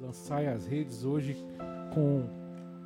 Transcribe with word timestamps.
lançar 0.00 0.44
as 0.46 0.66
redes 0.66 1.04
hoje 1.04 1.36
com 1.94 2.24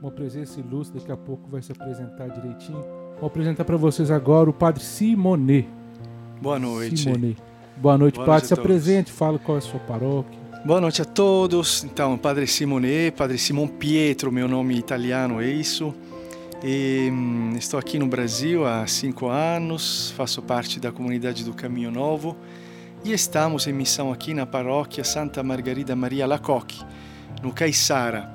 uma 0.00 0.12
presença 0.12 0.60
ilustre, 0.60 1.00
daqui 1.00 1.10
a 1.10 1.16
pouco 1.16 1.48
vai 1.50 1.60
se 1.60 1.72
apresentar 1.72 2.28
direitinho. 2.28 2.84
Vou 3.18 3.26
apresentar 3.26 3.64
para 3.64 3.76
vocês 3.76 4.10
agora 4.10 4.48
o 4.48 4.52
Padre 4.52 4.82
Simone. 4.82 5.68
Boa 6.40 6.58
noite. 6.58 7.00
Simone. 7.00 7.36
Boa 7.76 7.98
noite, 7.98 8.14
Boa 8.14 8.26
Padre. 8.26 8.42
Noite 8.42 8.46
se 8.46 8.54
apresente, 8.54 9.12
fala 9.12 9.38
qual 9.38 9.56
é 9.56 9.58
a 9.58 9.62
sua 9.62 9.80
paróquia. 9.80 10.38
Boa 10.64 10.80
noite 10.80 11.02
a 11.02 11.04
todos. 11.04 11.82
Então, 11.82 12.16
Padre 12.16 12.46
Simone, 12.46 13.10
Padre 13.10 13.38
Simon 13.38 13.66
Pietro, 13.66 14.30
meu 14.30 14.46
nome 14.46 14.78
italiano 14.78 15.40
é 15.40 15.46
isso. 15.48 15.92
E, 16.62 17.08
hum, 17.10 17.54
estou 17.56 17.80
aqui 17.80 17.98
no 17.98 18.06
Brasil 18.06 18.66
há 18.66 18.86
cinco 18.86 19.28
anos, 19.28 20.12
faço 20.12 20.40
parte 20.42 20.78
da 20.78 20.92
comunidade 20.92 21.44
do 21.44 21.54
Caminho 21.54 21.90
Novo 21.90 22.36
e 23.02 23.12
estamos 23.12 23.66
em 23.66 23.72
missão 23.72 24.12
aqui 24.12 24.34
na 24.34 24.44
paróquia 24.44 25.02
Santa 25.02 25.42
Margarida 25.42 25.96
Maria 25.96 26.26
Lacoque, 26.26 26.84
no 27.42 27.52
Caiçara. 27.52 28.28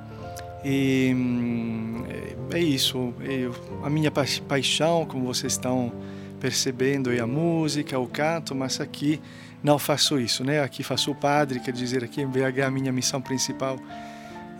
E 0.63 1.13
hum, 1.15 2.03
é, 2.51 2.57
é 2.57 2.59
isso, 2.59 3.13
eu, 3.21 3.53
a 3.83 3.89
minha 3.89 4.09
pa 4.09 4.23
paixão, 4.47 5.05
como 5.05 5.25
vocês 5.25 5.53
estão 5.53 5.91
percebendo, 6.39 7.11
é 7.11 7.19
a 7.19 7.27
música, 7.27 7.97
o 7.99 8.07
canto, 8.07 8.55
mas 8.55 8.79
aqui 8.79 9.21
não 9.63 9.79
faço 9.79 10.19
isso, 10.19 10.43
né? 10.43 10.61
Aqui 10.61 10.83
faço 10.83 11.11
o 11.11 11.15
padre, 11.15 11.59
quer 11.59 11.71
dizer, 11.71 12.03
aqui 12.03 12.21
em 12.21 12.27
BH 12.27 12.61
a 12.65 12.71
minha 12.71 12.91
missão 12.91 13.21
principal 13.21 13.77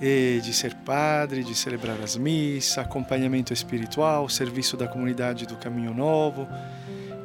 é 0.02 0.40
de 0.40 0.54
ser 0.54 0.74
padre, 0.76 1.44
de 1.44 1.56
celebrar 1.56 2.00
as 2.02 2.18
missas, 2.18 2.78
acompanhamento 2.78 3.54
espiritual, 3.54 4.28
serviço 4.28 4.76
da 4.76 4.88
comunidade 4.88 5.46
do 5.46 5.56
Caminho 5.56 5.94
Novo, 5.94 6.48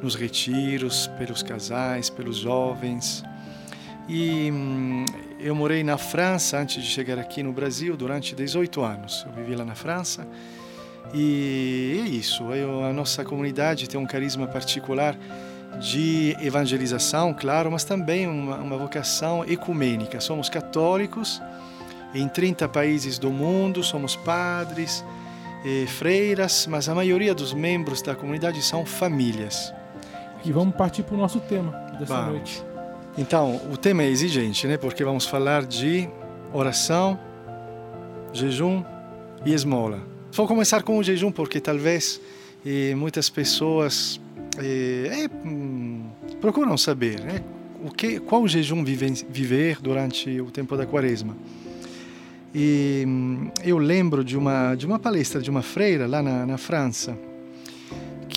nos 0.01 0.15
retiros, 0.15 1.07
pelos 1.17 1.43
casais, 1.43 2.09
pelos 2.09 2.37
jovens. 2.37 3.23
E 4.07 4.49
hum, 4.51 5.05
eu 5.43 5.55
morei 5.55 5.83
na 5.83 5.97
França 5.97 6.57
antes 6.57 6.83
de 6.83 6.89
chegar 6.89 7.17
aqui 7.17 7.41
no 7.41 7.51
Brasil 7.51 7.97
durante 7.97 8.35
18 8.35 8.81
anos. 8.81 9.25
Eu 9.27 9.33
vivi 9.33 9.55
lá 9.55 9.65
na 9.65 9.75
França. 9.75 10.27
E 11.13 11.99
é 12.05 12.09
isso. 12.09 12.43
Eu, 12.53 12.83
a 12.85 12.93
nossa 12.93 13.23
comunidade 13.25 13.89
tem 13.89 13.99
um 13.99 14.05
carisma 14.05 14.47
particular 14.47 15.17
de 15.79 16.35
evangelização, 16.41 17.33
claro, 17.33 17.71
mas 17.71 17.83
também 17.83 18.27
uma, 18.27 18.57
uma 18.57 18.77
vocação 18.77 19.43
ecumênica. 19.45 20.19
Somos 20.19 20.49
católicos 20.49 21.41
em 22.13 22.27
30 22.27 22.67
países 22.69 23.17
do 23.17 23.31
mundo, 23.31 23.83
somos 23.83 24.15
padres, 24.15 25.03
eh, 25.65 25.85
freiras, 25.87 26.67
mas 26.67 26.89
a 26.89 26.95
maioria 26.95 27.33
dos 27.33 27.53
membros 27.53 28.01
da 28.01 28.13
comunidade 28.13 28.61
são 28.61 28.85
famílias. 28.85 29.73
E 30.43 30.51
vamos 30.51 30.75
partir 30.75 31.03
para 31.03 31.15
o 31.15 31.17
nosso 31.17 31.39
tema 31.39 31.71
dessa 31.97 32.15
vamos. 32.15 32.31
noite. 32.31 32.70
Então, 33.17 33.59
o 33.71 33.75
tema 33.75 34.03
é 34.03 34.09
exigente, 34.09 34.65
né? 34.67 34.77
Porque 34.77 35.03
vamos 35.03 35.25
falar 35.25 35.65
de 35.65 36.07
oração, 36.53 37.19
jejum 38.31 38.83
e 39.45 39.53
esmola. 39.53 39.99
Vou 40.31 40.47
começar 40.47 40.81
com 40.81 40.97
o 40.97 41.03
jejum 41.03 41.31
porque 41.31 41.59
talvez 41.59 42.21
eh, 42.65 42.95
muitas 42.95 43.29
pessoas 43.29 44.19
eh, 44.57 45.27
hum, 45.45 46.05
procuram 46.39 46.77
saber, 46.77 47.19
né? 47.19 47.43
O 47.83 47.91
que, 47.91 48.19
qual 48.19 48.47
jejum 48.47 48.83
vive, 48.83 49.25
viver 49.29 49.79
durante 49.81 50.39
o 50.39 50.49
tempo 50.49 50.77
da 50.77 50.85
quaresma. 50.85 51.35
E 52.55 53.03
hum, 53.05 53.51
eu 53.61 53.77
lembro 53.77 54.23
de 54.23 54.37
uma 54.37 54.73
de 54.75 54.85
uma 54.85 54.99
palestra 54.99 55.41
de 55.41 55.49
uma 55.49 55.61
freira 55.61 56.07
lá 56.07 56.21
na, 56.21 56.45
na 56.45 56.57
França 56.57 57.17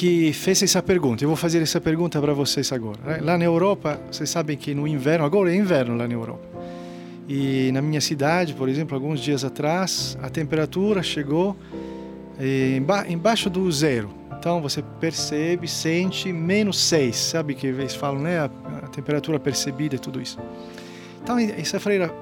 que 0.04 0.34
fez 0.34 0.62
essa 0.62 0.82
pergunta. 0.82 1.24
Eu 1.24 1.28
vou 1.28 1.36
fazer 1.36 1.62
essa 1.62 1.80
pergunta 1.80 2.20
para 2.20 2.34
vocês 2.34 2.70
agora. 2.72 2.98
Né? 3.02 3.20
Lá 3.22 3.38
na 3.38 3.44
Europa, 3.46 3.98
vocês 4.12 4.28
sabem 4.28 4.54
que 4.54 4.74
no 4.74 4.86
inverno, 4.86 5.24
agora 5.24 5.50
é 5.50 5.56
inverno 5.56 5.96
lá 5.96 6.06
na 6.06 6.12
Europa. 6.12 6.46
E 7.26 7.70
na 7.72 7.80
minha 7.80 8.02
cidade, 8.02 8.52
por 8.52 8.68
exemplo, 8.68 8.94
alguns 8.94 9.18
dias 9.18 9.44
atrás, 9.44 10.18
a 10.22 10.28
temperatura 10.28 11.02
chegou 11.02 11.56
eh, 12.38 12.78
embaixo 13.08 13.48
do 13.48 13.72
zero. 13.72 14.10
Então 14.38 14.60
você 14.60 14.82
percebe, 15.00 15.66
sente 15.66 16.30
menos 16.30 16.78
6, 16.80 17.16
sabe 17.16 17.54
que 17.54 17.66
eles 17.66 17.94
falam, 17.94 18.20
né? 18.20 18.40
A, 18.40 18.50
a 18.84 18.88
temperatura 18.88 19.40
percebida 19.40 19.96
e 19.96 19.98
tudo 19.98 20.20
isso. 20.20 20.38
Então 21.22 21.38
essa 21.38 21.80
freira 21.80 22.14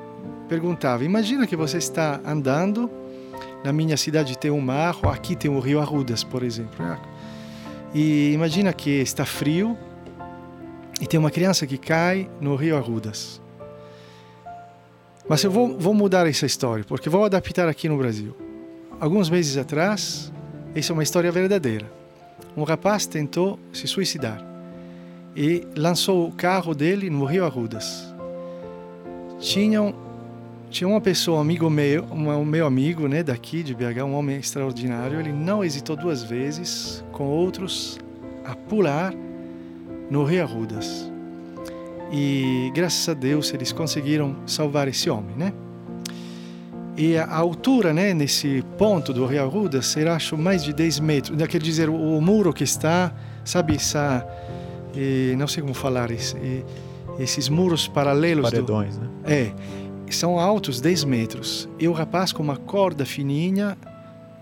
perguntava: 0.48 1.04
imagina 1.04 1.48
que 1.48 1.56
você 1.56 1.78
está 1.78 2.20
andando, 2.24 2.88
na 3.64 3.72
minha 3.72 3.96
cidade 3.96 4.38
tem 4.38 4.52
um 4.52 4.60
mar, 4.60 4.96
aqui 5.06 5.34
tem 5.34 5.50
o 5.50 5.58
rio 5.58 5.80
Arrudas, 5.80 6.22
por 6.22 6.44
exemplo. 6.44 6.86
E 7.94 8.32
imagina 8.32 8.72
que 8.72 8.90
está 8.90 9.24
frio 9.24 9.76
e 11.00 11.06
tem 11.06 11.18
uma 11.20 11.30
criança 11.30 11.66
que 11.66 11.76
cai 11.76 12.30
no 12.40 12.54
rio 12.56 12.76
Arrudas. 12.76 13.40
Mas 15.28 15.42
eu 15.44 15.50
vou, 15.50 15.78
vou 15.78 15.94
mudar 15.94 16.26
essa 16.26 16.46
história, 16.46 16.84
porque 16.84 17.08
vou 17.08 17.24
adaptar 17.24 17.68
aqui 17.68 17.88
no 17.88 17.96
Brasil. 17.96 18.36
Alguns 19.00 19.28
meses 19.28 19.56
atrás, 19.56 20.32
essa 20.74 20.92
é 20.92 20.94
uma 20.94 21.02
história 21.02 21.30
verdadeira. 21.30 21.90
Um 22.56 22.64
rapaz 22.64 23.06
tentou 23.06 23.58
se 23.72 23.86
suicidar 23.86 24.44
e 25.34 25.66
lançou 25.76 26.28
o 26.28 26.32
carro 26.32 26.74
dele 26.74 27.08
no 27.08 27.24
rio 27.24 27.44
Arrudas. 27.44 28.14
Tinham 29.38 29.94
tinha 30.72 30.88
uma 30.88 31.00
pessoa, 31.00 31.38
um 31.38 31.40
amigo 31.40 31.68
meu, 31.68 32.04
um 32.10 32.44
meu 32.44 32.66
amigo, 32.66 33.06
né, 33.06 33.22
daqui 33.22 33.62
de 33.62 33.74
BH, 33.74 34.02
um 34.04 34.14
homem 34.14 34.38
extraordinário. 34.38 35.20
Ele 35.20 35.32
não 35.32 35.62
hesitou 35.62 35.94
duas 35.94 36.22
vezes 36.24 37.04
com 37.12 37.26
outros 37.26 37.98
a 38.44 38.56
pular 38.56 39.14
no 40.10 40.24
Rio 40.24 40.42
Arrudas. 40.42 41.10
E 42.10 42.72
graças 42.74 43.06
a 43.08 43.14
Deus 43.14 43.52
eles 43.52 43.70
conseguiram 43.70 44.34
salvar 44.46 44.88
esse 44.88 45.08
homem, 45.08 45.36
né? 45.36 45.52
E 46.96 47.16
a 47.16 47.34
altura, 47.34 47.92
né, 47.92 48.12
nesse 48.12 48.62
ponto 48.76 49.12
do 49.12 49.24
Rio 49.26 49.42
Arrudas, 49.42 49.86
será 49.86 50.16
acho 50.16 50.36
mais 50.36 50.64
de 50.64 50.72
10 50.72 51.00
metros. 51.00 51.48
Quer 51.48 51.60
dizer, 51.60 51.88
o, 51.88 52.20
muro 52.20 52.52
que 52.52 52.64
está, 52.64 53.14
sabe, 53.44 53.76
essa, 53.76 54.26
não 55.36 55.46
sei 55.46 55.62
como 55.62 55.72
falar, 55.72 56.10
esse, 56.10 56.36
esses 57.18 57.48
muros 57.48 57.88
paralelos. 57.88 58.50
Paredões, 58.50 58.96
do, 58.96 59.04
né? 59.04 59.10
É 59.24 59.52
são 60.14 60.38
altos 60.38 60.80
10 60.80 61.04
metros. 61.04 61.68
E 61.78 61.88
o 61.88 61.92
rapaz 61.92 62.32
com 62.32 62.42
uma 62.42 62.56
corda 62.56 63.04
fininha, 63.04 63.76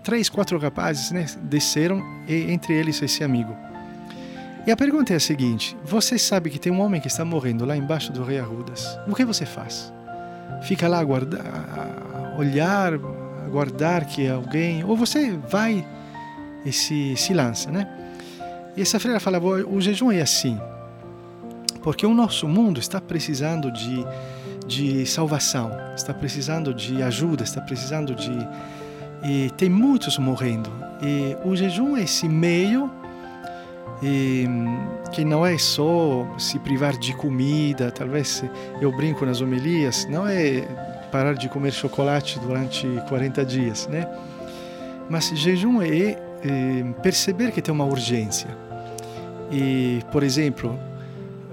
três, 0.03 0.29
quatro 0.29 0.57
rapazes 0.57 1.11
né, 1.11 1.25
desceram 1.43 2.01
e 2.27 2.51
entre 2.51 2.73
eles 2.73 3.01
esse 3.01 3.23
amigo. 3.23 3.55
E 4.65 4.71
a 4.71 4.77
pergunta 4.77 5.13
é 5.13 5.15
a 5.15 5.19
seguinte: 5.19 5.75
você 5.83 6.17
sabe 6.17 6.49
que 6.49 6.59
tem 6.59 6.71
um 6.71 6.81
homem 6.81 7.01
que 7.01 7.07
está 7.07 7.25
morrendo 7.25 7.65
lá 7.65 7.75
embaixo 7.75 8.11
do 8.11 8.23
Rei 8.23 8.39
Arrudas. 8.39 8.97
O 9.07 9.15
que 9.15 9.25
você 9.25 9.45
faz? 9.45 9.91
Fica 10.63 10.87
lá 10.87 10.99
a 10.99 11.03
guardar, 11.03 11.41
a 11.45 12.37
olhar, 12.37 12.93
aguardar 13.45 14.05
que 14.05 14.27
alguém, 14.27 14.83
ou 14.83 14.95
você 14.95 15.31
vai 15.49 15.85
e 16.63 16.71
se, 16.71 17.15
se 17.17 17.33
lança, 17.33 17.71
né? 17.71 17.87
E 18.77 18.81
essa 18.81 18.99
freira 18.99 19.19
fala: 19.19 19.39
o 19.39 19.81
jejum 19.81 20.11
é 20.11 20.21
assim, 20.21 20.59
porque 21.81 22.05
o 22.05 22.13
nosso 22.13 22.47
mundo 22.47 22.79
está 22.79 23.01
precisando 23.01 23.71
de 23.71 24.05
de 24.65 25.05
salvação, 25.05 25.71
está 25.95 26.13
precisando 26.13 26.73
de 26.73 27.01
ajuda, 27.01 27.43
está 27.43 27.61
precisando 27.61 28.15
de. 28.15 28.31
E 29.23 29.49
tem 29.51 29.69
muitos 29.69 30.17
morrendo. 30.17 30.71
E 31.01 31.35
o 31.43 31.55
jejum 31.55 31.95
é 31.97 32.03
esse 32.03 32.27
meio 32.27 32.89
e, 34.01 34.45
que 35.11 35.23
não 35.23 35.45
é 35.45 35.57
só 35.57 36.27
se 36.37 36.57
privar 36.59 36.97
de 36.97 37.13
comida, 37.15 37.91
talvez 37.91 38.43
eu 38.79 38.91
brinco 38.91 39.25
nas 39.25 39.41
homilias, 39.41 40.07
não 40.09 40.27
é 40.27 40.61
parar 41.11 41.33
de 41.33 41.49
comer 41.49 41.71
chocolate 41.71 42.39
durante 42.39 42.87
40 43.09 43.45
dias, 43.45 43.87
né? 43.87 44.07
Mas 45.09 45.29
jejum 45.29 45.81
é, 45.81 46.11
é 46.11 46.17
perceber 47.03 47.51
que 47.51 47.61
tem 47.61 47.73
uma 47.73 47.85
urgência. 47.85 48.47
E, 49.51 49.99
por 50.11 50.23
exemplo, 50.23 50.79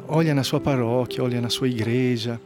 olha 0.06 0.32
na 0.34 0.44
sua 0.44 0.60
paróquia, 0.60 1.22
olha 1.22 1.40
na 1.40 1.50
sua 1.50 1.68
igreja, 1.68 2.40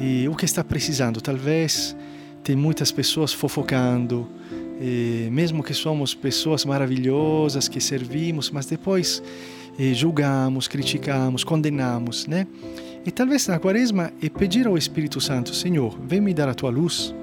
e 0.00 0.28
o 0.28 0.34
que 0.34 0.44
está 0.44 0.62
precisando? 0.62 1.20
Talvez 1.20 1.96
tem 2.42 2.56
muitas 2.56 2.90
pessoas 2.90 3.32
fofocando, 3.32 4.28
mesmo 5.30 5.62
que 5.62 5.74
somos 5.74 6.14
pessoas 6.14 6.64
maravilhosas 6.64 7.68
que 7.68 7.80
servimos, 7.80 8.50
mas 8.50 8.66
depois 8.66 9.22
julgamos, 9.94 10.68
criticamos, 10.68 11.44
condenamos, 11.44 12.26
né? 12.26 12.46
E 13.04 13.10
talvez 13.10 13.46
na 13.48 13.58
quaresma 13.58 14.12
é 14.22 14.28
pedir 14.28 14.66
ao 14.66 14.78
Espírito 14.78 15.20
Santo, 15.20 15.54
Senhor, 15.54 15.98
vem 16.06 16.20
me 16.20 16.32
dar 16.32 16.48
a 16.48 16.54
tua 16.54 16.70
luz, 16.70 17.14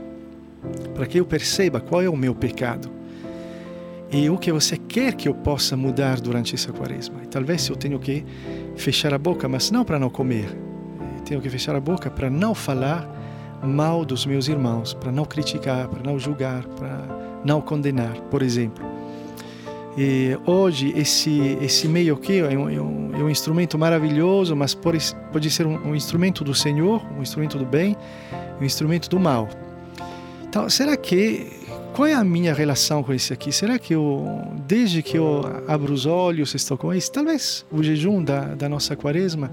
para 0.94 1.06
que 1.06 1.20
eu 1.20 1.26
perceba 1.26 1.80
qual 1.80 2.02
é 2.02 2.10
o 2.10 2.18
meu 2.18 2.36
pecado 2.36 2.90
e 4.12 4.30
o 4.30 4.38
que 4.38 4.52
você 4.52 4.76
quer 4.76 5.14
que 5.14 5.30
eu 5.30 5.34
possa 5.34 5.78
mudar 5.78 6.20
durante 6.20 6.56
essa 6.56 6.74
quaresma. 6.74 7.22
E 7.24 7.28
talvez 7.28 7.68
eu 7.70 7.76
tenho 7.76 8.00
que 8.00 8.26
fechar 8.76 9.14
a 9.14 9.18
boca, 9.18 9.48
mas 9.48 9.70
não 9.72 9.86
para 9.86 10.00
não 10.00 10.10
comer, 10.10 10.50
tenho 11.30 11.42
que 11.42 11.50
fechar 11.50 11.76
a 11.76 11.80
boca 11.80 12.10
para 12.10 12.28
não 12.28 12.56
falar 12.56 13.08
mal 13.62 14.04
dos 14.04 14.26
meus 14.26 14.48
irmãos, 14.48 14.96
para 14.96 15.12
não 15.12 15.26
criticar, 15.26 15.88
para 15.88 16.02
não 16.02 16.18
julgar, 16.18 16.66
para 16.66 17.06
não 17.46 17.62
condenar, 17.62 18.20
por 18.32 18.42
exemplo. 18.42 18.84
E 19.96 20.36
hoje 20.46 20.92
esse 20.98 21.58
esse 21.62 21.88
meio 21.88 22.18
que 22.18 22.40
é 22.40 22.58
um, 22.58 22.70
é 22.70 22.82
um, 22.82 23.12
é 23.14 23.24
um 23.24 23.30
instrumento 23.30 23.78
maravilhoso, 23.78 24.56
mas 24.56 24.74
pode, 24.74 25.00
pode 25.32 25.52
ser 25.52 25.68
um, 25.68 25.90
um, 25.90 25.96
instrumento 25.96 26.44
do 26.44 26.56
Senhor, 26.56 27.06
um 27.16 27.22
instrumento 27.22 27.60
do 27.60 27.66
bem, 27.66 27.96
um 28.60 28.64
instrumento 28.64 29.08
do 29.08 29.20
mal. 29.20 29.48
Então, 30.48 30.68
será 30.68 30.98
que 30.98 31.46
qual 31.94 32.08
é 32.08 32.14
a 32.14 32.24
minha 32.24 32.56
relação 32.56 33.04
com 33.04 33.14
isso 33.14 33.34
aqui? 33.34 33.52
Será 33.52 33.78
que 33.78 33.94
eu, 33.94 34.26
desde 34.66 35.04
que 35.04 35.18
eu 35.18 35.42
abro 35.68 35.94
os 35.94 36.08
olhos, 36.08 36.56
estou 36.56 36.76
com 36.76 36.92
isso? 36.92 37.12
Talvez 37.12 37.66
o 37.72 37.84
jejum 37.84 38.24
da, 38.24 38.56
da 38.56 38.68
nossa 38.68 38.96
quaresma. 38.96 39.52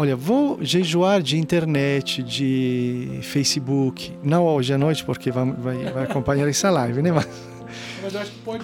Olha, 0.00 0.16
vou 0.16 0.56
jejuar 0.62 1.20
de 1.20 1.36
internet, 1.36 2.22
de 2.22 3.18
Facebook, 3.20 4.16
não 4.22 4.46
hoje 4.46 4.72
à 4.72 4.78
noite, 4.78 5.04
porque 5.04 5.30
vai, 5.30 5.44
vai, 5.52 5.76
vai 5.92 6.04
acompanhar 6.04 6.48
essa 6.48 6.70
live, 6.70 7.02
né? 7.02 7.12
Mas, 7.12 7.28
mas 8.02 8.14
eu 8.14 8.20
acho 8.20 8.30
que 8.30 8.38
pode, 8.38 8.62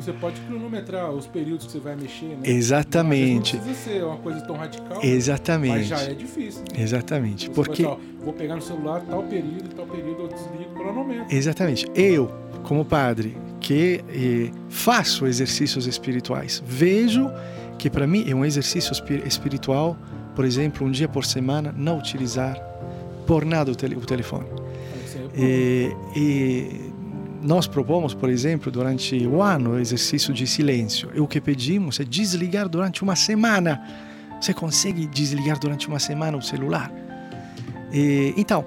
você 0.00 0.12
pode 0.12 0.40
cronometrar 0.42 1.10
os 1.10 1.26
períodos 1.26 1.66
que 1.66 1.72
você 1.72 1.80
vai 1.80 1.96
mexer, 1.96 2.26
né? 2.26 2.42
Exatamente. 2.44 3.56
Não 3.56 3.64
precisa 3.64 3.90
ser 3.90 4.04
uma 4.04 4.18
coisa 4.18 4.40
tão 4.42 4.54
radical. 4.54 5.02
Exatamente. 5.02 5.78
Mas 5.78 5.86
já 5.88 6.00
é 6.00 6.14
difícil. 6.14 6.60
Né? 6.60 6.80
Exatamente. 6.80 7.48
Você 7.48 7.54
porque 7.54 7.84
ó, 7.84 7.96
vou 8.22 8.32
pegar 8.32 8.54
no 8.54 8.62
celular 8.62 9.00
tal 9.00 9.24
período, 9.24 9.74
tal 9.74 9.84
período 9.84 10.22
eu 10.22 10.28
desligo 10.28 10.74
cronometro. 10.74 11.26
Exatamente. 11.28 11.88
Eu, 11.92 12.30
como 12.62 12.84
padre, 12.84 13.36
que 13.58 14.04
eh, 14.10 14.52
faço 14.68 15.26
exercícios 15.26 15.88
espirituais, 15.88 16.62
vejo 16.64 17.28
que 17.78 17.90
para 17.90 18.06
mim 18.06 18.24
é 18.28 18.34
um 18.34 18.44
exercício 18.44 18.92
espiritual, 19.26 19.96
por 20.38 20.44
exemplo, 20.44 20.86
um 20.86 20.90
dia 20.92 21.08
por 21.08 21.24
semana, 21.24 21.74
não 21.76 21.98
utilizar 21.98 22.56
por 23.26 23.44
nada 23.44 23.72
o, 23.72 23.74
tele, 23.74 23.96
o 23.96 24.02
telefone. 24.02 24.46
E, 25.36 25.90
e 26.14 26.92
nós 27.42 27.66
propomos, 27.66 28.14
por 28.14 28.28
exemplo, 28.30 28.70
durante 28.70 29.26
o 29.26 29.42
ano, 29.42 29.80
exercício 29.80 30.32
de 30.32 30.46
silêncio. 30.46 31.10
E 31.12 31.18
o 31.18 31.26
que 31.26 31.40
pedimos 31.40 31.98
é 31.98 32.04
desligar 32.04 32.68
durante 32.68 33.02
uma 33.02 33.16
semana. 33.16 33.82
Você 34.40 34.54
consegue 34.54 35.08
desligar 35.08 35.58
durante 35.58 35.88
uma 35.88 35.98
semana 35.98 36.38
o 36.38 36.42
celular? 36.42 36.88
E, 37.92 38.32
então, 38.36 38.64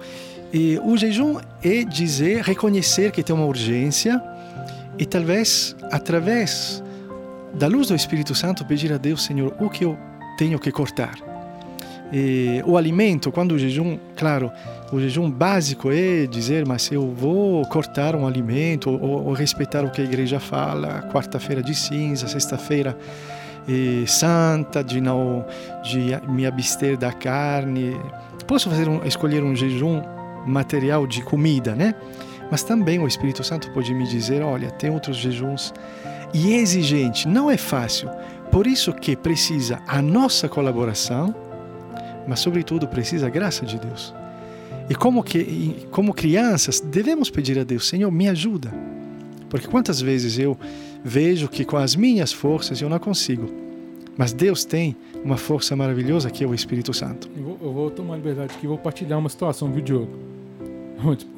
e 0.51 0.77
o 0.83 0.97
jejum 0.97 1.39
é 1.63 1.85
dizer, 1.85 2.41
reconhecer 2.41 3.13
que 3.13 3.23
tem 3.23 3.33
uma 3.33 3.45
urgência 3.45 4.21
e 4.99 5.05
talvez, 5.05 5.73
através 5.89 6.83
da 7.53 7.67
luz 7.67 7.87
do 7.87 7.95
Espírito 7.95 8.35
Santo, 8.35 8.65
pedir 8.65 8.91
a 8.91 8.97
Deus, 8.97 9.23
Senhor, 9.23 9.55
o 9.57 9.69
que 9.69 9.85
eu 9.85 9.97
tenho 10.37 10.59
que 10.59 10.69
cortar. 10.69 11.30
E 12.11 12.61
o 12.65 12.77
alimento, 12.77 13.31
quando 13.31 13.53
o 13.53 13.59
jejum, 13.59 13.97
claro, 14.15 14.51
o 14.91 14.99
jejum 14.99 15.29
básico 15.31 15.89
é 15.91 16.25
dizer, 16.25 16.65
mas 16.65 16.91
eu 16.91 17.09
vou 17.09 17.65
cortar 17.67 18.15
um 18.15 18.27
alimento 18.27 18.89
ou, 18.89 19.27
ou 19.27 19.33
respeitar 19.33 19.83
o 19.85 19.89
que 19.89 20.01
a 20.01 20.03
igreja 20.03 20.39
fala, 20.39 21.07
quarta-feira 21.11 21.63
de 21.63 21.73
cinza, 21.73 22.27
sexta-feira 22.27 22.97
santa, 24.07 24.83
de 24.83 24.99
não 24.99 25.45
de 25.83 26.19
me 26.27 26.45
abster 26.45 26.97
da 26.97 27.11
carne. 27.11 27.95
Posso 28.47 28.69
fazer 28.69 28.89
um, 28.89 29.05
escolher 29.05 29.43
um 29.43 29.55
jejum 29.55 30.01
material 30.45 31.05
de 31.05 31.21
comida, 31.23 31.75
né? 31.75 31.93
Mas 32.49 32.63
também 32.63 32.99
o 32.99 33.07
Espírito 33.07 33.43
Santo 33.43 33.71
pode 33.71 33.93
me 33.93 34.05
dizer, 34.05 34.41
olha, 34.41 34.69
tem 34.71 34.89
outros 34.89 35.17
jejuns 35.17 35.73
e 36.33 36.53
é 36.53 36.57
exigente, 36.57 37.27
não 37.27 37.49
é 37.49 37.57
fácil. 37.57 38.09
Por 38.51 38.67
isso 38.67 38.91
que 38.93 39.15
precisa 39.15 39.79
a 39.87 40.01
nossa 40.01 40.49
colaboração, 40.49 41.33
mas 42.27 42.39
sobretudo 42.39 42.87
precisa 42.87 43.27
a 43.27 43.29
graça 43.29 43.65
de 43.65 43.79
Deus. 43.79 44.13
E 44.89 44.95
como 44.95 45.23
que 45.23 45.87
como 45.91 46.13
crianças 46.13 46.79
devemos 46.79 47.29
pedir 47.29 47.57
a 47.59 47.63
Deus, 47.63 47.87
Senhor, 47.87 48.11
me 48.11 48.27
ajuda. 48.27 48.73
Porque 49.49 49.67
quantas 49.67 50.01
vezes 50.01 50.39
eu 50.39 50.57
vejo 51.03 51.47
que 51.47 51.65
com 51.65 51.77
as 51.77 51.95
minhas 51.95 52.31
forças 52.31 52.81
eu 52.81 52.89
não 52.89 52.99
consigo. 52.99 53.49
Mas 54.17 54.33
Deus 54.33 54.65
tem 54.65 54.95
uma 55.23 55.37
força 55.37 55.75
maravilhosa 55.75 56.29
que 56.29 56.43
é 56.43 56.47
o 56.47 56.53
Espírito 56.53 56.93
Santo. 56.93 57.29
Eu 57.35 57.43
vou, 57.43 57.57
eu 57.61 57.73
vou 57.73 57.91
tomar 57.91 58.17
liberdade 58.17 58.53
aqui, 58.55 58.67
vou 58.67 58.77
partilhar 58.77 59.17
uma 59.17 59.29
situação, 59.29 59.71
viu, 59.71 59.81
Diogo? 59.81 60.11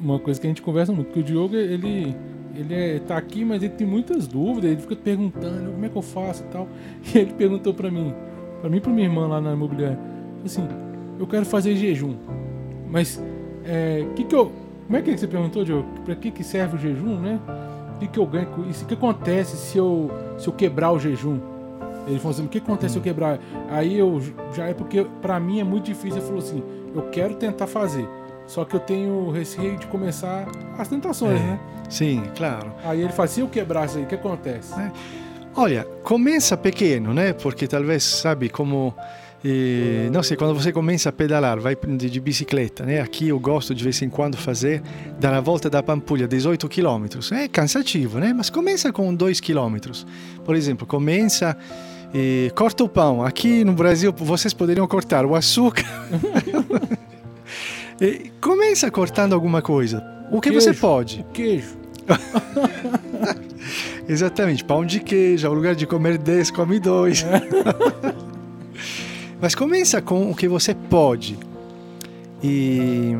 Uma 0.00 0.18
coisa 0.18 0.40
que 0.40 0.46
a 0.46 0.50
gente 0.50 0.60
conversa 0.60 0.92
muito, 0.92 1.06
porque 1.06 1.20
o 1.20 1.22
Diogo, 1.22 1.56
ele, 1.56 2.14
ele 2.54 2.74
é, 2.74 2.98
tá 2.98 3.16
aqui, 3.16 3.44
mas 3.44 3.62
ele 3.62 3.72
tem 3.72 3.86
muitas 3.86 4.26
dúvidas, 4.26 4.70
ele 4.70 4.80
fica 4.80 4.96
perguntando 4.96 5.72
como 5.72 5.84
é 5.84 5.88
que 5.88 5.96
eu 5.96 6.02
faço 6.02 6.42
e 6.42 6.46
tal. 6.52 6.68
E 7.14 7.18
ele 7.18 7.32
perguntou 7.32 7.72
para 7.72 7.90
mim, 7.90 8.12
para 8.60 8.68
mim 8.68 8.76
e 8.76 8.80
pra 8.80 8.92
minha 8.92 9.06
irmã 9.06 9.26
lá 9.26 9.40
na 9.40 9.52
imobiliária, 9.54 9.98
assim, 10.44 10.66
eu 11.18 11.26
quero 11.26 11.44
fazer 11.44 11.74
jejum, 11.76 12.14
mas 12.90 13.22
é, 13.64 14.04
que 14.14 14.24
que 14.24 14.34
eu, 14.34 14.52
como 14.86 14.98
é 14.98 15.02
que 15.02 15.16
você 15.16 15.26
perguntou, 15.26 15.64
Diogo? 15.64 15.86
Para 16.04 16.14
que, 16.14 16.30
que 16.30 16.44
serve 16.44 16.76
o 16.76 16.78
jejum, 16.78 17.18
né? 17.18 17.38
O 17.94 17.98
que, 17.98 18.08
que 18.08 18.18
eu 18.18 18.26
ganho 18.26 18.46
com 18.48 18.68
isso? 18.68 18.84
O 18.84 18.86
que 18.88 18.94
acontece 18.94 19.56
se 19.56 19.78
eu, 19.78 20.10
se 20.36 20.48
eu 20.48 20.52
quebrar 20.52 20.90
o 20.92 20.98
jejum? 20.98 21.38
Ele 22.06 22.18
falou 22.18 22.32
assim: 22.32 22.44
o 22.44 22.48
que 22.48 22.58
acontece 22.58 22.92
se 22.94 22.98
eu 22.98 23.02
quebrar? 23.02 23.38
Aí 23.70 23.98
eu 23.98 24.20
já 24.52 24.66
é 24.66 24.74
porque 24.74 25.06
para 25.22 25.38
mim 25.40 25.60
é 25.60 25.64
muito 25.64 25.84
difícil. 25.86 26.18
Ele 26.18 26.26
falou 26.26 26.40
assim: 26.42 26.62
eu 26.94 27.02
quero 27.10 27.34
tentar 27.36 27.66
fazer, 27.66 28.06
só 28.46 28.64
que 28.64 28.74
eu 28.74 28.80
tenho 28.80 29.30
receio 29.30 29.78
de 29.78 29.86
começar 29.86 30.46
as 30.76 30.88
tentações, 30.88 31.40
É. 31.40 31.44
né? 31.44 31.60
Sim, 31.88 32.22
claro. 32.36 32.72
Aí 32.84 33.00
ele 33.00 33.12
fala: 33.12 33.28
se 33.28 33.40
eu 33.40 33.48
quebrar 33.48 33.86
isso 33.86 33.96
aí, 33.96 34.04
o 34.04 34.06
que 34.06 34.16
acontece? 34.16 34.78
É. 34.78 34.90
Olha, 35.56 35.86
começa 36.02 36.56
pequeno, 36.56 37.14
né? 37.14 37.32
Porque 37.32 37.66
talvez, 37.68 38.02
sabe, 38.02 38.48
como 38.50 38.92
eh, 39.44 40.08
não 40.10 40.22
sei, 40.22 40.36
quando 40.36 40.54
você 40.54 40.72
começa 40.72 41.10
a 41.10 41.12
pedalar, 41.12 41.60
vai 41.60 41.76
de, 41.76 42.08
de 42.08 42.20
bicicleta, 42.20 42.84
né? 42.84 43.00
Aqui 43.00 43.28
eu 43.28 43.38
gosto 43.38 43.74
de 43.74 43.84
vez 43.84 44.00
em 44.00 44.08
quando 44.08 44.36
fazer 44.36 44.82
dar 45.20 45.34
a 45.34 45.40
volta 45.40 45.68
da 45.68 45.82
Pampulha 45.82 46.26
18 46.26 46.68
km. 46.68 47.06
É 47.32 47.48
cansativo, 47.48 48.18
né? 48.18 48.32
Mas 48.32 48.48
começa 48.48 48.92
com 48.92 49.14
2 49.14 49.40
km. 49.40 49.76
Por 50.44 50.56
exemplo, 50.56 50.86
começa 50.86 51.56
eh, 52.14 52.50
corta 52.54 52.84
o 52.84 52.88
pão. 52.88 53.22
Aqui 53.22 53.64
no 53.64 53.74
Brasil 53.74 54.14
vocês 54.16 54.54
poderiam 54.54 54.86
cortar 54.86 55.26
o 55.26 55.34
açúcar. 55.34 55.84
E 58.00 58.30
começa 58.40 58.90
cortando 58.90 59.34
alguma 59.34 59.62
coisa. 59.62 60.02
O 60.32 60.40
que 60.40 60.50
você 60.50 60.70
Queijo. 60.70 60.80
pode? 60.80 61.20
O 61.20 61.32
queijo. 61.32 61.76
Exatamente, 64.08 64.64
pão 64.64 64.84
de 64.84 65.00
queijo, 65.00 65.46
ao 65.46 65.54
lugar 65.54 65.74
de 65.74 65.86
comer 65.86 66.18
10, 66.18 66.50
come 66.50 66.80
dois. 66.80 67.24
Mas 69.40 69.54
começa 69.54 70.00
com 70.00 70.30
o 70.30 70.34
que 70.34 70.48
você 70.48 70.74
pode. 70.74 71.38
E, 72.42 73.12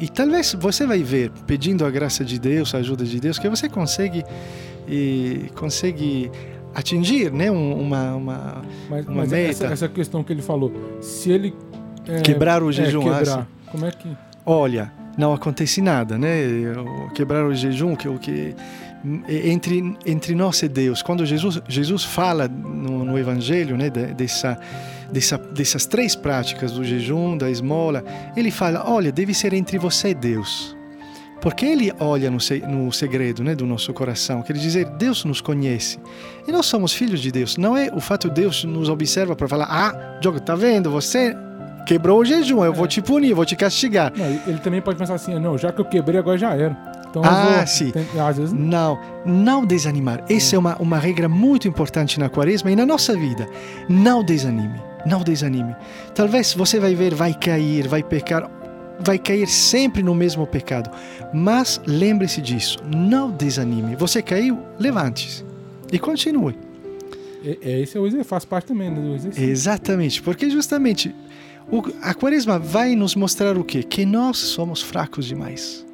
e 0.00 0.08
talvez 0.08 0.54
você 0.58 0.86
vai 0.86 1.02
ver, 1.02 1.30
pedindo 1.46 1.84
a 1.84 1.90
graça 1.90 2.24
de 2.24 2.38
Deus, 2.38 2.74
a 2.74 2.78
ajuda 2.78 3.04
de 3.04 3.18
Deus, 3.20 3.38
que 3.38 3.48
você 3.48 3.68
consegue, 3.68 4.24
e, 4.88 5.46
consegue 5.56 6.30
atingir 6.74 7.32
né, 7.32 7.50
um- 7.50 7.80
uma, 7.80 8.14
uma 8.14 8.62
Mas, 8.88 9.06
Uma 9.06 9.14
mas 9.16 9.30
meta. 9.32 9.50
essa, 9.50 9.66
essa 9.66 9.88
questão 9.88 10.22
que 10.22 10.32
ele 10.32 10.42
falou, 10.42 10.72
se 11.00 11.30
ele. 11.30 11.54
é, 12.06 12.20
quebrar 12.20 12.62
o 12.62 12.70
é, 12.70 12.72
jejum. 12.72 13.10
ah, 13.10 13.18
quebrar, 13.18 13.48
como 13.70 13.86
é 13.86 13.90
que. 13.90 14.08
olha, 14.46 14.92
não 15.18 15.32
acontece 15.32 15.82
nada, 15.82 16.16
né? 16.16 16.38
Quebrar 17.14 17.44
o 17.44 17.52
jejum, 17.54 17.96
que 17.96 18.08
o 18.08 18.18
que 18.18 18.54
entre 19.28 19.96
entre 20.06 20.34
nós 20.34 20.62
e 20.62 20.68
Deus. 20.68 21.02
Quando 21.02 21.26
Jesus 21.26 21.60
Jesus 21.68 22.04
fala 22.04 22.46
no, 22.46 23.04
no 23.04 23.18
Evangelho, 23.18 23.76
né, 23.76 23.90
de- 23.90 24.14
dessa 24.14 24.56
dessa 25.12 25.36
dessas 25.38 25.86
três 25.86 26.14
práticas 26.16 26.72
do 26.72 26.84
jejum, 26.84 27.36
da 27.36 27.50
esmola, 27.50 28.04
ele 28.36 28.50
fala, 28.50 28.84
olha, 28.86 29.10
deve 29.12 29.34
ser 29.34 29.52
entre 29.52 29.78
você 29.78 30.10
e 30.10 30.14
Deus. 30.14 30.76
Porque 31.40 31.64
ele 31.64 31.90
olha 31.98 32.30
no, 32.30 32.36
no 32.68 32.92
segredo 32.92 33.42
né, 33.42 33.54
do 33.54 33.64
nosso 33.64 33.94
coração, 33.94 34.42
quer 34.42 34.52
dizer, 34.52 34.84
Deus 34.98 35.24
nos 35.24 35.40
conhece. 35.40 35.98
E 36.46 36.52
nós 36.52 36.66
somos 36.66 36.92
filhos 36.92 37.18
de 37.20 37.32
Deus. 37.32 37.56
Não 37.56 37.74
é 37.76 37.90
o 37.94 37.98
fato 38.00 38.28
de 38.28 38.34
Deus 38.42 38.62
nos 38.62 38.90
observa 38.90 39.34
para 39.34 39.48
falar, 39.48 39.64
ah, 39.70 40.18
Diogo, 40.20 40.38
tá 40.38 40.54
vendo? 40.54 40.90
Você 40.90 41.34
quebrou 41.86 42.20
o 42.20 42.24
jejum, 42.26 42.62
eu 42.62 42.74
vou 42.74 42.86
te 42.86 43.00
punir, 43.00 43.32
vou 43.32 43.46
te 43.46 43.56
castigar. 43.56 44.12
Não, 44.14 44.26
ele 44.46 44.58
também 44.58 44.82
pode 44.82 44.98
pensar 44.98 45.14
assim, 45.14 45.38
não, 45.38 45.56
já 45.56 45.72
que 45.72 45.80
eu 45.80 45.84
quebrei, 45.86 46.18
agora 46.20 46.36
já 46.36 46.54
era. 46.54 46.76
Então 47.08 47.22
Ah, 47.24 47.56
vou, 47.56 47.66
sim. 47.66 47.90
tem- 47.90 48.06
às 48.20 48.36
vezes 48.36 48.52
Não, 48.52 49.00
não 49.24 49.64
desanimar. 49.64 50.22
Essa 50.28 50.56
é 50.56 50.58
uma, 50.58 50.76
uma 50.76 50.98
regra 50.98 51.26
muito 51.26 51.66
importante 51.66 52.20
na 52.20 52.28
quaresma 52.28 52.70
e 52.70 52.76
na 52.76 52.84
nossa 52.84 53.16
vida. 53.16 53.48
Não 53.88 54.22
desanime, 54.22 54.78
não 55.06 55.22
desanime. 55.22 55.74
Talvez 56.14 56.54
você 56.54 56.78
vai 56.80 56.94
ver, 56.94 57.14
vai 57.14 57.32
cair, 57.34 57.86
vai 57.88 58.02
pecar, 58.02 58.50
vai 59.00 59.18
cair 59.18 59.46
sempre 59.46 60.02
no 60.02 60.14
mesmo 60.14 60.46
pecado. 60.46 60.90
Mas 61.32 61.80
lembre-se 61.86 62.40
disso, 62.40 62.78
não 62.94 63.30
desanime. 63.30 63.96
Você 63.96 64.22
caiu, 64.22 64.58
levante-se 64.78 65.44
e 65.92 65.98
continue. 65.98 66.56
É, 67.44 67.80
esse 67.80 67.96
é 67.96 68.00
o 68.00 68.06
exercício, 68.06 68.28
faz 68.28 68.44
parte 68.44 68.66
também 68.66 68.92
do 68.92 69.14
exercício. 69.14 69.48
Exatamente, 69.48 70.20
porque 70.22 70.50
justamente 70.50 71.14
o- 71.72 71.82
a 72.02 72.12
quaresma 72.12 72.58
vai 72.58 72.94
nos 72.94 73.14
mostrar 73.14 73.56
o 73.56 73.64
quê? 73.64 73.82
Que 73.82 74.04
nós 74.04 74.36
somos 74.36 74.82
fracos 74.82 75.24
demais. 75.24 75.86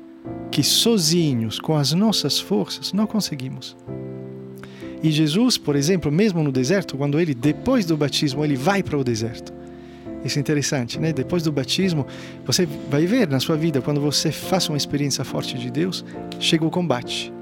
Que 0.50 0.62
sozinhos, 0.64 1.60
com 1.60 1.76
as 1.76 1.92
nossas 1.92 2.40
forças, 2.40 2.92
não 2.92 3.06
conseguimos. 3.06 3.76
E 5.02 5.10
Jesus, 5.10 5.58
por 5.58 5.76
exemplo, 5.76 6.10
mesmo 6.10 6.42
no 6.42 6.50
deserto, 6.50 6.96
quando 6.96 7.20
ele, 7.20 7.34
depois 7.34 7.84
do 7.84 7.96
batismo, 7.96 8.44
ele 8.44 8.56
vai 8.56 8.82
para 8.82 8.98
o 8.98 9.04
deserto. 9.04 9.52
Isso 10.24 10.38
é 10.38 10.40
interessante, 10.40 10.98
né? 10.98 11.12
Depois 11.12 11.42
do 11.42 11.52
batismo, 11.52 12.06
você 12.44 12.66
vai 12.90 13.06
ver 13.06 13.28
na 13.28 13.38
sua 13.38 13.56
vida, 13.56 13.80
quando 13.80 14.00
você 14.00 14.32
faz 14.32 14.68
uma 14.68 14.76
experiência 14.76 15.24
forte 15.24 15.56
de 15.56 15.70
Deus, 15.70 16.04
chega 16.40 16.64
o 16.64 16.70
combate. 16.70 17.32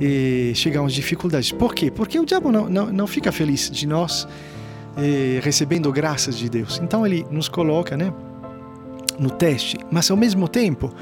E 0.00 0.52
chegam 0.54 0.86
as 0.86 0.94
dificuldades. 0.94 1.52
Por 1.52 1.74
quê? 1.74 1.90
Porque 1.90 2.18
o 2.18 2.24
diabo 2.24 2.50
não, 2.50 2.68
não, 2.68 2.86
não 2.92 3.06
fica 3.06 3.30
feliz 3.30 3.70
de 3.70 3.86
nós 3.86 4.26
eh, 4.96 5.40
recebendo 5.42 5.92
graças 5.92 6.36
de 6.36 6.48
Deus. 6.48 6.80
Então 6.82 7.06
ele 7.06 7.26
nos 7.30 7.48
coloca, 7.48 7.96
né, 7.96 8.12
no 9.18 9.30
teste. 9.30 9.76
Mas 9.90 10.10
ao 10.10 10.16
mesmo 10.16 10.48
tempo, 10.48 10.92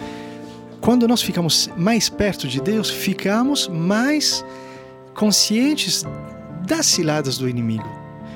quando 0.80 1.06
nós 1.06 1.22
ficamos 1.22 1.70
mais 1.76 2.08
perto 2.08 2.48
de 2.48 2.60
Deus, 2.60 2.90
ficamos 2.90 3.68
mais 3.68 4.44
conscientes 5.14 6.04
das 6.66 6.86
ciladas 6.86 7.38
do 7.38 7.48
inimigo. 7.48 7.88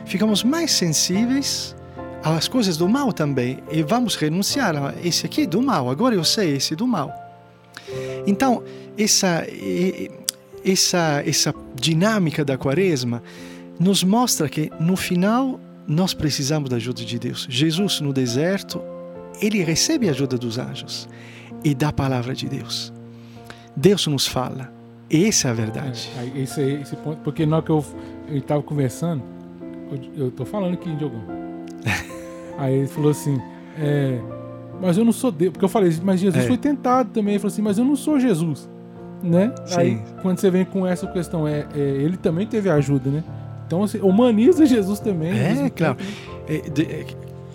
Ficamos 0.06 0.42
mais 0.42 0.70
sensíveis 0.72 1.76
às 2.22 2.48
coisas 2.48 2.76
do 2.76 2.88
mal 2.88 3.12
também 3.12 3.58
e 3.70 3.82
vamos 3.82 4.14
renunciar 4.16 4.76
a 4.76 4.94
esse 5.04 5.26
aqui 5.26 5.46
do 5.46 5.62
mal. 5.62 5.90
Agora 5.90 6.14
eu 6.14 6.24
sei 6.24 6.56
esse 6.56 6.74
do 6.74 6.86
mal. 6.86 7.12
Então, 8.26 8.62
essa 8.96 9.46
essa 10.64 11.22
essa 11.24 11.54
dinâmica 11.74 12.44
da 12.44 12.58
quaresma 12.58 13.22
nos 13.78 14.02
mostra 14.02 14.48
que 14.48 14.70
no 14.80 14.96
final 14.96 15.60
nós 15.86 16.12
precisamos 16.12 16.68
da 16.68 16.76
ajuda 16.76 17.04
de 17.04 17.18
Deus. 17.18 17.46
Jesus 17.48 18.00
no 18.00 18.12
deserto, 18.12 18.80
ele 19.40 19.62
recebe 19.62 20.08
a 20.08 20.10
ajuda 20.10 20.36
dos 20.36 20.58
anjos 20.58 21.08
e 21.64 21.74
da 21.74 21.92
palavra 21.92 22.34
de 22.34 22.48
Deus. 22.48 22.92
Deus 23.74 24.06
nos 24.06 24.26
fala. 24.26 24.77
Essa 25.10 25.48
é 25.48 25.50
a 25.50 25.54
verdade. 25.54 26.10
É, 26.18 26.40
esse, 26.40 26.60
esse 26.60 26.96
ponto, 26.96 27.18
porque 27.18 27.46
na 27.46 27.56
hora 27.56 27.64
que 27.64 27.70
eu 27.70 27.84
estava 28.30 28.62
conversando, 28.62 29.22
eu 30.16 30.28
estou 30.28 30.44
falando 30.44 30.74
aqui 30.74 30.88
em 30.88 30.96
Diogão. 30.96 31.22
Aí 32.58 32.74
ele 32.74 32.88
falou 32.88 33.10
assim, 33.10 33.40
é, 33.78 34.18
mas 34.80 34.98
eu 34.98 35.04
não 35.04 35.12
sou 35.12 35.30
Deus. 35.30 35.52
Porque 35.52 35.64
eu 35.64 35.68
falei, 35.68 35.92
mas 36.02 36.20
Jesus 36.20 36.44
é. 36.44 36.46
foi 36.46 36.58
tentado 36.58 37.10
também. 37.10 37.34
Ele 37.34 37.38
falou 37.38 37.52
assim, 37.52 37.62
mas 37.62 37.78
eu 37.78 37.84
não 37.84 37.96
sou 37.96 38.18
Jesus. 38.18 38.68
Né? 39.22 39.52
Sim. 39.66 39.80
Aí 39.80 40.02
quando 40.22 40.38
você 40.38 40.50
vem 40.50 40.64
com 40.64 40.86
essa 40.86 41.06
questão, 41.08 41.46
é, 41.48 41.66
é 41.74 41.78
ele 41.78 42.16
também 42.16 42.46
teve 42.46 42.70
ajuda, 42.70 43.10
né? 43.10 43.24
Então 43.66 43.82
assim, 43.82 43.98
humaniza 43.98 44.64
Jesus 44.64 45.00
também. 45.00 45.30
É, 45.30 45.70
claro. 45.70 45.96
É, 46.46 46.58
de, 46.70 46.82
é, 46.82 47.06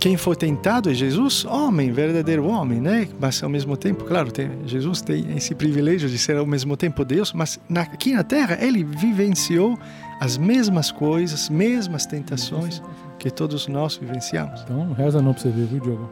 quem 0.04 0.18
foi 0.18 0.36
tentado 0.36 0.92
é 0.92 0.94
Jesus, 0.94 1.46
homem, 1.46 1.90
verdadeiro 1.90 2.46
homem, 2.46 2.82
né? 2.82 3.08
Mas 3.22 3.42
ao 3.42 3.48
mesmo 3.48 3.78
tempo, 3.78 4.04
claro, 4.04 4.34
tem, 4.34 4.52
Jesus 4.66 5.02
tem 5.02 5.38
esse 5.38 5.56
privilégio 5.56 6.10
de 6.10 6.18
ser 6.18 6.36
ao 6.36 6.46
mesmo 6.46 6.76
tempo 6.76 7.06
Deus, 7.06 7.32
mas 7.32 7.58
na, 7.70 7.84
aqui 7.84 8.14
na 8.14 8.22
Terra 8.22 8.58
ele 8.60 8.84
vivenciou 8.84 9.80
as 10.20 10.38
mesmas 10.38 10.92
coisas, 10.92 11.48
mesmas 11.48 12.06
tentações 12.06 12.84
que 13.18 13.32
todos 13.32 13.70
nós 13.70 13.96
vivenciamos. 13.96 14.64
Então 14.64 14.92
reza 14.92 15.22
não 15.22 15.32
para 15.32 15.44
você 15.44 15.50
ver, 15.50 15.68
viu, 15.68 15.80
Diogo? 15.80 16.10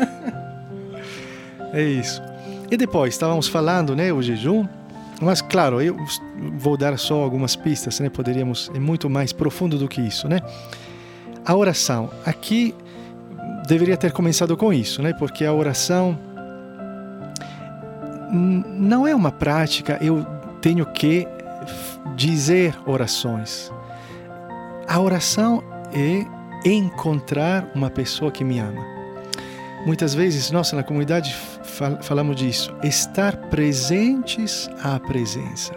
é 1.74 1.82
isso. 1.82 2.22
E 2.70 2.78
depois, 2.78 3.12
estávamos 3.12 3.46
falando, 3.46 3.94
né, 3.94 4.10
o 4.10 4.22
jejum, 4.22 4.66
mas 5.20 5.42
claro, 5.42 5.82
eu 5.82 5.94
vou 6.56 6.78
dar 6.78 6.98
só 6.98 7.22
algumas 7.22 7.54
pistas, 7.56 8.00
né? 8.00 8.08
Poderíamos 8.08 8.70
ir 8.74 8.80
muito 8.80 9.10
mais 9.10 9.34
profundo 9.34 9.76
do 9.76 9.86
que 9.86 10.00
isso, 10.00 10.26
né? 10.26 10.40
A 11.48 11.56
oração. 11.56 12.10
Aqui 12.26 12.74
deveria 13.66 13.96
ter 13.96 14.12
começado 14.12 14.54
com 14.54 14.70
isso, 14.70 15.02
né? 15.02 15.14
Porque 15.14 15.46
a 15.46 15.52
oração 15.52 16.18
não 18.30 19.06
é 19.06 19.14
uma 19.14 19.32
prática, 19.32 19.98
eu 20.02 20.26
tenho 20.60 20.84
que 20.84 21.26
dizer 22.14 22.78
orações. 22.84 23.72
A 24.86 25.00
oração 25.00 25.64
é 25.94 26.68
encontrar 26.68 27.70
uma 27.74 27.88
pessoa 27.88 28.30
que 28.30 28.44
me 28.44 28.58
ama. 28.58 28.84
Muitas 29.86 30.14
vezes, 30.14 30.50
nós 30.50 30.70
na 30.72 30.82
comunidade 30.82 31.34
falamos 32.02 32.36
disso, 32.36 32.74
estar 32.82 33.34
presentes 33.48 34.68
à 34.82 35.00
presença. 35.00 35.72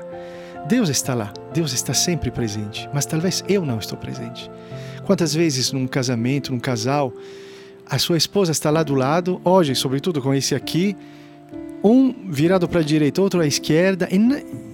Deus 0.67 0.89
está 0.89 1.13
lá, 1.13 1.31
Deus 1.53 1.71
está 1.71 1.93
sempre 1.93 2.29
presente, 2.29 2.89
mas 2.93 3.05
talvez 3.05 3.41
eu 3.47 3.65
não 3.65 3.79
estou 3.79 3.97
presente. 3.97 4.51
Quantas 5.05 5.33
vezes 5.33 5.71
num 5.71 5.87
casamento, 5.87 6.51
num 6.51 6.59
casal, 6.59 7.13
a 7.85 7.97
sua 7.97 8.17
esposa 8.17 8.51
está 8.51 8.69
lá 8.69 8.83
do 8.83 8.95
lado, 8.95 9.41
hoje, 9.43 9.75
sobretudo 9.75 10.21
com 10.21 10.33
esse 10.33 10.55
aqui, 10.55 10.95
um 11.83 12.13
virado 12.29 12.67
para 12.67 12.79
a 12.79 12.83
direita, 12.83 13.21
outro 13.21 13.41
à 13.41 13.47
esquerda, 13.47 14.07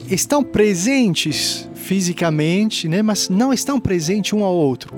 estão 0.09 0.43
presentes 0.43 1.67
fisicamente, 1.73 2.87
né, 2.87 3.01
mas 3.01 3.29
não 3.29 3.53
estão 3.53 3.79
presentes 3.79 4.33
um 4.33 4.43
ao 4.43 4.53
outro. 4.53 4.93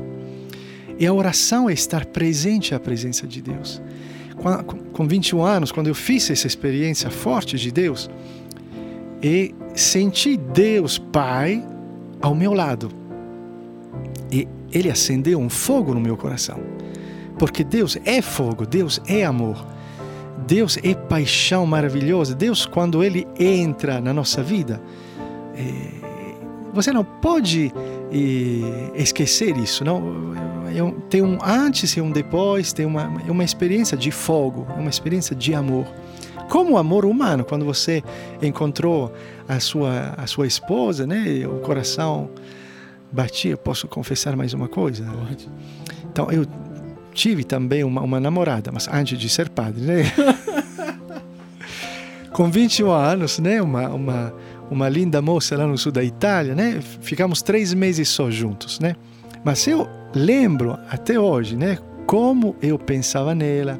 E 0.97 1.05
a 1.05 1.13
oração 1.13 1.69
é 1.69 1.73
estar 1.73 2.05
presente 2.05 2.75
à 2.75 2.79
presença 2.79 3.25
de 3.25 3.41
Deus. 3.41 3.81
Com 4.91 5.07
21 5.07 5.43
anos, 5.43 5.71
quando 5.71 5.87
eu 5.87 5.95
fiz 5.95 6.29
essa 6.29 6.47
experiência 6.47 7.09
forte 7.09 7.57
de 7.57 7.71
Deus, 7.71 8.09
e 9.21 9.53
senti 9.75 10.35
Deus 10.35 10.97
Pai 10.97 11.65
ao 12.21 12.33
meu 12.33 12.53
lado. 12.53 12.98
Ele 14.71 14.89
acendeu 14.89 15.39
um 15.39 15.49
fogo 15.49 15.93
no 15.93 15.99
meu 15.99 16.15
coração. 16.17 16.59
Porque 17.37 17.63
Deus 17.63 17.97
é 18.05 18.21
fogo, 18.21 18.65
Deus 18.65 19.01
é 19.07 19.23
amor. 19.23 19.65
Deus 20.45 20.77
é 20.83 20.93
paixão 20.93 21.65
maravilhosa. 21.65 22.35
Deus, 22.35 22.65
quando 22.65 23.03
Ele 23.03 23.27
entra 23.37 24.01
na 24.01 24.13
nossa 24.13 24.43
vida, 24.43 24.81
é, 25.55 25.99
você 26.73 26.91
não 26.91 27.03
pode 27.03 27.73
é, 28.11 29.01
esquecer 29.01 29.55
isso. 29.57 29.83
Não? 29.83 30.33
É 30.67 31.09
tem 31.09 31.21
um 31.21 31.37
antes 31.43 31.91
e 31.93 32.01
um 32.01 32.11
depois, 32.11 32.71
tem 32.71 32.85
uma, 32.85 33.21
é 33.27 33.31
uma 33.31 33.43
experiência 33.43 33.97
de 33.97 34.11
fogo, 34.11 34.67
é 34.75 34.79
uma 34.79 34.89
experiência 34.89 35.35
de 35.35 35.53
amor. 35.53 35.87
Como 36.49 36.73
o 36.73 36.77
amor 36.77 37.05
humano, 37.05 37.45
quando 37.45 37.63
você 37.63 38.03
encontrou 38.41 39.13
a 39.47 39.59
sua, 39.59 40.13
a 40.17 40.25
sua 40.25 40.47
esposa, 40.47 41.05
né? 41.05 41.45
o 41.47 41.59
coração 41.59 42.29
batia. 43.11 43.57
Posso 43.57 43.87
confessar 43.87 44.35
mais 44.35 44.53
uma 44.53 44.67
coisa? 44.67 45.05
Pode. 45.05 45.49
Então, 46.11 46.31
eu 46.31 46.45
tive 47.13 47.43
também 47.43 47.83
uma, 47.83 48.01
uma 48.01 48.19
namorada, 48.19 48.71
mas 48.71 48.87
antes 48.87 49.17
de 49.17 49.29
ser 49.29 49.49
padre, 49.49 49.81
né? 49.81 50.03
Com 52.31 52.49
21 52.49 52.91
anos, 52.91 53.39
né? 53.39 53.61
Uma, 53.61 53.89
uma, 53.89 54.33
uma 54.69 54.89
linda 54.89 55.21
moça 55.21 55.57
lá 55.57 55.67
no 55.67 55.77
sul 55.77 55.91
da 55.91 56.03
Itália, 56.03 56.55
né? 56.55 56.79
Ficamos 57.01 57.41
três 57.41 57.73
meses 57.73 58.07
só 58.09 58.29
juntos, 58.29 58.79
né? 58.79 58.95
Mas 59.43 59.67
eu 59.67 59.87
lembro 60.13 60.77
até 60.89 61.19
hoje, 61.19 61.55
né? 61.55 61.77
Como 62.05 62.55
eu 62.61 62.79
pensava 62.79 63.35
nela. 63.35 63.79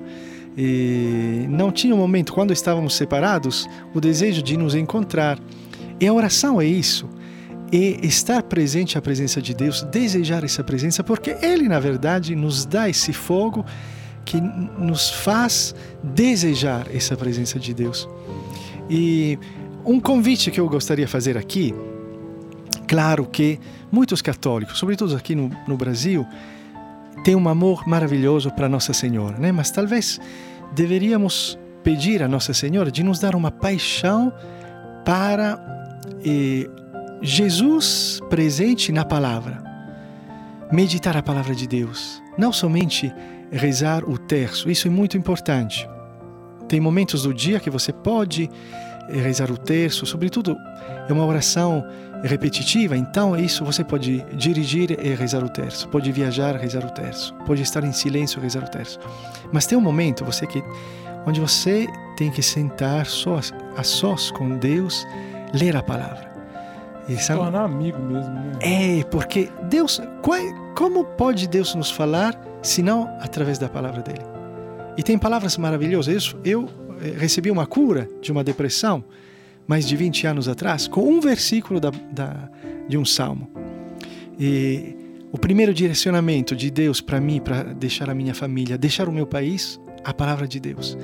E 0.57 1.45
não 1.49 1.71
tinha 1.71 1.95
um 1.95 1.97
momento, 1.97 2.33
quando 2.33 2.51
estávamos 2.51 2.95
separados, 2.95 3.69
o 3.93 4.01
desejo 4.01 4.41
de 4.41 4.57
nos 4.57 4.75
encontrar. 4.75 5.39
E 6.01 6.07
a 6.07 6.13
oração 6.13 6.59
é 6.59 6.65
isso 6.65 7.07
e 7.71 7.99
estar 8.03 8.43
presente 8.43 8.97
à 8.97 9.01
presença 9.01 9.41
de 9.41 9.53
Deus, 9.53 9.83
desejar 9.83 10.43
essa 10.43 10.63
presença, 10.63 11.03
porque 11.03 11.37
Ele, 11.41 11.67
na 11.67 11.79
verdade, 11.79 12.35
nos 12.35 12.65
dá 12.65 12.89
esse 12.89 13.13
fogo 13.13 13.65
que 14.25 14.39
nos 14.41 15.09
faz 15.09 15.73
desejar 16.03 16.87
essa 16.93 17.15
presença 17.15 17.59
de 17.59 17.73
Deus. 17.73 18.07
E 18.89 19.37
um 19.85 19.99
convite 19.99 20.51
que 20.51 20.59
eu 20.59 20.67
gostaria 20.67 21.05
de 21.05 21.11
fazer 21.11 21.37
aqui, 21.37 21.73
claro 22.87 23.25
que 23.25 23.59
muitos 23.91 24.21
católicos, 24.21 24.77
sobretudo 24.77 25.15
aqui 25.15 25.35
no, 25.35 25.49
no 25.67 25.77
Brasil, 25.77 26.25
têm 27.23 27.35
um 27.35 27.47
amor 27.47 27.87
maravilhoso 27.87 28.51
para 28.51 28.67
Nossa 28.69 28.93
Senhora, 28.93 29.37
né? 29.37 29.51
mas 29.51 29.71
talvez 29.71 30.19
deveríamos 30.73 31.57
pedir 31.83 32.21
a 32.23 32.27
Nossa 32.27 32.53
Senhora 32.53 32.91
de 32.91 33.03
nos 33.03 33.19
dar 33.19 33.35
uma 33.35 33.51
paixão 33.51 34.33
para 35.05 35.59
eh, 36.25 36.69
Jesus 37.21 38.19
presente 38.29 38.91
na 38.91 39.03
palavra. 39.03 39.61
Meditar 40.71 41.17
a 41.17 41.23
palavra 41.23 41.53
de 41.53 41.67
Deus. 41.67 42.21
Não 42.37 42.53
somente 42.53 43.13
rezar 43.51 44.07
o 44.07 44.17
terço, 44.17 44.69
isso 44.69 44.87
é 44.87 44.91
muito 44.91 45.17
importante. 45.17 45.89
Tem 46.67 46.79
momentos 46.79 47.23
do 47.23 47.33
dia 47.33 47.59
que 47.59 47.69
você 47.69 47.91
pode 47.91 48.49
rezar 49.09 49.51
o 49.51 49.57
terço, 49.57 50.05
sobretudo 50.05 50.55
é 51.09 51.11
uma 51.11 51.25
oração 51.25 51.83
repetitiva, 52.23 52.95
então 52.95 53.35
isso 53.35 53.65
você 53.65 53.83
pode 53.83 54.23
dirigir 54.35 54.91
e 54.91 55.15
rezar 55.15 55.43
o 55.43 55.49
terço, 55.49 55.87
pode 55.89 56.11
viajar, 56.11 56.55
rezar 56.55 56.85
o 56.85 56.91
terço, 56.91 57.33
pode 57.45 57.63
estar 57.63 57.83
em 57.83 57.91
silêncio, 57.91 58.39
rezar 58.39 58.63
o 58.63 58.69
terço. 58.69 58.99
Mas 59.51 59.65
tem 59.65 59.77
um 59.77 59.81
momento 59.81 60.23
você 60.23 60.45
que 60.45 60.63
onde 61.25 61.39
você 61.39 61.87
tem 62.15 62.29
que 62.29 62.43
sentar 62.43 63.05
sós, 63.07 63.53
a 63.75 63.83
sós 63.83 64.31
com 64.31 64.57
Deus, 64.57 65.05
ler 65.53 65.75
a 65.75 65.83
palavra. 65.83 66.28
E 67.09 67.17
Se 67.17 67.33
tornar 67.33 67.63
amigo 67.63 67.97
mesmo, 67.99 68.31
né? 68.31 68.51
É, 68.61 69.03
porque 69.05 69.49
Deus, 69.67 69.99
qual, 70.21 70.39
como 70.75 71.03
pode 71.03 71.47
Deus 71.47 71.73
nos 71.73 71.89
falar 71.89 72.39
se 72.61 72.83
não 72.83 73.07
através 73.19 73.57
da 73.57 73.67
palavra 73.67 74.03
dele? 74.03 74.23
E 74.95 75.01
tem 75.01 75.17
palavras 75.17 75.57
maravilhosas. 75.57 76.35
Eu, 76.45 76.69
eu 77.03 77.15
recebi 77.17 77.49
uma 77.49 77.65
cura 77.65 78.07
de 78.21 78.31
uma 78.31 78.43
depressão 78.43 79.03
mais 79.67 79.87
de 79.87 79.95
20 79.95 80.27
anos 80.27 80.47
atrás 80.47 80.87
com 80.87 81.01
um 81.01 81.19
versículo 81.19 81.79
da, 81.79 81.91
da, 82.11 82.49
de 82.87 82.97
um 82.97 83.05
salmo. 83.05 83.49
E 84.39 84.95
o 85.31 85.37
primeiro 85.37 85.73
direcionamento 85.73 86.55
de 86.55 86.69
Deus 86.69 87.01
para 87.01 87.19
mim, 87.19 87.39
para 87.39 87.63
deixar 87.73 88.09
a 88.09 88.13
minha 88.13 88.35
família, 88.35 88.77
deixar 88.77 89.09
o 89.09 89.11
meu 89.11 89.25
país, 89.25 89.79
a 90.03 90.13
palavra 90.13 90.47
de 90.47 90.59
Deus. 90.59 90.97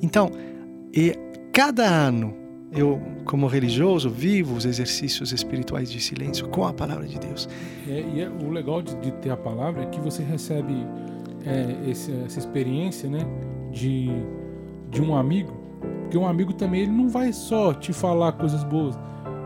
Então, 0.00 0.30
e 0.94 1.14
cada 1.52 1.86
ano 1.86 2.41
eu, 2.74 3.00
como 3.24 3.46
religioso, 3.46 4.08
vivo 4.08 4.56
os 4.56 4.64
exercícios 4.64 5.32
espirituais 5.32 5.90
de 5.90 6.00
silêncio 6.00 6.48
com 6.48 6.64
a 6.66 6.72
palavra 6.72 7.06
de 7.06 7.18
Deus. 7.18 7.48
É, 7.88 8.04
e 8.14 8.20
é, 8.20 8.28
o 8.28 8.50
legal 8.50 8.80
de, 8.80 8.94
de, 8.96 9.10
ter 9.12 9.30
a 9.30 9.36
palavra 9.36 9.82
é 9.82 9.86
que 9.86 10.00
você 10.00 10.22
recebe 10.22 10.74
é, 11.44 11.90
esse, 11.90 12.10
essa 12.24 12.38
experiência 12.38 13.08
né, 13.10 13.20
de, 13.70 14.08
de 14.90 15.02
um 15.02 15.14
amigo. 15.14 15.52
Porque 16.02 16.16
um 16.16 16.26
amigo 16.26 16.52
também 16.52 16.82
ele 16.82 16.92
não 16.92 17.08
vai 17.08 17.32
só 17.32 17.74
te 17.74 17.92
falar 17.92 18.32
coisas 18.32 18.64
boas. 18.64 18.98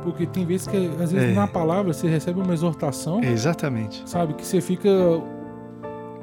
Porque 0.02 0.24
tem 0.24 0.44
vezes 0.44 0.68
que, 0.68 0.76
às 0.76 1.10
vezes, 1.10 1.30
É. 1.30 1.34
na 1.34 1.48
palavra 1.48 1.92
você 1.92 2.08
recebe 2.08 2.40
uma 2.40 2.54
exortação, 2.54 3.22
Exatamente. 3.24 4.02
sabe? 4.08 4.34
Que 4.34 4.46
você 4.46 4.60
fica. 4.60 4.88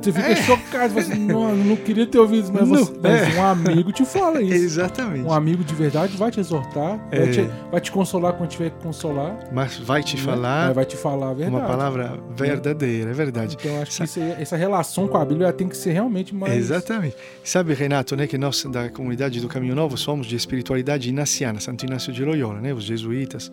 Você 0.01 0.11
fica 0.11 0.27
É. 0.31 0.35
chocado. 0.35 0.93
Você, 0.95 1.15
não, 1.15 1.55
não 1.55 1.75
queria 1.77 2.05
ter 2.05 2.19
ouvido 2.19 2.43
isso, 2.43 2.53
mas, 2.53 2.67
Não, 2.67 2.77
você- 2.83 2.93
mas 3.01 3.35
é. 3.35 3.39
um 3.39 3.43
amigo 3.45 3.91
te 3.91 4.03
fala 4.03 4.41
isso. 4.41 4.53
Exatamente. 4.53 5.25
Um 5.25 5.31
amigo 5.31 5.63
de 5.63 5.73
verdade 5.73 6.17
vai 6.17 6.29
te 6.29 6.39
exortar, 6.41 6.99
É. 7.09 7.19
vai, 7.19 7.31
te, 7.31 7.49
vai 7.71 7.81
te 7.81 7.91
consolar 7.91 8.33
quando 8.33 8.49
tiver 8.49 8.69
que 8.71 8.83
consolar. 8.83 9.39
Mas 9.53 9.77
vai 9.77 10.03
te 10.03 10.17
né? 10.17 10.21
falar 10.23 10.73
vai 10.73 10.85
te 10.85 10.97
falar 10.97 11.29
a 11.29 11.33
verdade. 11.33 11.55
uma 11.55 11.65
palavra 11.67 12.19
verdadeira, 12.35 13.11
é 13.11 13.13
verdade. 13.13 13.55
Então, 13.59 13.71
eu 13.75 13.81
acho 13.81 14.01
que 14.01 14.07
Sa- 14.07 14.19
aí- 14.21 14.35
essa 14.41 14.57
relação 14.57 15.07
com 15.07 15.17
a 15.17 15.23
Bíblia 15.23 15.53
tem 15.53 15.67
que 15.69 15.77
ser 15.77 15.91
realmente 15.93 16.35
mais. 16.35 16.53
Exatamente. 16.53 17.15
Sabe, 17.43 17.73
Renato, 17.73 18.15
né, 18.17 18.27
que 18.27 18.37
nós 18.37 18.63
da 18.65 18.89
comunidade 18.89 19.39
do 19.39 19.47
Caminho 19.47 19.73
Novo 19.75 19.97
somos 19.97 20.27
de 20.27 20.35
espiritualidade 20.35 21.07
inaciana, 21.09 21.59
Santo 21.61 21.85
Inácio 21.85 22.11
de 22.11 22.25
Loyola, 22.25 22.59
né, 22.59 22.73
os 22.73 22.83
jesuítas. 22.83 23.51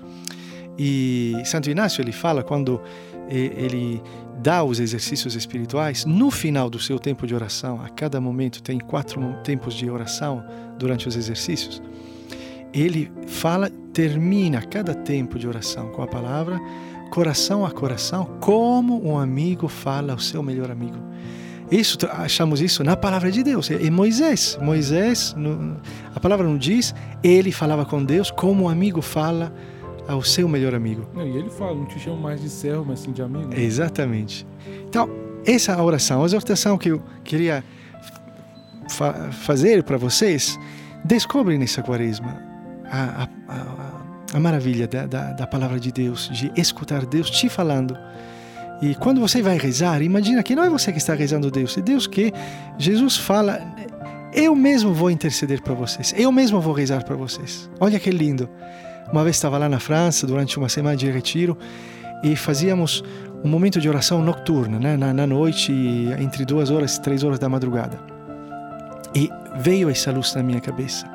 E 0.79 1.35
Santo 1.45 1.71
Inácio 1.71 2.01
ele 2.03 2.13
fala 2.13 2.43
quando 2.43 2.81
eh, 3.29 3.53
ele 3.57 4.03
dá 4.43 4.65
os 4.65 4.81
exercícios 4.81 5.35
espirituais 5.35 6.05
no 6.05 6.31
final 6.31 6.71
do 6.71 6.79
seu 6.79 6.99
tempo 6.99 7.27
de 7.27 7.35
oração. 7.35 7.81
A 7.83 7.89
cada 7.89 8.21
momento 8.21 8.63
tem 8.63 8.79
quatro 8.79 9.21
tempos 9.45 9.75
de 9.75 9.91
oração 9.91 10.45
durante 10.79 11.07
os 11.07 11.17
exercícios. 11.17 11.83
Ele 12.73 13.11
fala, 13.27 13.71
termina 13.93 14.63
cada 14.63 14.95
tempo 14.95 15.39
de 15.39 15.47
oração 15.47 15.89
com 15.91 16.03
a 16.03 16.07
palavra 16.07 16.59
coração 17.11 17.67
a 17.67 17.71
coração, 17.71 18.25
como 18.41 19.05
um 19.07 19.19
amigo 19.19 19.69
fala 19.69 20.13
ao 20.13 20.19
seu 20.19 20.43
melhor 20.43 20.71
amigo. 20.71 20.97
Isso 21.71 21.99
achamos 22.11 22.61
isso 22.61 22.83
na 22.83 22.97
palavra 22.97 23.31
de 23.31 23.43
Deus. 23.43 23.69
E 23.71 23.91
Moisés, 23.91 24.59
Moisés, 24.61 25.35
a 26.15 26.19
palavra 26.19 26.47
não 26.47 26.57
diz, 26.57 26.95
ele 27.23 27.53
falava 27.53 27.85
com 27.85 28.03
Deus 28.03 28.31
como 28.31 28.65
um 28.65 28.69
amigo 28.69 29.03
fala 29.03 29.53
ao 30.11 30.23
seu 30.23 30.49
melhor 30.49 30.75
amigo. 30.75 31.07
Não, 31.15 31.27
e 31.27 31.37
ele 31.37 31.51
fala, 31.51 31.75
não 31.75 31.87
te 31.87 31.99
chamo 31.99 32.21
mais 32.21 32.41
de 32.41 32.49
servo, 32.49 32.85
mas 32.85 33.01
sim 33.01 33.13
de 33.13 33.23
amigo. 33.23 33.55
Exatamente. 33.55 34.47
Então, 34.89 35.09
essa 35.47 35.81
oração, 35.81 36.23
a 36.23 36.27
exortação 36.27 36.77
que 36.77 36.91
eu 36.91 37.01
queria 37.23 37.65
fa 38.89 39.31
fazer 39.31 39.85
para 39.85 39.97
vocês, 39.97 40.59
descobrem 41.05 41.59
nessa 41.59 41.83
quaresma 41.83 42.43
a, 42.91 43.23
a, 43.23 43.29
a, 43.49 44.37
a 44.37 44.41
maravilha 44.41 44.89
da, 44.89 45.07
da, 45.07 45.33
da 45.33 45.47
palavra 45.47 45.79
de 45.79 45.93
Deus, 45.93 46.29
de 46.33 46.51
escutar 46.57 47.07
Deus 47.07 47.31
te 47.31 47.49
falando. 47.49 47.97
E 48.83 48.95
quando 48.97 49.21
você 49.21 49.43
vai 49.43 49.59
rezar, 49.59 50.03
imagina 50.03 50.43
que 50.43 50.57
não 50.57 50.65
é 50.65 50.71
você 50.71 50.91
que 50.91 50.99
está 50.99 51.15
rezando 51.15 51.51
Deus, 51.51 51.79
é 51.79 51.83
Deus 51.83 52.07
que 52.07 52.33
Jesus 52.79 53.17
fala, 53.17 53.61
eu 54.33 54.57
mesmo 54.57 54.93
vou 54.93 55.11
interceder 55.11 55.63
para 55.63 55.75
vocês, 55.75 56.13
eu 56.17 56.33
mesmo 56.33 56.61
vou 56.61 56.73
rezar 56.73 57.05
para 57.05 57.15
vocês. 57.15 57.71
Olha 57.79 58.01
que 58.01 58.11
lindo. 58.11 58.49
Uma 59.13 59.25
vez 59.25 59.37
estava 59.37 59.59
lá 59.59 59.69
na 59.69 59.81
França 59.81 60.27
durante 60.27 60.59
uma 60.59 60.69
semana 60.69 60.97
de 60.97 61.11
retiro 61.11 61.57
e 62.23 62.37
fazíamos 62.37 63.03
um 63.43 63.49
momento 63.49 63.81
de 63.81 63.89
oração 63.89 64.23
nocturna, 64.23 64.79
né? 64.79 64.97
na, 64.97 65.13
na 65.13 65.27
noite, 65.27 65.73
entre 66.19 66.45
duas 66.45 66.71
horas 66.71 66.97
e 66.97 67.01
três 67.01 67.25
horas 67.25 67.39
da 67.39 67.49
madrugada. 67.49 67.99
E 69.15 69.31
veio 69.57 69.91
essa 69.91 70.13
luz 70.13 70.35
na 70.35 70.43
minha 70.43 70.61
cabeça. 70.61 71.07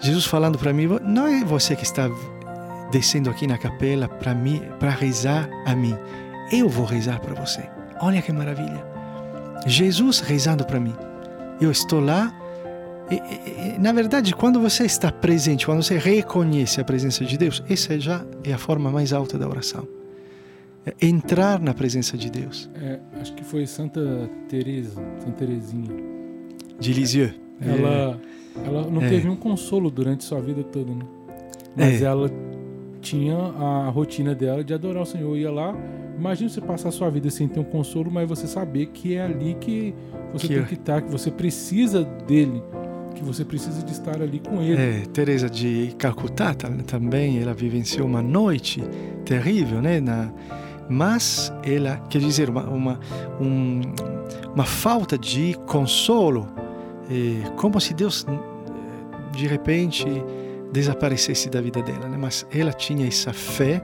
Jesus 0.00 0.24
falando 0.24 0.58
para 0.58 0.72
mim: 0.72 0.88
não 1.02 1.26
é 1.26 1.44
você 1.44 1.76
que 1.76 1.84
está 1.84 2.08
descendo 2.90 3.30
aqui 3.30 3.46
na 3.46 3.58
capela 3.58 4.08
para 4.08 4.34
para 4.78 4.90
rezar 4.90 5.48
a 5.66 5.74
mim. 5.74 5.96
Eu 6.50 6.68
vou 6.68 6.84
rezar 6.84 7.20
para 7.20 7.34
você. 7.34 7.68
Olha 8.00 8.22
que 8.22 8.32
maravilha. 8.32 8.84
Jesus 9.66 10.20
rezando 10.20 10.64
para 10.64 10.80
mim. 10.80 10.94
Eu 11.60 11.70
estou 11.70 12.00
lá. 12.00 12.32
E, 13.10 13.14
e, 13.14 13.74
e, 13.74 13.78
na 13.78 13.92
verdade, 13.92 14.34
quando 14.34 14.60
você 14.60 14.84
está 14.84 15.10
presente, 15.10 15.66
quando 15.66 15.82
você 15.82 15.98
reconhece 15.98 16.80
a 16.80 16.84
presença 16.84 17.24
de 17.24 17.36
Deus, 17.36 17.62
essa 17.68 17.98
já 17.98 18.24
é 18.44 18.52
a 18.52 18.58
forma 18.58 18.90
mais 18.90 19.12
alta 19.12 19.36
da 19.38 19.48
oração. 19.48 19.86
É 20.86 20.94
entrar 21.06 21.60
na 21.60 21.74
presença 21.74 22.16
de 22.16 22.30
Deus. 22.30 22.70
É, 22.74 22.98
acho 23.20 23.34
que 23.34 23.44
foi 23.44 23.66
Santa 23.66 24.30
Teresa, 24.48 25.02
Santa 25.18 25.32
Teresinha. 25.32 25.90
De 26.78 26.92
Lisieux. 26.92 27.34
Ela, 27.60 28.18
ela 28.64 28.90
não 28.90 29.02
É. 29.02 29.08
teve 29.08 29.28
um 29.28 29.36
consolo 29.36 29.90
durante 29.90 30.24
sua 30.24 30.40
vida 30.40 30.62
toda, 30.62 30.92
né? 30.94 31.04
Mas 31.76 32.00
É. 32.00 32.06
ela 32.06 32.30
tinha 33.02 33.36
a 33.36 33.88
rotina 33.90 34.34
dela 34.34 34.64
de 34.64 34.72
adorar 34.72 35.02
o 35.02 35.06
Senhor. 35.06 35.36
Ia 35.36 35.50
lá, 35.50 35.74
imagina 36.18 36.48
você 36.48 36.60
passar 36.60 36.88
a 36.88 36.92
sua 36.92 37.10
vida 37.10 37.28
sem 37.28 37.46
ter 37.48 37.60
um 37.60 37.64
consolo, 37.64 38.10
mas 38.10 38.26
você 38.28 38.46
saber 38.46 38.86
que 38.86 39.14
é 39.14 39.22
ali 39.22 39.56
que 39.60 39.94
você 40.32 40.46
Que 40.46 40.54
tem 40.54 40.62
é. 40.62 40.66
que 40.66 40.74
estar, 40.74 41.02
que 41.02 41.10
você 41.10 41.30
precisa 41.30 42.02
dele, 42.26 42.62
que 43.14 43.22
você 43.24 43.44
precisa 43.44 43.82
de 43.82 43.92
estar 43.92 44.20
ali 44.22 44.38
com 44.40 44.60
ele. 44.62 44.80
É, 44.80 45.02
Teresa 45.12 45.48
de 45.48 45.94
Calcutá 45.98 46.54
tam- 46.54 46.78
também, 46.78 47.40
ela 47.42 47.52
vivenciou 47.54 48.06
uma 48.06 48.22
noite 48.22 48.82
terrível, 49.24 49.80
né? 49.82 50.00
Na, 50.00 50.32
mas 50.88 51.52
ela, 51.62 51.96
quer 52.08 52.18
dizer, 52.18 52.50
uma, 52.50 52.64
uma, 52.68 53.00
um, 53.40 53.80
uma 54.54 54.64
falta 54.64 55.16
de 55.18 55.56
consolo, 55.66 56.48
é, 57.10 57.48
como 57.56 57.80
se 57.80 57.94
Deus 57.94 58.26
de 59.36 59.46
repente 59.46 60.04
desaparecesse 60.72 61.48
da 61.48 61.60
vida 61.60 61.82
dela, 61.82 62.08
né? 62.08 62.16
Mas 62.18 62.46
ela 62.52 62.72
tinha 62.72 63.06
essa 63.06 63.32
fé, 63.32 63.82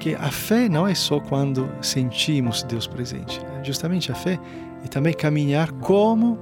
que 0.00 0.14
a 0.16 0.30
fé 0.30 0.68
não 0.68 0.86
é 0.86 0.94
só 0.94 1.20
quando 1.20 1.68
sentimos 1.80 2.62
Deus 2.64 2.86
presente, 2.88 3.38
né? 3.40 3.60
justamente 3.62 4.10
a 4.10 4.14
fé 4.16 4.38
é 4.84 4.88
também 4.88 5.12
caminhar 5.12 5.70
como 5.72 6.36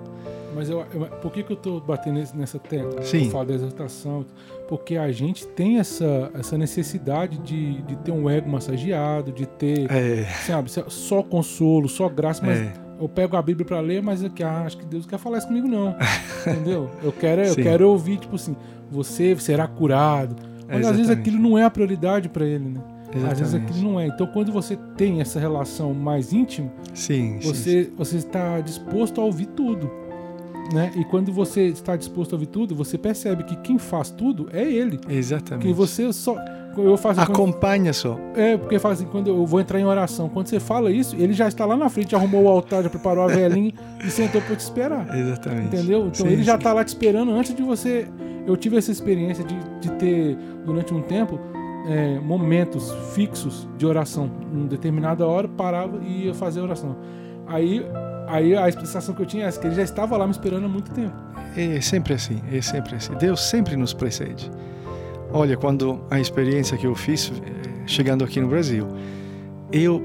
Mas 0.55 0.69
eu, 0.69 0.85
eu- 0.93 1.07
por 1.21 1.31
que, 1.31 1.43
que 1.43 1.53
eu 1.53 1.57
tô 1.57 1.81
batendo 1.81 2.21
nessa 2.35 2.59
tecla? 2.59 3.03
Sim. 3.03 3.25
Eu 3.27 3.31
falo 3.31 3.47
da 3.47 3.55
exortação. 3.55 4.25
Porque 4.69 4.97
a 4.97 5.11
gente 5.13 5.47
tem 5.49 5.79
essa, 5.79 6.31
essa 6.35 6.57
necessidade 6.59 7.39
de, 7.39 7.83
de 7.83 7.97
ter 7.97 8.13
um 8.13 8.29
ego 8.29 8.49
massageado, 8.49 9.33
de 9.33 9.47
ter, 9.47 9.91
é, 9.91 10.25
sabe, 10.47 10.71
só 10.89 11.23
consolo, 11.23 11.89
só 11.89 12.09
graça, 12.09 12.41
mas 12.45 12.59
é, 12.59 12.73
eu 13.01 13.09
pego 13.09 13.37
a 13.37 13.43
Bíblia 13.43 13.67
pra 13.67 13.81
ler, 13.81 14.01
mas 14.03 14.23
aqui, 14.23 14.43
ah, 14.45 14.63
acho 14.65 14.79
que 14.79 14.85
Deus 14.85 15.05
não 15.05 15.11
quer 15.11 15.19
falar 15.19 15.39
isso 15.39 15.49
comigo, 15.49 15.67
não. 15.67 15.97
Entendeu? 16.47 16.89
Eu 17.03 17.11
quero, 17.13 17.43
eu 17.43 17.55
Sim. 17.55 17.63
quero 17.63 17.89
ouvir, 17.89 18.19
tipo 18.19 18.37
assim, 18.37 18.55
você 18.91 19.35
será 19.37 19.67
curado. 19.67 20.37
Mas 20.69 20.83
às 20.87 20.91
vezes 20.93 21.01
Exatamente. 21.07 21.29
aquilo 21.31 21.43
não 21.43 21.59
é 21.59 21.65
a 21.65 21.71
prioridade 21.71 22.29
pra 22.29 22.45
ele, 22.45 22.65
né? 22.69 22.81
Às 23.09 23.15
vezes 23.39 23.41
exatamente. 23.41 23.73
aquilo 23.73 23.91
não 23.91 23.99
é. 23.99 24.07
Então 24.07 24.25
quando 24.29 24.53
você 24.53 24.77
tem 24.97 25.21
essa 25.21 25.41
relação 25.41 25.93
mais 25.93 26.33
íntima, 26.33 26.71
Sim, 26.95 27.41
sim, 27.41 27.49
você, 27.49 27.91
você 27.97 28.19
está 28.19 28.61
disposto 28.61 29.21
a 29.21 29.25
ouvir 29.25 29.47
tudo. 29.47 29.91
Né? 30.73 30.93
E 30.97 31.05
quando 31.05 31.33
você 31.33 31.67
está 31.67 31.97
disposto 31.97 32.33
a 32.33 32.37
ouvir 32.37 32.47
tudo, 32.47 32.75
você 32.75 32.97
percebe 32.97 33.45
que 33.45 33.57
quem 33.57 33.79
faz 33.79 34.11
tudo 34.11 34.49
é 34.53 34.63
ele. 34.63 35.01
Exatamente. 35.09 35.67
Que 35.67 35.73
você 35.73 36.13
só. 36.13 36.37
Eu 36.77 36.97
faço 36.97 37.21
quando, 37.21 37.31
Acompanha 37.31 37.93
só. 37.93 38.17
É, 38.35 38.57
porque 38.57 38.79
fala 38.79 38.95
assim, 38.95 39.07
quando 39.07 39.29
eu 39.29 39.45
vou 39.45 39.61
entrar 39.61 39.81
em 39.81 39.85
oração, 39.85 40.29
quando 40.29 40.47
você 40.47 40.61
fala 40.61 40.93
isso, 40.93 41.17
ele 41.17 41.33
já 41.33 41.49
está 41.49 41.67
lá 41.67 41.77
na 41.77 41.89
frente, 41.89 42.15
arrumou 42.15 42.45
o 42.45 42.49
altar, 42.49 42.85
já 42.85 42.89
preparou 42.89 43.25
a 43.25 43.27
velhinha 43.27 43.73
e 44.05 44.11
sentou 44.11 44.41
para 44.41 44.55
te 44.55 44.61
esperar. 44.61 45.17
Exatamente. 45.17 45.67
Entendeu? 45.67 46.07
Então 46.07 46.27
Sim, 46.27 46.33
ele 46.33 46.45
já 46.45 46.55
está 46.55 46.73
lá 46.73 46.85
te 46.85 46.89
esperando 46.89 47.33
antes 47.33 47.55
de 47.55 47.63
você. 47.63 48.07
Eu 48.47 48.57
tive 48.57 48.77
essa 48.77 48.93
experiência 48.93 49.45
de, 49.45 49.59
de 49.81 49.91
ter, 49.93 50.37
durante 50.65 50.95
um 50.95 51.03
tempo, 51.03 51.41
é, 51.89 52.21
momentos 52.21 52.93
fixos 53.15 53.69
de 53.77 53.85
oração. 53.85 54.31
Em 54.55 54.67
determinada 54.67 55.27
hora, 55.27 55.49
parava 55.49 56.01
e 56.05 56.27
ia 56.27 56.35
fazer 56.35 56.61
a 56.61 56.63
oração. 56.63 56.97
Aí, 57.51 57.85
aí 58.29 58.57
a 58.57 58.69
explicação 58.69 59.13
que 59.13 59.21
eu 59.21 59.27
tinha 59.27 59.47
é 59.47 59.53
que 59.53 59.67
ele 59.67 59.75
já 59.75 59.83
estava 59.83 60.17
lá 60.17 60.25
me 60.25 60.31
esperando 60.31 60.67
há 60.67 60.69
muito 60.69 60.91
tempo. 60.93 61.15
É 61.57 61.81
sempre 61.81 62.15
assim, 62.15 62.41
é 62.53 62.63
sempre 62.63 62.95
assim. 62.95 63.13
Deus 63.15 63.41
sempre 63.41 63.77
nos 63.77 63.93
precede. 63.93 64.51
Olha, 65.33 65.57
quando 65.57 66.01
a 66.11 66.21
experiência 66.21 66.79
que 66.79 66.87
eu 66.87 66.95
fiz 66.95 67.31
eh, 67.31 67.87
chegando 67.87 68.25
aqui 68.25 68.41
no 68.41 68.49
Brasil, 68.49 68.87
eu 69.73 70.01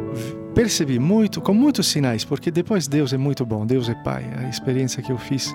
percebi 0.55 0.97
muito, 0.97 1.39
com 1.39 1.53
muitos 1.53 1.88
sinais, 1.88 2.25
porque 2.25 2.49
depois 2.49 2.88
Deus 2.88 3.13
é 3.13 3.17
muito 3.17 3.45
bom, 3.45 3.65
Deus 3.65 3.89
é 3.89 3.93
Pai. 3.93 4.25
A 4.38 4.49
experiência 4.49 5.03
que 5.03 5.12
eu 5.12 5.17
fiz 5.17 5.53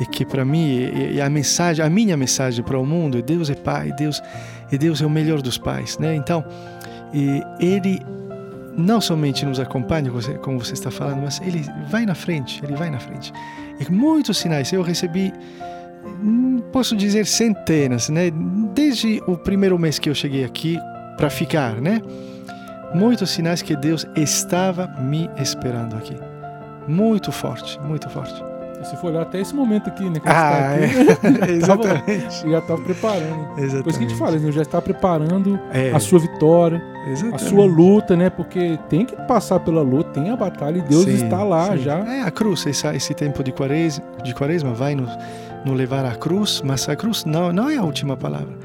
e 0.00 0.06
que 0.06 0.24
para 0.24 0.44
mim 0.44 1.16
é 1.16 1.20
a 1.20 1.28
mensagem, 1.28 1.84
a 1.84 1.90
minha 1.90 2.16
mensagem 2.16 2.64
para 2.64 2.78
o 2.78 2.86
mundo 2.86 3.18
é 3.18 3.22
Deus 3.22 3.50
é 3.50 3.54
Pai, 3.54 3.92
Deus 3.92 4.22
e 4.70 4.78
Deus 4.78 5.02
é 5.02 5.06
o 5.06 5.10
melhor 5.10 5.42
dos 5.42 5.58
pais, 5.58 5.98
né? 5.98 6.14
Então, 6.14 6.44
e 7.12 7.42
Ele 7.58 8.00
não 8.78 9.00
somente 9.00 9.44
nos 9.44 9.58
acompanha, 9.58 10.10
como 10.40 10.58
você 10.58 10.72
está 10.72 10.90
falando, 10.90 11.22
mas 11.22 11.40
Ele 11.40 11.64
vai 11.90 12.06
na 12.06 12.14
frente, 12.14 12.64
Ele 12.64 12.76
vai 12.76 12.88
na 12.88 13.00
frente. 13.00 13.32
E 13.80 13.92
muitos 13.92 14.38
sinais 14.38 14.72
eu 14.72 14.82
recebi, 14.82 15.32
hum, 16.22 16.62
posso 16.72 16.96
dizer 16.96 17.26
centenas, 17.26 18.08
né? 18.08 18.30
Desde 18.74 19.20
o 19.26 19.36
primeiro 19.36 19.78
mês 19.78 19.98
que 19.98 20.08
eu 20.08 20.14
cheguei 20.14 20.44
aqui 20.44 20.78
para 21.16 21.28
ficar, 21.28 21.80
né? 21.80 22.00
Muitos 22.94 23.30
sinais 23.30 23.60
que 23.60 23.76
Deus 23.76 24.06
estava 24.16 24.86
me 25.00 25.28
esperando 25.36 25.96
aqui. 25.96 26.16
Muito 26.86 27.30
forte, 27.32 27.78
muito 27.80 28.08
forte. 28.08 28.47
Se 28.84 28.96
for 28.96 29.10
olhar 29.10 29.22
até 29.22 29.40
esse 29.40 29.54
momento 29.54 29.88
aqui, 29.88 30.08
né? 30.08 30.20
Que 30.20 30.28
Ah, 30.28 30.70
a 30.74 30.80
gente 30.86 31.04
tá 31.04 31.12
aqui, 31.12 31.26
é. 31.42 31.50
exatamente. 31.56 32.50
já 32.50 32.58
estava 32.58 32.80
preparando. 32.82 33.58
Exatamente. 33.58 33.82
Por 33.82 33.90
isso 33.90 33.98
que 33.98 34.04
a 34.04 34.08
gente 34.08 34.18
fala, 34.18 34.38
né? 34.38 34.52
já 34.52 34.62
está 34.62 34.80
preparando 34.82 35.58
É, 35.72 35.90
a 35.92 35.98
sua 35.98 36.18
vitória, 36.20 36.82
a 37.06 37.10
exatamente. 37.10 37.42
sua 37.44 37.64
luta, 37.64 38.16
né? 38.16 38.30
Porque 38.30 38.78
tem 38.88 39.04
que 39.04 39.16
passar 39.26 39.60
pela 39.60 39.82
luta, 39.82 40.10
tem 40.10 40.30
a 40.30 40.36
batalha 40.36 40.78
e 40.78 40.82
Deus 40.82 41.04
Sim, 41.04 41.14
está 41.24 41.42
lá 41.42 41.72
sim. 41.76 41.82
já. 41.82 41.98
É, 41.98 42.22
a 42.22 42.30
cruz, 42.30 42.66
essa- 42.66 42.94
esse 42.94 43.12
tempo 43.14 43.42
de 43.42 43.52
quaresma, 43.52 44.04
de 44.22 44.34
quaresma 44.34 44.72
vai 44.72 44.94
nos, 44.94 45.10
no 45.64 45.74
levar 45.74 46.04
a 46.04 46.14
cruz, 46.14 46.62
mas 46.64 46.88
a 46.88 46.94
cruz 46.96 47.24
não, 47.24 47.52
não 47.52 47.68
é 47.68 47.76
a 47.76 47.82
última 47.82 48.16
palavra. 48.16 48.56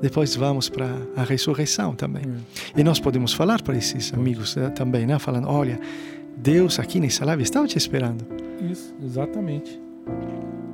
Depois 0.00 0.34
vamos 0.36 0.68
para 0.68 0.86
a 1.16 1.24
ressurreição 1.24 1.92
também. 1.94 2.22
E 2.76 2.84
nós 2.84 3.00
podemos 3.00 3.32
falar 3.32 3.60
para 3.60 3.76
esses 3.76 4.14
amigos 4.14 4.56
eh, 4.56 4.68
também, 4.70 5.04
né? 5.06 5.18
Falando, 5.18 5.48
olha, 5.48 5.78
Deus 6.36 6.78
aqui 6.78 7.00
nessa 7.00 7.24
live 7.24 7.42
estava 7.42 7.66
te 7.66 7.76
esperando. 7.76 8.24
Isso, 8.60 8.94
exatamente. 9.02 9.80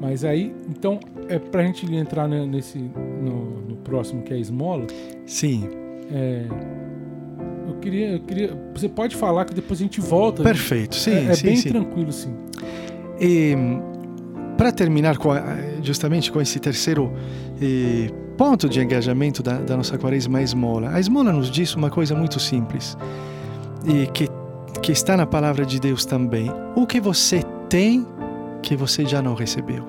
Mas 0.01 0.25
aí, 0.25 0.55
então, 0.69 1.01
é 1.29 1.39
para 1.39 1.63
a 1.63 1.67
gente 1.67 1.93
entrar 1.95 2.29
nesse 2.29 2.79
no, 2.79 3.61
no, 3.63 3.77
próximo 3.77 4.23
que 4.23 4.33
é 4.33 4.37
a 4.37 4.39
esmola. 4.39 4.87
Sim. 5.27 5.69
É, 6.13 6.45
eu 7.67 7.75
queria, 7.77 8.13
eu 8.13 8.21
queria, 8.21 8.59
você 8.75 8.89
pode 8.89 9.17
falar 9.17 9.45
que 9.45 9.55
depois 9.55 9.81
a 9.81 9.83
gente 9.83 10.01
volta. 10.01 10.43
Perfeito, 10.43 10.95
sim. 10.95 11.13
É, 11.13 11.25
é 11.31 11.35
sim, 11.35 11.47
bem 11.47 11.57
sim. 11.57 11.69
tranquilo, 11.71 12.13
sim. 12.13 12.35
E 13.21 13.55
para 14.57 14.71
terminar 14.73 15.17
com 15.17 15.33
a, 15.33 15.43
justamente 15.83 16.31
com 16.31 16.41
esse 16.41 16.59
terceiro 16.59 17.13
eh, 17.61 18.11
ponto 18.37 18.69
de 18.69 18.81
engajamento 18.81 19.43
da, 19.43 19.59
da, 19.59 19.77
nossa 19.77 19.97
quaresma, 19.97 20.39
a 20.39 20.43
esmola. 20.43 20.91
A 20.91 21.01
esmola 21.01 21.33
nos 21.33 21.51
diz 21.51 21.75
uma 21.75 21.91
coisa 21.91 22.15
muito 22.15 22.39
simples 22.39 22.97
e 23.87 24.07
que 24.09 24.29
que 24.85 24.93
está 24.93 25.17
na 25.17 25.25
palavra 25.25 25.65
de 25.65 25.81
Deus 25.81 26.05
também. 26.05 26.51
O 26.77 26.87
que 26.87 27.01
você 27.01 27.43
tem 27.75 28.07
que 28.63 28.77
você 28.77 29.05
já 29.05 29.21
não 29.21 29.35
recebeu. 29.35 29.85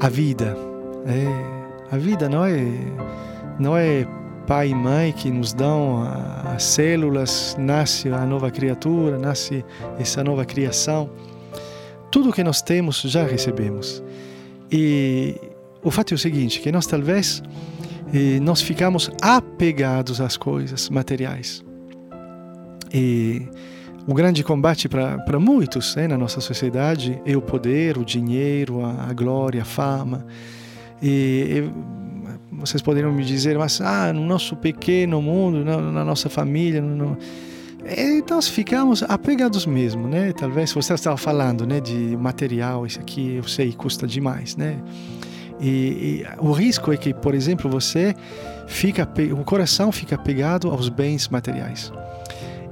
A 0.00 0.08
vida. 0.08 0.56
É, 1.04 1.94
a 1.94 1.98
vida 1.98 2.26
não 2.26 2.42
é, 2.42 2.56
não 3.60 3.76
é 3.76 4.06
pai 4.46 4.70
e 4.70 4.74
mãe 4.74 5.12
que 5.12 5.30
nos 5.30 5.52
dão 5.52 6.02
as 6.46 6.62
células, 6.62 7.54
nasce 7.58 8.08
a 8.08 8.24
nova 8.24 8.50
criatura, 8.50 9.18
nasce 9.18 9.62
essa 9.98 10.24
nova 10.24 10.46
criação. 10.46 11.10
Tudo 12.10 12.32
que 12.32 12.42
nós 12.42 12.62
temos 12.62 13.02
já 13.02 13.26
recebemos. 13.26 14.02
E 14.72 15.34
o 15.84 15.90
fato 15.90 16.12
é 16.12 16.14
o 16.14 16.18
seguinte, 16.18 16.60
que 16.60 16.72
nós 16.72 16.86
talvez 16.86 17.42
eh, 18.14 18.40
nós 18.40 18.62
ficamos 18.62 19.10
apegados 19.20 20.18
às 20.18 20.38
coisas 20.38 20.88
materiais. 20.88 21.62
E 22.90 23.46
o 24.08 24.14
grande 24.14 24.42
combate 24.42 24.88
para 24.88 25.38
muitos 25.38 25.94
né, 25.94 26.08
na 26.08 26.16
nossa 26.16 26.40
sociedade 26.40 27.20
é 27.26 27.36
o 27.36 27.42
poder, 27.42 27.98
o 27.98 28.04
dinheiro, 28.06 28.82
a, 28.82 29.10
a 29.10 29.12
glória, 29.12 29.60
a 29.60 29.66
fama. 29.66 30.24
E, 31.02 31.68
e, 31.70 31.72
vocês 32.56 32.80
poderiam 32.80 33.12
me 33.12 33.22
dizer, 33.22 33.58
mas 33.58 33.82
ah, 33.82 34.10
no 34.10 34.24
nosso 34.24 34.56
pequeno 34.56 35.20
mundo, 35.20 35.62
na, 35.62 35.76
na 35.76 36.04
nossa 36.06 36.30
família, 36.30 36.80
no, 36.80 36.96
no... 36.96 37.18
E 37.84 38.24
nós 38.30 38.48
ficamos 38.48 39.02
apegados 39.02 39.66
mesmo, 39.66 40.08
né? 40.08 40.32
Talvez 40.32 40.72
você 40.72 40.94
estava 40.94 41.18
falando, 41.18 41.66
né, 41.66 41.78
de 41.78 42.16
material, 42.16 42.86
isso 42.86 42.98
aqui 42.98 43.36
eu 43.36 43.44
sei 43.44 43.74
custa 43.74 44.06
demais, 44.06 44.56
né? 44.56 44.78
E, 45.60 45.68
e, 45.68 46.26
o 46.38 46.52
risco 46.52 46.90
é 46.94 46.96
que, 46.96 47.12
por 47.12 47.34
exemplo, 47.34 47.70
você 47.70 48.14
fica, 48.66 49.06
o 49.38 49.44
coração 49.44 49.92
fica 49.92 50.14
apegado 50.14 50.70
aos 50.70 50.88
bens 50.88 51.28
materiais. 51.28 51.92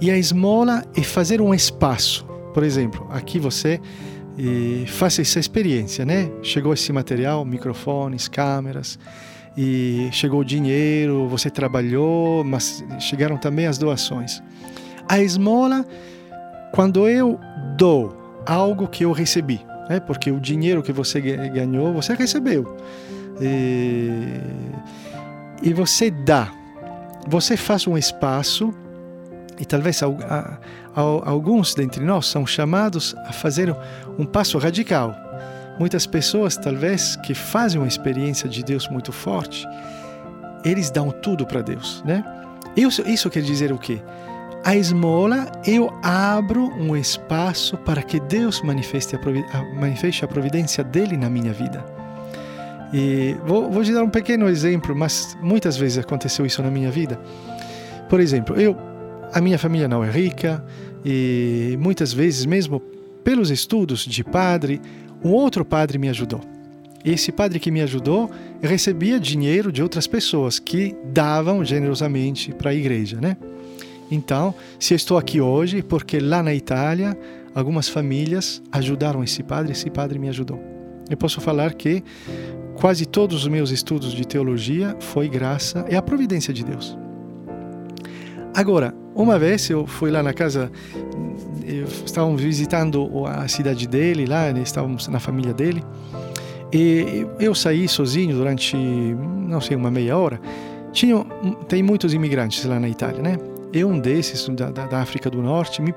E 0.00 0.10
a 0.10 0.18
esmola 0.18 0.84
é 0.94 1.02
fazer 1.02 1.40
um 1.40 1.54
espaço. 1.54 2.24
Por 2.52 2.62
exemplo, 2.62 3.06
aqui 3.10 3.38
você 3.38 3.80
e 4.38 4.84
faça 4.86 5.22
essa 5.22 5.38
experiência, 5.38 6.04
né? 6.04 6.30
Chegou 6.42 6.74
esse 6.74 6.92
material, 6.92 7.44
microfones, 7.44 8.28
câmeras, 8.28 8.98
e 9.56 10.08
chegou 10.12 10.40
o 10.40 10.44
dinheiro, 10.44 11.26
você 11.28 11.48
trabalhou, 11.48 12.44
mas 12.44 12.84
chegaram 13.00 13.38
também 13.38 13.66
as 13.66 13.78
doações. 13.78 14.42
A 15.08 15.20
esmola, 15.20 15.86
quando 16.74 17.08
eu 17.08 17.40
dou 17.78 18.14
algo 18.44 18.86
que 18.86 19.04
eu 19.04 19.12
recebi, 19.12 19.60
né? 19.88 19.98
Porque 20.00 20.30
o 20.30 20.38
dinheiro 20.38 20.82
que 20.82 20.92
você 20.92 21.20
ganhou, 21.20 21.94
você 21.94 22.14
recebeu. 22.14 22.76
E, 23.40 24.10
e 25.62 25.72
você 25.72 26.10
dá. 26.10 26.52
Você 27.26 27.56
faz 27.56 27.86
um 27.86 27.96
espaço 27.96 28.74
e 29.58 29.64
talvez 29.64 30.00
alguns 30.94 31.74
dentre 31.74 32.04
nós 32.04 32.26
são 32.26 32.46
chamados 32.46 33.14
a 33.26 33.32
fazer 33.32 33.74
um 34.18 34.24
passo 34.24 34.58
radical. 34.58 35.14
Muitas 35.78 36.06
pessoas, 36.06 36.56
talvez, 36.56 37.16
que 37.16 37.34
fazem 37.34 37.80
uma 37.80 37.88
experiência 37.88 38.48
de 38.48 38.62
Deus 38.62 38.88
muito 38.88 39.12
forte, 39.12 39.66
eles 40.64 40.90
dão 40.90 41.10
tudo 41.10 41.46
para 41.46 41.60
Deus, 41.60 42.02
né? 42.04 42.24
Isso, 42.76 43.02
isso 43.02 43.30
quer 43.30 43.42
dizer 43.42 43.72
o 43.72 43.78
quê? 43.78 44.02
A 44.64 44.74
esmola, 44.74 45.50
eu 45.64 45.90
abro 46.02 46.68
um 46.74 46.96
espaço 46.96 47.76
para 47.78 48.02
que 48.02 48.18
Deus 48.18 48.60
manifeste 48.62 49.16
a, 49.16 49.18
manifeste 49.74 50.24
a 50.24 50.28
providência 50.28 50.82
dele 50.82 51.16
na 51.16 51.30
minha 51.30 51.52
vida. 51.52 51.84
E 52.92 53.36
vou, 53.46 53.70
vou 53.70 53.84
te 53.84 53.92
dar 53.92 54.02
um 54.02 54.10
pequeno 54.10 54.48
exemplo, 54.48 54.94
mas 54.94 55.36
muitas 55.40 55.76
vezes 55.76 55.98
aconteceu 55.98 56.44
isso 56.44 56.62
na 56.62 56.70
minha 56.70 56.90
vida. 56.90 57.18
Por 58.08 58.20
exemplo, 58.20 58.60
eu 58.60 58.76
a 59.32 59.40
minha 59.40 59.58
família 59.58 59.88
não 59.88 60.04
é 60.04 60.10
rica 60.10 60.64
e 61.04 61.76
muitas 61.80 62.12
vezes, 62.12 62.46
mesmo 62.46 62.80
pelos 63.22 63.50
estudos 63.50 64.04
de 64.04 64.22
padre, 64.22 64.80
um 65.24 65.30
outro 65.30 65.64
padre 65.64 65.98
me 65.98 66.08
ajudou. 66.08 66.40
Esse 67.04 67.30
padre 67.30 67.60
que 67.60 67.70
me 67.70 67.80
ajudou 67.82 68.30
recebia 68.60 69.20
dinheiro 69.20 69.70
de 69.70 69.82
outras 69.82 70.06
pessoas 70.06 70.58
que 70.58 70.96
davam 71.04 71.64
generosamente 71.64 72.52
para 72.52 72.70
a 72.70 72.74
igreja, 72.74 73.20
né? 73.20 73.36
Então, 74.10 74.54
se 74.78 74.94
estou 74.94 75.18
aqui 75.18 75.40
hoje, 75.40 75.82
porque 75.82 76.18
lá 76.18 76.42
na 76.42 76.54
Itália 76.54 77.16
algumas 77.54 77.88
famílias 77.88 78.62
ajudaram 78.70 79.22
esse 79.22 79.42
padre, 79.42 79.72
esse 79.72 79.90
padre 79.90 80.18
me 80.18 80.28
ajudou. 80.28 80.60
Eu 81.08 81.16
posso 81.16 81.40
falar 81.40 81.74
que 81.74 82.02
quase 82.74 83.06
todos 83.06 83.42
os 83.42 83.48
meus 83.48 83.70
estudos 83.70 84.12
de 84.12 84.26
teologia 84.26 84.96
foi 85.00 85.28
graça 85.28 85.84
e 85.88 85.94
a 85.94 86.02
providência 86.02 86.52
de 86.52 86.64
Deus. 86.64 86.98
Agora, 88.54 88.94
uma 89.16 89.38
vez 89.38 89.68
eu 89.70 89.86
fui 89.86 90.10
lá 90.10 90.22
na 90.22 90.34
casa, 90.34 90.70
estávamos 92.04 92.42
visitando 92.42 93.26
a 93.26 93.48
cidade 93.48 93.88
dele, 93.88 94.26
lá 94.26 94.52
né, 94.52 94.60
estávamos 94.60 95.08
na 95.08 95.18
família 95.18 95.54
dele, 95.54 95.82
e 96.72 97.26
eu 97.40 97.54
saí 97.54 97.88
sozinho 97.88 98.36
durante, 98.36 98.76
não 98.76 99.60
sei, 99.60 99.76
uma 99.76 99.90
meia 99.90 100.18
hora. 100.18 100.38
Tinha, 100.92 101.24
tem 101.68 101.82
muitos 101.82 102.12
imigrantes 102.12 102.64
lá 102.64 102.78
na 102.78 102.88
Itália, 102.88 103.22
né? 103.22 103.38
E 103.72 103.84
um 103.84 103.98
desses, 103.98 104.48
da, 104.48 104.70
da 104.70 105.00
África 105.00 105.30
do 105.30 105.42
Norte, 105.42 105.80
me, 105.80 105.94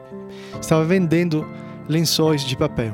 estava 0.59 0.83
vendendo 0.85 1.45
lençóis 1.87 2.43
de 2.43 2.55
papel. 2.55 2.93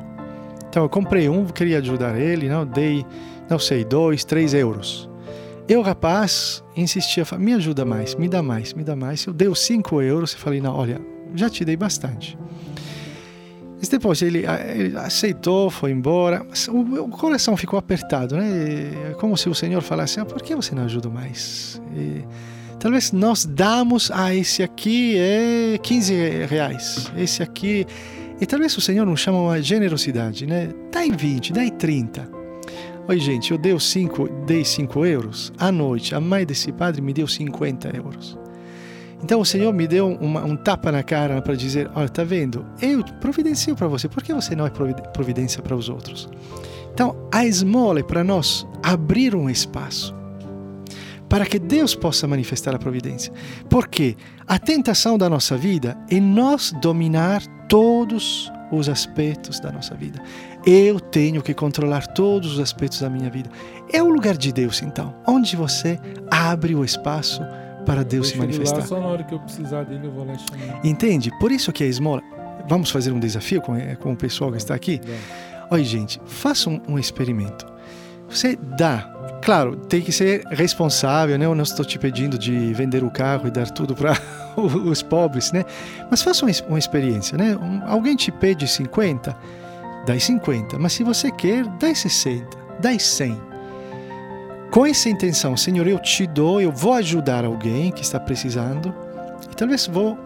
Então 0.69 0.83
eu 0.83 0.89
comprei 0.89 1.29
um, 1.29 1.45
queria 1.45 1.79
ajudar 1.79 2.19
ele, 2.19 2.49
não? 2.49 2.65
dei, 2.65 3.05
não 3.49 3.59
sei, 3.59 3.83
dois, 3.83 4.23
três 4.23 4.53
euros. 4.53 5.09
Eu, 5.67 5.81
rapaz, 5.81 6.63
insistia, 6.77 7.25
me 7.39 7.53
ajuda 7.53 7.83
mais, 7.83 8.13
me 8.13 8.29
dá 8.29 8.43
mais, 8.43 8.73
me 8.73 8.83
dá 8.83 8.95
mais. 8.95 9.25
Eu 9.25 9.33
dei 9.33 9.47
os 9.47 9.59
5 9.61 9.99
euros 10.01 10.33
e 10.33 10.37
falei, 10.37 10.61
não, 10.61 10.75
olha, 10.75 11.01
já 11.33 11.49
te 11.49 11.65
dei 11.65 11.75
bastante. 11.75 12.37
Mas 13.77 13.89
depois 13.89 14.21
ele, 14.21 14.45
ele 14.75 14.95
aceitou, 14.97 15.71
foi 15.71 15.91
embora. 15.91 16.45
O, 16.69 17.09
coração 17.09 17.57
ficou 17.57 17.79
apertado, 17.79 18.37
né? 18.37 19.11
É 19.11 19.13
como 19.15 19.35
se 19.35 19.49
o 19.49 19.55
Senhor 19.55 19.81
falasse, 19.81 20.19
ah, 20.19 20.25
por 20.25 20.41
que 20.41 20.55
você 20.55 20.75
não 20.75 20.83
ajuda 20.83 21.09
mais? 21.09 21.81
E, 21.95 22.23
talvez 22.79 23.11
nós 23.11 23.43
damos, 23.43 24.11
ah, 24.13 24.33
esse 24.33 24.61
aqui 24.61 25.17
é 25.17 25.79
15 25.81 26.13
reais, 26.45 27.11
esse 27.17 27.41
aqui... 27.41 27.85
E 28.39 28.45
talvez 28.45 28.75
o 28.77 28.81
Senhor 28.81 29.05
nos 29.05 29.21
chama 29.21 29.39
uma 29.39 29.61
generosidade, 29.61 30.45
né? 30.45 30.69
Dá 30.91 31.05
em 31.05 31.11
20, 31.11 31.53
dá 31.53 31.63
em 31.63 31.71
30. 31.71 32.34
Oi, 33.07 33.19
gente, 33.19 33.51
eu 33.51 33.57
dei 33.59 33.79
5 33.79 34.27
dei 34.47 34.65
cinco 34.65 35.05
euros. 35.05 35.53
À 35.59 35.71
noite, 35.71 36.15
a 36.15 36.19
mãe 36.19 36.43
desse 36.43 36.71
padre 36.71 37.03
me 37.03 37.13
deu 37.13 37.27
50 37.27 37.95
euros. 37.95 38.35
Então 39.23 39.39
o 39.39 39.45
Senhor 39.45 39.71
me 39.71 39.87
deu 39.87 40.07
uma, 40.07 40.43
um 40.43 40.55
tapa 40.55 40.91
na 40.91 41.03
cara 41.03 41.39
para 41.39 41.53
dizer: 41.53 41.87
Olha, 41.93 42.09
tá 42.09 42.23
vendo? 42.23 42.65
Eu 42.81 43.03
providencio 43.21 43.75
para 43.75 43.87
você, 43.87 44.09
por 44.09 44.23
que 44.23 44.33
você 44.33 44.55
não 44.55 44.65
é 44.65 44.71
providência 44.71 45.61
para 45.61 45.75
os 45.75 45.87
outros? 45.87 46.27
Então, 46.91 47.15
a 47.31 47.45
esmola 47.45 47.99
é 47.99 48.03
para 48.03 48.23
nós 48.23 48.65
abrir 48.81 49.35
um 49.35 49.51
espaço 49.51 50.15
para 51.29 51.45
que 51.45 51.59
Deus 51.59 51.93
possa 51.93 52.27
manifestar 52.27 52.73
a 52.73 52.79
providência. 52.79 53.31
Porque 53.69 54.15
a 54.47 54.57
tentação 54.57 55.15
da 55.15 55.29
nossa 55.29 55.55
vida 55.55 55.95
é 56.09 56.19
nós 56.19 56.71
dominar 56.81 57.45
todos 57.67 58.51
os 58.71 58.89
aspectos 58.89 59.59
da 59.59 59.71
nossa 59.71 59.95
vida. 59.95 60.21
Eu 60.65 60.99
tenho 60.99 61.43
que 61.43 61.53
controlar 61.53 62.07
todos 62.07 62.53
os 62.53 62.59
aspectos 62.59 62.99
da 62.99 63.09
minha 63.09 63.29
vida. 63.29 63.49
É 63.93 64.01
o 64.01 64.09
lugar 64.09 64.35
de 64.35 64.51
Deus, 64.51 64.81
então, 64.81 65.13
onde 65.27 65.55
você 65.55 65.99
abre 66.31 66.73
o 66.73 66.83
espaço 66.83 67.41
para 67.85 68.03
Deus 68.03 68.29
se 68.29 68.37
manifestar. 68.37 68.79
Lá, 68.79 68.85
só 68.85 68.99
na 68.99 69.05
hora 69.05 69.23
que 69.23 69.33
eu 69.33 69.39
precisar 69.39 69.83
dele, 69.83 70.07
eu 70.07 70.11
vou 70.11 70.25
lá 70.25 70.33
chamar. 70.33 70.83
Entende? 70.83 71.31
Por 71.39 71.51
isso 71.51 71.71
que 71.71 71.83
a 71.83 71.87
esmola. 71.87 72.21
Vamos 72.67 72.89
fazer 72.89 73.11
um 73.11 73.19
desafio 73.19 73.61
com, 73.61 73.75
eh, 73.75 73.95
com 73.95 74.13
o 74.13 74.15
pessoal 74.15 74.51
que 74.51 74.57
está 74.57 74.73
aqui? 74.73 74.99
Olha, 75.69 75.83
gente, 75.83 76.19
faça 76.25 76.67
um, 76.67 76.97
experimento. 76.97 77.65
Você 78.27 78.55
dá 78.55 79.11
claro, 79.43 79.75
tem 79.75 80.01
que 80.01 80.11
ser 80.11 80.43
responsável, 80.49 81.37
né? 81.37 81.45
Eu 81.45 81.53
não 81.53 81.61
estou 81.63 81.85
te 81.85 81.99
pedindo 81.99 82.39
de 82.39 82.73
vender 82.73 83.03
o 83.03 83.11
carro 83.11 83.47
e 83.47 83.51
dar 83.51 83.69
tudo 83.69 83.95
para 83.95 84.17
os 84.57 85.03
pobres, 85.03 85.51
né? 85.51 85.63
Mas 86.09 86.23
faça 86.23 86.43
uma, 86.67 86.79
experiência, 86.79 87.37
né? 87.37 87.55
Alguém 87.85 88.15
te 88.15 88.31
pede 88.31 88.67
50, 88.67 89.37
dá 90.05 90.19
50, 90.19 90.77
mas 90.77 90.93
se 90.93 91.03
você 91.03 91.31
quer, 91.31 91.65
dá 91.79 91.93
60. 91.93 92.45
dai 92.79 92.99
100. 92.99 93.39
Com 94.71 94.85
essa 94.85 95.09
intenção, 95.09 95.55
Senhor, 95.55 95.87
eu 95.87 95.99
te 95.99 96.27
dou, 96.27 96.61
eu 96.61 96.71
vou 96.71 96.93
ajudar 96.93 97.45
alguém 97.45 97.91
que 97.91 98.01
está 98.01 98.19
precisando 98.19 98.93
e 99.51 99.55
talvez 99.55 99.87
vou 99.87 100.17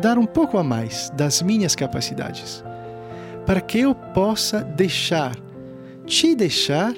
dar 0.00 0.18
um 0.18 0.26
pouco 0.26 0.58
a 0.58 0.64
mais 0.64 1.10
das 1.10 1.42
minhas 1.42 1.74
capacidades, 1.74 2.64
para 3.44 3.60
que 3.60 3.78
eu 3.78 3.94
possa 3.94 4.62
deixar, 4.62 5.36
te 6.06 6.34
deixar 6.34 6.94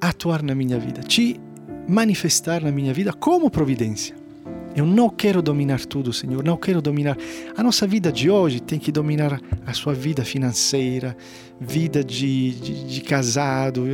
atuar 0.00 0.42
na 0.42 0.54
minha 0.54 0.78
vida, 0.78 1.02
te 1.02 1.40
manifestar 1.88 2.62
na 2.62 2.70
minha 2.70 2.92
vida 2.94 3.12
como 3.12 3.50
providência. 3.50 4.14
Eu 4.76 4.84
não 4.84 5.08
quero 5.08 5.40
dominar 5.40 5.80
tudo, 5.86 6.12
Senhor, 6.12 6.44
não 6.44 6.58
quero 6.58 6.82
dominar. 6.82 7.16
A 7.56 7.62
nossa 7.62 7.86
vida 7.86 8.12
de 8.12 8.28
hoje 8.28 8.60
tem 8.60 8.78
que 8.78 8.92
dominar 8.92 9.40
a 9.66 9.72
sua 9.72 9.94
vida 9.94 10.22
financeira, 10.22 11.16
vida 11.58 12.04
de, 12.04 12.50
de, 12.50 12.84
de 12.84 13.00
casado, 13.00 13.84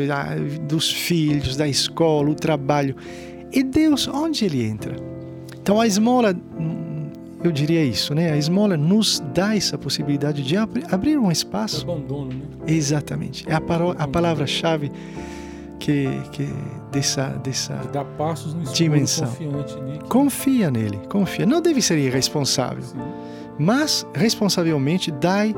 dos 0.66 0.92
filhos, 0.92 1.57
da 1.57 1.68
escola, 1.68 2.31
o 2.31 2.35
trabalho. 2.35 2.97
E 3.53 3.62
Deus, 3.62 4.09
onde 4.09 4.45
Ele 4.45 4.64
entra? 4.64 4.97
Então 5.62 5.81
a 5.81 5.87
esmola, 5.87 6.35
eu 7.45 7.53
diria 7.53 7.85
isso, 7.85 8.12
né? 8.12 8.33
A 8.33 8.37
esmola 8.37 8.77
nos 8.77 9.23
dá 9.33 9.55
essa 9.55 9.79
possibilidade 9.79 10.42
de 10.42 10.57
abrir 10.57 11.16
um 11.16 11.31
espaço. 11.31 11.83
Abandono, 11.88 12.33
né? 12.33 12.40
Exatamente. 12.66 13.49
É 13.49 13.55
a, 13.55 13.62
a 13.99 14.09
palavra-chave 14.09 14.90
que, 15.79 16.09
que 16.33 16.49
dessa 16.92 17.28
dessa 17.42 17.74
dá 17.92 18.05
passos 18.05 18.55
no 18.55 18.62
dimensão. 18.64 19.28
Nele. 19.40 20.00
Confia 20.09 20.70
nele, 20.70 21.00
confia. 21.09 21.46
Não 21.46 21.61
deve 21.61 21.81
ser 21.81 21.98
irresponsável, 21.98 22.83
Sim. 22.83 22.98
mas 23.59 24.07
responsavelmente 24.14 25.11
dai 25.11 25.55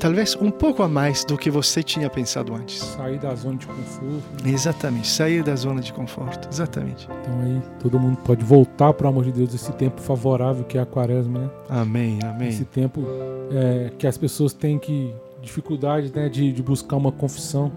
talvez 0.00 0.34
um 0.36 0.50
pouco 0.50 0.82
a 0.82 0.88
mais 0.88 1.24
do 1.24 1.36
que 1.36 1.50
você 1.50 1.82
tinha 1.82 2.08
pensado 2.08 2.54
antes. 2.54 2.78
Sair 2.78 3.18
da 3.18 3.34
zona 3.34 3.58
de 3.58 3.66
conforto. 3.66 4.48
Exatamente, 4.48 5.08
sair 5.08 5.42
da 5.42 5.54
zona 5.54 5.80
de 5.82 5.92
conforto, 5.92 6.48
exatamente. 6.50 7.06
Então 7.20 7.40
aí 7.40 7.62
todo 7.80 7.98
mundo 7.98 8.16
pode 8.24 8.44
voltar 8.44 8.94
para 8.94 9.06
o 9.06 9.10
amor 9.10 9.24
de 9.24 9.32
Deus 9.32 9.52
esse 9.52 9.72
tempo 9.72 10.00
favorável 10.00 10.64
que 10.64 10.78
é 10.78 10.80
a 10.80 10.86
quaresma, 10.86 11.40
né? 11.40 11.50
Amém, 11.68 12.18
amém. 12.24 12.48
Esse 12.48 12.64
tempo 12.64 13.04
é, 13.50 13.90
que 13.98 14.06
as 14.06 14.16
pessoas 14.16 14.54
têm 14.54 14.78
que 14.78 15.14
dificuldade 15.42 16.12
né, 16.14 16.28
de, 16.28 16.52
de 16.52 16.62
buscar 16.62 16.96
uma 16.96 17.12
confissão 17.12 17.72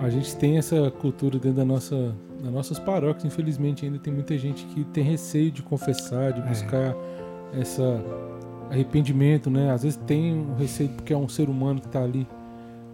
a 0.00 0.08
gente 0.08 0.36
tem 0.36 0.58
essa 0.58 0.90
cultura 0.90 1.38
dentro 1.38 1.58
da 1.58 1.64
nossa, 1.64 2.14
das 2.42 2.52
nossas 2.52 2.78
paróquias. 2.78 3.24
Infelizmente, 3.24 3.84
ainda 3.84 3.98
tem 3.98 4.12
muita 4.12 4.36
gente 4.38 4.64
que 4.66 4.84
tem 4.84 5.02
receio 5.02 5.50
de 5.50 5.62
confessar, 5.62 6.32
de 6.32 6.40
é. 6.40 6.44
buscar 6.44 6.94
é. 7.54 7.60
essa 7.60 8.02
arrependimento, 8.70 9.50
né? 9.50 9.72
Às 9.72 9.82
vezes 9.82 9.98
tem 10.06 10.34
um 10.34 10.54
receio 10.54 10.90
porque 10.90 11.12
é 11.12 11.16
um 11.16 11.28
ser 11.28 11.48
humano 11.48 11.80
que 11.80 11.86
está 11.86 12.02
ali. 12.02 12.26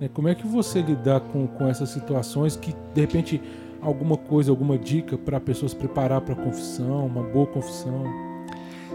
Né? 0.01 0.09
Como 0.13 0.29
é 0.29 0.35
que 0.35 0.47
você 0.47 0.81
lidar 0.81 1.21
com, 1.21 1.47
com 1.47 1.69
essas 1.69 1.91
situações 1.91 2.57
que, 2.57 2.75
de 2.95 3.01
repente, 3.01 3.43
alguma 3.81 4.17
coisa, 4.17 4.51
alguma 4.51 4.79
dica 4.79 5.19
para 5.19 5.41
pessoas 5.41 5.73
se 5.73 5.77
preparar 5.77 6.21
para 6.21 6.35
a 6.35 6.37
confissão, 6.37 7.07
uma 7.07 7.23
boa 7.23 7.47
confissão? 7.47 8.05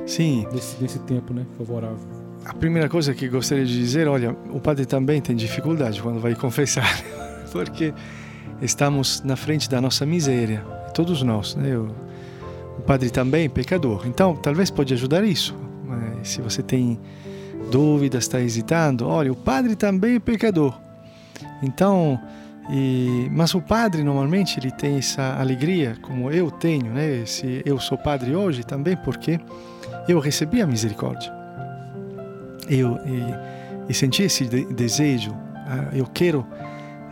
Sim. 0.06 0.48
Nesse, 0.52 0.82
nesse 0.82 1.00
tempo, 1.00 1.34
né? 1.34 1.46
Favorável. 1.58 2.00
A 2.46 2.54
primeira 2.54 2.88
coisa 2.88 3.14
que 3.14 3.28
gostaria 3.28 3.66
de 3.66 3.78
dizer, 3.78 4.08
olha, 4.08 4.36
o 4.52 4.60
padre 4.60 4.86
também 4.86 5.22
tem 5.22 5.36
dificuldade 5.36 6.02
quando 6.02 6.20
vai 6.20 6.34
confessar. 6.36 7.19
Porque 7.52 7.94
estamos 8.62 9.22
na 9.24 9.36
frente 9.36 9.70
da 9.70 9.82
nossa 9.82 10.06
miséria, 10.06 10.64
todos 10.94 11.22
nós. 11.24 11.56
Né? 11.56 11.78
O, 11.78 11.94
o 12.78 12.82
padre 12.82 13.10
também 13.10 13.50
pecador, 13.50 14.04
então 14.06 14.36
talvez 14.36 14.70
pode 14.70 14.94
ajudar 14.94 15.24
isso. 15.24 15.56
Se 16.24 16.42
você 16.42 16.62
tem 16.62 17.00
dúvidas, 17.72 18.26
está 18.26 18.42
hesitando, 18.42 19.08
olha, 19.08 19.32
o 19.32 19.36
padre 19.36 19.76
também 19.76 20.16
é 20.16 20.20
pecador. 20.20 20.78
Então, 21.62 22.20
e, 22.70 23.28
mas 23.32 23.54
o 23.54 23.62
padre 23.62 24.04
normalmente 24.04 24.60
ele 24.60 24.72
tem 24.72 24.98
essa 24.98 25.38
alegria, 25.40 25.98
como 26.02 26.32
eu 26.32 26.52
tenho, 26.52 26.92
né? 26.92 27.26
Se 27.26 27.62
eu 27.66 27.80
sou 27.80 27.98
padre 27.98 28.36
hoje 28.36 28.64
também 28.64 28.96
porque 28.98 29.40
eu 30.08 30.20
recebi 30.20 30.62
a 30.62 30.68
misericórdia. 30.68 31.32
Eu 32.70 32.98
e, 33.06 33.92
e 33.92 33.94
senti 33.94 34.24
esse 34.24 34.46
de, 34.46 34.66
desejo. 34.74 35.36
Ah, 35.56 35.90
eu 35.94 36.06
quero 36.06 36.46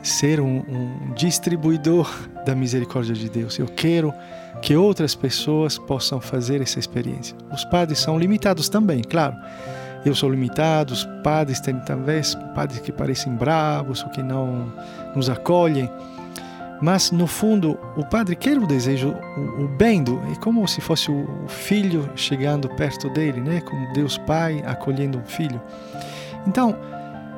ser 0.07 0.39
um, 0.39 0.63
um 0.67 1.13
distribuidor 1.13 2.09
da 2.45 2.55
misericórdia 2.55 3.13
de 3.13 3.29
Deus. 3.29 3.57
Eu 3.59 3.67
quero 3.67 4.13
que 4.61 4.75
outras 4.75 5.13
pessoas 5.13 5.77
possam 5.77 6.19
fazer 6.19 6.61
essa 6.61 6.79
experiência. 6.79 7.35
Os 7.51 7.63
padres 7.65 7.99
são 7.99 8.17
limitados 8.17 8.69
também, 8.69 9.01
claro. 9.01 9.35
Eu 10.05 10.15
sou 10.15 10.29
limitado, 10.29 10.93
os 10.93 11.05
padres 11.23 11.59
têm 11.59 11.79
talvez 11.81 12.35
padres 12.55 12.79
que 12.79 12.91
parecem 12.91 13.33
bravos 13.35 14.03
ou 14.03 14.09
que 14.09 14.23
não 14.23 14.71
nos 15.15 15.29
acolhem. 15.29 15.89
Mas 16.81 17.11
no 17.11 17.25
fundo, 17.25 17.77
o 17.95 18.05
padre 18.05 18.35
quer 18.35 18.57
o 18.57 18.67
desejo, 18.67 19.15
o, 19.35 19.63
o 19.63 19.67
bem 19.67 20.03
do, 20.03 20.21
é 20.31 20.35
como 20.35 20.67
se 20.67 20.79
fosse 20.79 21.11
o 21.11 21.27
filho 21.47 22.09
chegando 22.15 22.69
perto 22.69 23.09
dele, 23.09 23.41
né? 23.41 23.61
Como 23.61 23.91
Deus 23.93 24.17
Pai 24.19 24.63
acolhendo 24.65 25.17
um 25.17 25.25
filho. 25.25 25.59
Então, 26.45 26.77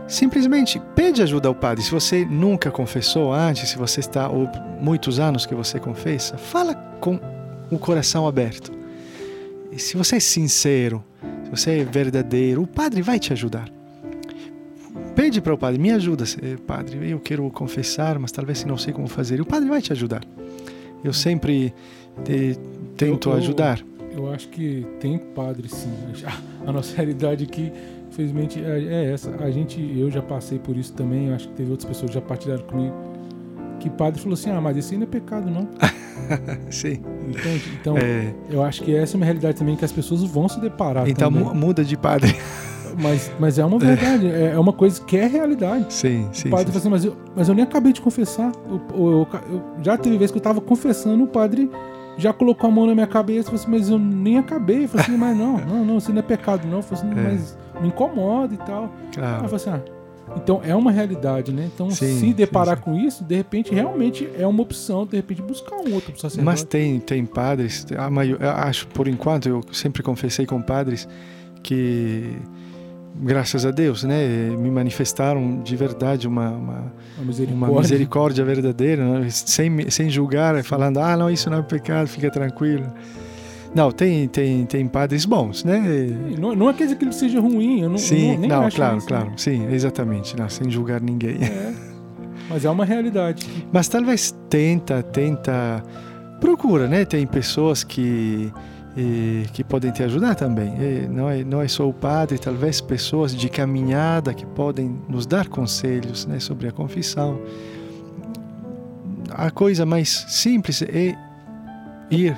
Simplesmente 0.10 0.82
pede 0.96 1.22
ajuda 1.22 1.48
ao 1.48 1.54
padre. 1.54 1.84
Se 1.84 1.92
você 1.92 2.26
nunca 2.26 2.72
confessou 2.72 3.32
antes, 3.32 3.70
se 3.70 3.78
você 3.78 4.00
está 4.00 4.28
ou 4.28 4.50
muitos 4.82 5.20
anos 5.20 5.46
que 5.46 5.54
você 5.54 5.80
confessa, 5.80 6.36
fala 6.36 6.74
com 7.00 7.20
o 7.70 7.78
coração 7.78 8.28
aberto. 8.28 8.72
E 9.72 9.78
se 9.78 9.96
você 9.96 10.16
é 10.16 10.20
sincero, 10.20 11.04
se 11.44 11.52
você 11.52 11.82
é 11.82 11.84
verdadeiro, 11.84 12.64
o 12.64 12.68
padre 12.68 13.04
vai 13.04 13.20
te 13.20 13.32
ajudar. 13.34 13.70
Pede 15.16 15.40
para 15.40 15.54
o 15.54 15.58
padre, 15.58 15.80
me 15.80 15.92
ajuda, 15.92 16.26
padre, 16.66 17.12
eu 17.12 17.20
quero 17.20 17.48
confessar, 17.52 18.18
mas 18.18 18.32
talvez 18.32 18.66
não 18.66 18.78
sei 18.78 18.92
como 18.92 19.08
fazer. 19.08 19.38
E 19.38 19.42
o 19.42 19.46
padre 19.46 19.70
vai 19.70 19.80
te 19.80 19.94
ajudar. 19.94 20.24
Eu 21.04 21.14
sempre 21.14 21.72
te, 22.26 22.58
tento 22.98 23.30
eu, 23.30 23.34
eu, 23.34 23.38
ajudar. 23.38 23.80
Eu 24.12 24.34
acho 24.34 24.48
que 24.50 24.88
tem 25.00 25.20
padre 25.20 25.70
sim. 25.70 25.94
A 26.66 26.72
nossa 26.72 26.96
realidade 26.96 27.44
aqui 27.44 27.72
infelizmente 28.20 28.64
é, 28.64 28.84
é, 28.84 29.14
essa. 29.14 29.32
A 29.40 29.50
gente, 29.50 29.80
eu 29.98 30.12
já 30.12 30.22
passei 30.22 30.60
por 30.60 30.76
isso 30.76 30.94
também, 30.94 31.32
acho 31.34 31.48
que 31.48 31.54
teve 31.56 31.72
outras 31.72 31.88
pessoas 31.88 32.12
que 32.12 32.16
já 32.16 32.22
partilharam 32.22 32.64
comigo. 32.64 32.94
Que 33.80 33.90
padre 33.90 34.20
falou 34.20 34.34
assim: 34.34 34.50
ah, 34.50 34.60
mas 34.60 34.76
isso 34.76 34.94
ainda 34.94 35.06
é 35.06 35.08
pecado, 35.08 35.50
não? 35.50 35.68
Sim. 36.70 37.02
Então, 37.30 37.52
então 37.80 37.98
é... 37.98 38.34
eu 38.50 38.62
acho 38.62 38.84
que 38.84 38.94
essa 38.94 39.16
é 39.16 39.18
uma 39.18 39.26
realidade 39.26 39.58
também 39.58 39.76
que 39.76 39.86
as 39.86 39.92
pessoas 39.92 40.22
vão 40.24 40.50
se 40.50 40.60
deparar. 40.60 41.08
Então 41.08 41.32
também. 41.32 41.56
muda 41.56 41.84
de 41.84 41.98
padre. 41.98 42.36
Mas, 43.02 43.32
mas 43.40 43.58
é 43.60 43.64
uma 43.64 43.78
é. 43.78 43.80
verdade, 43.80 44.28
é, 44.28 44.52
é 44.56 44.60
uma 44.60 44.74
coisa 44.74 45.00
que 45.00 45.16
é 45.16 45.26
realidade. 45.26 45.86
Sim, 45.94 46.28
sim. 46.34 46.50
O 46.50 46.52
padre 46.52 46.66
sim, 46.66 46.72
fala 46.72 46.80
assim, 46.80 46.90
mas 46.90 47.06
eu, 47.06 47.16
mas 47.34 47.48
eu 47.48 47.54
nem 47.54 47.64
acabei 47.64 47.94
de 47.94 48.02
confessar. 48.02 48.52
Eu, 48.68 48.82
eu, 48.94 49.28
eu, 49.50 49.64
já 49.82 49.96
teve 49.96 50.18
vez 50.18 50.32
que 50.32 50.38
eu 50.38 50.40
estava 50.40 50.60
confessando, 50.60 51.24
o 51.24 51.28
padre 51.28 51.70
já 52.20 52.34
colocou 52.34 52.70
a 52.70 52.74
mão 52.74 52.86
na 52.86 52.94
minha 52.94 53.08
cabeça 53.08 53.46
falou 53.46 53.62
assim, 53.62 53.72
mas 53.72 53.90
eu 53.90 53.98
nem 53.98 54.38
acabei. 54.38 54.84
Eu 54.84 54.90
falei 54.90 55.06
assim, 55.06 55.18
mas 55.18 55.38
não, 55.38 55.58
não, 55.58 55.86
não, 55.86 55.98
isso 55.98 56.12
não 56.12 56.20
é 56.20 56.22
pecado, 56.22 56.68
não. 56.68 56.78
Eu 56.78 56.84
falei 56.84 57.04
assim, 57.04 57.20
é. 57.20 57.24
mas 57.24 57.58
me 57.82 57.88
incomoda 57.88 58.54
e 58.54 58.58
tal. 58.58 58.92
Claro. 59.14 59.38
Aí 59.38 59.44
eu 59.44 59.50
falei 59.50 59.56
assim, 59.56 59.70
ah, 59.70 60.00
então 60.36 60.62
é 60.64 60.76
uma 60.76 60.92
realidade, 60.92 61.52
né? 61.52 61.70
Então, 61.74 61.90
sim, 61.90 62.20
se 62.20 62.34
deparar 62.34 62.78
sim, 62.78 62.84
sim. 62.84 62.92
com 62.92 62.98
isso, 62.98 63.24
de 63.24 63.36
repente 63.36 63.74
realmente 63.74 64.30
é 64.38 64.46
uma 64.46 64.62
opção, 64.62 65.06
de 65.06 65.16
repente 65.16 65.42
buscar 65.42 65.76
um 65.76 65.94
outro 65.94 66.14
sacerdote. 66.20 66.46
Mas 66.46 66.64
tem, 66.64 67.00
tem 67.00 67.26
padres, 67.26 67.86
a 67.98 68.10
maior, 68.10 68.42
acho 68.42 68.88
por 68.88 69.08
enquanto, 69.08 69.50
eu 69.50 69.62
sempre 69.72 70.04
confessei 70.04 70.46
com 70.46 70.62
padres 70.62 71.08
que 71.64 72.38
graças 73.20 73.66
a 73.66 73.72
Deus, 73.72 74.04
né, 74.04 74.28
me 74.58 74.72
manifestaram 74.72 75.62
de 75.62 75.76
verdade 75.76 76.28
uma, 76.28 76.50
uma, 76.52 76.94
uma 77.18 77.26
misericórdia. 77.26 77.68
uma 77.68 77.82
misericórdia 77.82 78.46
verdadeira, 78.46 79.20
né? 79.20 79.30
sem, 79.30 79.90
sem 79.90 80.10
julgar, 80.10 80.64
falando, 80.64 81.00
ah, 81.00 81.18
não, 81.18 81.30
isso 81.30 81.50
não 81.50 81.60
é 81.60 81.62
pecado, 81.62 82.08
fica 82.08 82.32
tranquilo. 82.32 82.92
Não, 83.76 83.92
tem, 83.92 84.28
tem, 84.28 84.66
tem 84.66 84.88
padres 84.88 85.26
bons, 85.26 85.64
né? 85.64 85.80
Não, 86.40 86.56
não 86.56 86.70
é 86.70 86.74
quer 86.74 86.86
dizer 86.86 86.96
que 86.96 87.06
ele 87.06 87.14
seja 87.14 87.40
ruim, 87.40 87.82
eu 87.82 87.90
não, 87.90 87.98
sim, 87.98 88.34
eu 88.34 88.40
não, 88.40 88.62
não 88.62 88.70
claro, 88.72 88.98
isso, 88.98 89.08
claro, 89.08 89.26
né? 89.28 89.34
sim, 89.38 89.68
exatamente, 89.72 90.36
não, 90.36 90.50
sem 90.50 90.70
julgar 90.72 91.00
ninguém. 91.02 91.38
É, 91.44 91.74
mas 92.50 92.66
é 92.66 92.70
uma 92.70 92.84
realidade. 92.84 93.46
Mas 93.72 93.88
talvez 93.88 94.36
tenta, 94.50 95.04
tenta, 95.04 95.84
procura, 96.40 96.88
né? 96.88 97.06
Tem 97.06 97.28
pessoas 97.28 97.84
que 97.84 98.52
e, 99.00 99.46
que 99.54 99.64
podem 99.64 99.92
te 99.92 100.04
ajudar 100.04 100.36
também. 100.36 100.74
E 100.78 101.08
não 101.08 101.30
é 101.30 101.44
não 101.44 101.62
é 101.62 101.68
só 101.68 101.88
o 101.88 101.94
padre, 101.94 102.38
talvez 102.38 102.82
pessoas 102.82 103.34
de 103.34 103.48
caminhada 103.48 104.34
que 104.34 104.46
podem 104.46 105.00
nos 105.08 105.26
dar 105.26 105.48
conselhos, 105.48 106.26
né, 106.26 106.40
sobre 106.40 106.68
a 106.68 106.72
confissão. 106.72 107.40
A 109.32 109.50
coisa 109.50 109.86
mais 109.86 110.10
simples 110.28 110.82
é 110.82 111.16
ir 112.12 112.36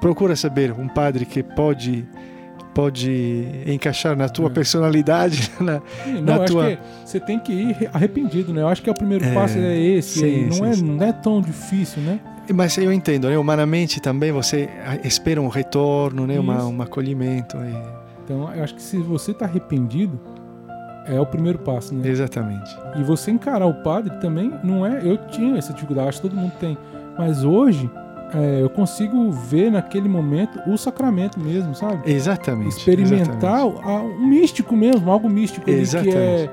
procura 0.00 0.36
saber 0.36 0.72
um 0.72 0.88
padre 0.88 1.24
que 1.26 1.42
pode 1.42 2.06
pode 2.74 3.44
encaixar 3.66 4.16
na 4.16 4.30
tua 4.30 4.46
é. 4.46 4.50
personalidade, 4.50 5.50
na, 5.60 5.82
sim, 6.04 6.12
não, 6.14 6.38
na 6.38 6.44
tua. 6.44 6.78
você 7.04 7.20
tem 7.20 7.38
que 7.38 7.52
ir 7.52 7.90
arrependido, 7.92 8.52
né? 8.54 8.62
Eu 8.62 8.68
acho 8.68 8.82
que 8.82 8.88
é 8.88 8.92
o 8.92 8.96
primeiro 8.96 9.24
é, 9.24 9.34
passo 9.34 9.58
é 9.58 9.78
esse. 9.78 10.20
Sim, 10.20 10.46
não, 10.46 10.52
sim, 10.52 10.64
é, 10.64 10.76
não 10.76 11.06
é 11.06 11.12
tão 11.12 11.40
difícil, 11.42 12.00
né? 12.02 12.18
Mas 12.54 12.76
eu 12.78 12.92
entendo, 12.92 13.28
né? 13.28 13.38
Humanamente 13.38 14.00
também 14.00 14.32
você 14.32 14.68
espera 15.04 15.40
um 15.40 15.48
retorno, 15.48 16.26
né? 16.26 16.38
Uma, 16.40 16.64
um 16.64 16.82
acolhimento. 16.82 17.56
Então, 18.24 18.52
eu 18.54 18.62
acho 18.64 18.74
que 18.74 18.82
se 18.82 18.98
você 18.98 19.30
está 19.32 19.44
arrependido, 19.44 20.18
é 21.06 21.18
o 21.20 21.26
primeiro 21.26 21.58
passo, 21.58 21.94
né? 21.94 22.08
Exatamente. 22.08 22.76
E 22.96 23.02
você 23.02 23.30
encarar 23.30 23.66
o 23.66 23.74
padre 23.82 24.14
também 24.20 24.52
não 24.62 24.86
é. 24.86 25.00
Eu 25.04 25.16
tinha 25.28 25.56
essa 25.56 25.72
dificuldade, 25.72 26.08
acho 26.08 26.20
que 26.22 26.28
todo 26.28 26.38
mundo 26.38 26.52
tem. 26.60 26.76
Mas 27.18 27.44
hoje 27.44 27.90
é, 28.34 28.62
eu 28.62 28.70
consigo 28.70 29.30
ver 29.30 29.70
naquele 29.70 30.08
momento 30.08 30.58
o 30.66 30.76
sacramento 30.78 31.38
mesmo, 31.38 31.74
sabe? 31.74 32.10
Exatamente. 32.10 32.70
Experimentar 32.78 33.66
exatamente. 33.66 33.88
a- 33.88 34.02
um 34.02 34.26
místico 34.26 34.76
mesmo, 34.76 35.10
algo 35.10 35.28
místico 35.28 35.68
ali, 35.68 35.76
que 35.76 35.96
é, 35.96 36.00
Exatamente. 36.00 36.50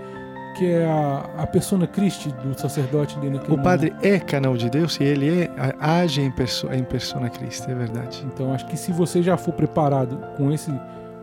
Que 0.60 0.66
é 0.66 0.86
a, 0.86 1.26
a 1.44 1.48
persona 1.48 1.88
Christi 1.88 2.30
do 2.44 2.60
sacerdote 2.60 3.18
ali 3.18 3.30
naquele 3.30 3.54
O 3.54 3.64
padre 3.64 3.94
é 4.02 4.20
canal 4.20 4.56
de 4.58 4.70
Deus 4.70 5.00
e 5.00 5.04
ele 5.06 5.30
é, 5.44 5.50
age 5.80 6.22
em, 6.22 6.30
perso, 6.32 6.68
em 6.72 6.84
persona 6.84 7.30
Cristo, 7.30 7.70
é 7.72 7.74
verdade. 7.74 8.24
Então 8.34 8.54
acho 8.54 8.66
que 8.68 8.78
se 8.78 8.92
você 8.92 9.24
já 9.24 9.38
for 9.38 9.54
preparado 9.54 10.18
com 10.38 10.52
esse 10.52 10.72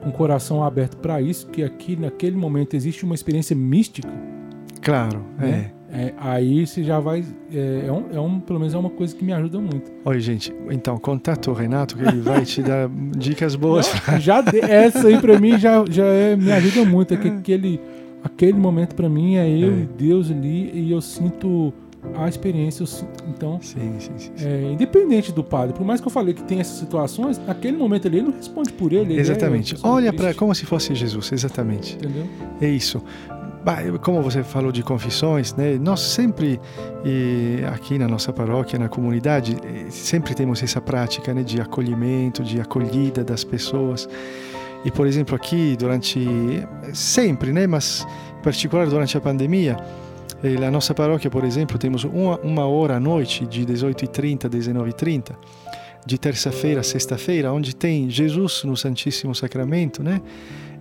com 0.03 0.11
o 0.11 0.13
coração 0.13 0.63
aberto 0.63 0.97
para 0.99 1.21
isso, 1.21 1.47
que 1.49 1.63
aqui 1.65 1.97
naquele 1.97 2.37
momento 2.37 2.75
existe 2.75 3.05
uma 3.05 3.15
experiência 3.15 3.57
mística, 3.57 4.09
Claro, 4.81 5.25
Né? 5.39 5.73
é, 5.93 6.13
aí 6.19 6.65
você 6.67 6.85
já 6.85 7.01
vai 7.01 7.25
é, 7.53 7.85
é 7.89 7.93
um, 7.93 8.05
é 8.13 8.21
um- 8.21 8.39
pelo 8.41 8.59
menos 8.61 8.73
é 8.75 8.79
uma 8.79 8.91
coisa 8.91 9.15
que 9.17 9.25
me 9.25 9.33
ajuda 9.33 9.59
muito. 9.59 9.91
é. 9.91 10.09
Oi, 10.09 10.21
gente. 10.21 10.55
Então, 10.71 10.97
contato 10.99 11.51
o 11.51 11.55
Renato 11.55 11.97
que 11.97 12.05
ele 12.05 12.21
vai 12.21 12.45
te 12.45 12.63
dar 12.63 12.89
dicas 13.17 13.57
boas. 13.57 13.91
Não, 14.07 14.21
já 14.21 14.41
de- 14.43 14.61
essa 14.61 15.09
aí 15.09 15.19
para 15.19 15.39
mim 15.41 15.59
já 15.59 15.85
já 15.91 16.05
é- 16.05 16.37
me 16.37 16.53
ajuda 16.53 16.89
muito, 16.89 17.15
é 17.15 17.17
que 17.17 17.29
aquele 17.29 17.81
aquele 18.27 18.59
momento 18.59 18.95
para 18.95 19.09
mim 19.09 19.37
é 19.37 19.49
eu 19.49 19.73
É. 19.73 19.77
e 19.81 19.87
Deus 19.99 20.31
ali 20.31 20.71
e 20.75 20.91
eu 20.93 21.01
sinto 21.01 21.73
a 22.15 22.29
experiência, 22.29 22.87
sinto- 22.87 23.25
então 23.29 23.59
Sim, 23.61 23.95
sim, 23.99 24.13
sim. 24.17 24.31
é, 24.41 24.71
independente 24.73 25.33
do 25.33 25.43
padre, 25.43 25.75
por 25.75 25.85
mais 25.85 26.01
que 26.01 26.07
eu 26.07 26.11
falei 26.13 26.35
que 26.35 26.43
tem 26.45 26.61
essas 26.61 26.77
situações, 26.79 27.37
naquele 27.45 27.77
momento 27.77 28.07
ali 28.07 28.19
ele 28.19 28.29
não 28.29 28.35
responde 28.37 28.73
por 28.73 28.93
ele. 28.93 29.13
ele 29.13 29.19
é 29.19 29.21
Exatamente. 29.21 29.75
pessoa 29.75 29.95
Olha 29.95 30.13
para 30.13 30.33
como 30.35 30.55
se 30.55 30.65
fosse 30.67 30.95
Jesus, 30.95 31.33
exatamente. 31.33 31.97
Entendeu? 31.97 32.25
É 32.61 32.69
isso. 32.69 33.03
Como 34.03 34.23
você 34.23 34.45
falou 34.45 34.71
de 34.71 34.85
confissões, 34.85 35.53
né? 35.57 35.77
Nós 35.77 35.99
sempre 35.99 36.61
aqui 37.75 37.99
na 37.99 38.07
nossa 38.07 38.33
paróquia, 38.33 38.79
na 38.79 38.89
comunidade, 38.89 39.57
eh, 39.65 39.87
sempre 39.91 40.35
temos 40.37 40.63
essa 40.63 40.81
prática, 40.81 41.35
né, 41.35 41.43
de 41.43 41.61
acolhimento, 41.61 42.45
de 42.45 42.61
acolhida 42.61 43.25
das 43.25 43.43
pessoas. 43.43 44.09
E 44.87 44.91
por 44.93 45.05
exemplo 45.05 45.35
aqui 45.35 45.77
durante 45.77 46.25
sempre, 46.95 47.53
né, 47.53 47.67
mas 47.67 48.07
em 48.39 48.43
particular 48.43 48.87
durante 48.87 49.19
a 49.19 49.21
pandemia, 49.21 49.77
eh, 50.45 50.61
na 50.61 50.71
nossa 50.71 50.95
paróquia, 50.95 51.29
por 51.29 51.43
exemplo, 51.43 51.77
temos 51.77 52.05
uma, 52.05 52.39
uma 52.39 52.67
hora 52.67 52.95
à 52.95 53.01
noite 53.01 53.45
de 53.47 53.67
18h30 53.67 54.45
a 54.45 54.49
19h30 54.49 55.35
de 56.07 56.17
terça-feira 56.17 56.83
a 56.83 56.85
sexta-feira, 56.85 57.53
onde 57.53 57.75
tem 57.75 58.09
Jesus 58.09 58.63
no 58.63 58.77
Santíssimo 58.77 59.35
Sacramento, 59.35 60.05
né? 60.05 60.23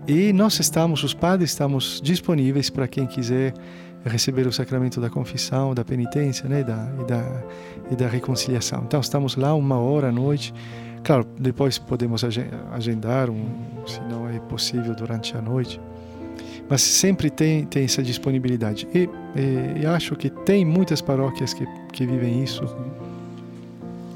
E 0.08 0.32
nós 0.32 0.60
estamos, 0.60 1.04
os 1.04 1.16
padres, 1.16 1.50
estamos 1.50 2.00
disponíveis 2.00 2.70
para 2.70 2.88
quem 2.88 3.08
quiser 3.08 3.56
receber 4.06 4.46
o 4.46 4.54
sacramento 4.54 5.02
da 5.02 5.10
confissão, 5.10 5.74
da 5.74 5.84
penitência, 5.84 6.48
né, 6.48 6.64
da, 6.64 6.88
e, 7.02 7.06
da, 7.06 7.44
e 7.90 7.96
da 7.96 8.08
reconciliação. 8.08 8.84
Então, 8.86 9.00
estamos 9.00 9.36
lá 9.36 9.56
uma 9.56 9.80
hora 9.80 10.10
à 10.10 10.12
noite. 10.12 10.54
Claro, 11.06 11.26
depois 11.40 11.78
podemos 11.78 12.24
agen- 12.24 12.50
agendar, 12.74 13.30
um, 13.30 13.46
se 13.86 14.02
não 14.10 14.28
é 14.28 14.40
possível 14.40 14.96
durante 14.96 15.38
a 15.38 15.42
noite. 15.42 15.80
Mas 16.68 16.82
sempre 16.82 17.30
tem, 17.30 17.64
tem 17.66 17.86
essa 17.86 18.02
disponibilidade. 18.02 18.88
E, 18.94 19.08
e, 19.36 19.82
e 19.84 19.86
acho 19.86 20.16
que 20.16 20.32
tem 20.32 20.66
muitas 20.66 21.00
paróquias 21.02 21.54
que, 21.54 21.64
que 21.94 22.08
vivem 22.08 22.44
isso. 22.44 22.64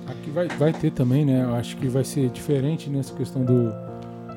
Aqui 0.07 0.31
vai, 0.31 0.47
vai 0.47 0.73
ter 0.73 0.91
também, 0.91 1.23
né? 1.23 1.43
Eu 1.43 1.53
acho 1.53 1.77
que 1.77 1.87
vai 1.87 2.03
ser 2.03 2.29
diferente 2.29 2.89
nessa 2.89 3.13
questão 3.13 3.43
do, 3.45 3.71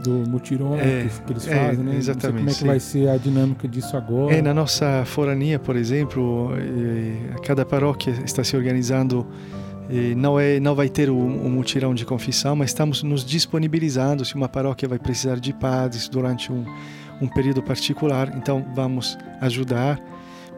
do 0.05 0.29
mutirão 0.31 0.75
É, 0.75 1.07
que, 1.27 1.33
eles 1.33 1.49
é, 1.49 1.55
fazem, 1.55 1.85
né? 1.85 1.97
Exatamente, 1.97 2.37
como 2.37 2.51
é 2.51 2.53
que 2.53 2.59
sim. 2.59 2.67
vai 2.67 2.81
ser 2.81 3.09
a 3.09 3.17
dinâmica 3.17 3.67
disso 3.67 3.97
agora. 3.97 4.35
É, 4.35 4.43
na 4.43 4.53
nossa 4.53 5.05
forania, 5.07 5.59
por 5.59 5.75
exemplo, 5.75 6.51
eh, 6.59 7.35
cada 7.47 7.65
paróquia 7.65 8.11
está 8.27 8.45
se 8.45 8.55
organizando. 8.55 9.27
Eh, 9.93 10.15
Não, 10.15 10.41
é, 10.41 10.59
não 10.59 10.75
vai 10.75 10.89
ter 10.89 11.11
um, 11.11 11.47
um 11.47 11.51
mutirão 11.51 11.95
de 11.95 12.05
confissão, 12.05 12.57
mas 12.57 12.71
estamos 12.71 13.03
nos 13.03 13.25
disponibilizando 13.25 14.25
se 14.25 14.35
uma 14.35 14.49
paróquia 14.49 14.89
vai 14.89 14.99
precisar 14.99 15.39
de 15.39 15.53
padres 15.53 16.09
durante 16.09 16.51
um, 16.51 16.65
um 17.21 17.29
período 17.29 17.63
particular. 17.63 18.33
Então 18.37 18.65
vamos 18.75 19.19
ajudar, 19.41 20.01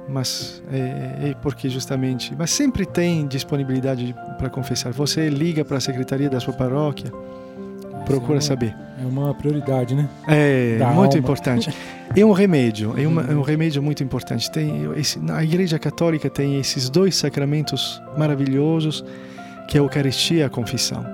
mas 0.09 0.63
é, 0.73 1.31
é 1.31 1.35
porque 1.43 1.69
justamente. 1.69 2.35
Mas 2.39 2.51
sempre 2.51 2.87
tem 2.87 3.27
disponibilidade 3.27 4.15
para 4.39 4.49
confessar. 4.49 4.93
Você 4.93 5.29
liga 5.29 5.65
para 5.65 5.79
a 5.79 5.81
secretaria 5.81 6.31
da 6.31 6.41
sua 6.41 6.53
paróquia, 6.55 7.11
procura 8.05 8.35
é 8.35 8.37
uma- 8.37 8.41
saber. 8.41 8.77
É 9.03 9.07
uma 9.07 9.35
prioridade, 9.35 9.95
né? 9.95 10.09
É 10.29 10.77
Da 10.79 10.87
muito 10.91 11.11
alma. 11.15 11.19
importante. 11.19 11.75
É 12.17 12.25
um 12.25 12.33
remédio, 12.33 12.95
é, 12.97 13.07
uma- 13.07 13.23
é 13.23 13.35
um 13.35 13.43
remédio 13.43 13.83
muito 13.83 14.03
importante. 14.05 14.51
Tem 14.51 14.89
esse, 14.97 15.19
na 15.19 15.43
Igreja 15.43 15.79
Católica 15.79 16.31
tem 16.31 16.59
esses 16.61 16.89
dois 16.89 17.17
sacramentos 17.17 18.01
maravilhosos, 18.17 19.05
que 19.69 19.77
é 19.77 19.81
a 19.81 19.85
Eucaristia 19.85 20.39
e 20.41 20.43
a 20.45 20.49
confissão, 20.49 21.05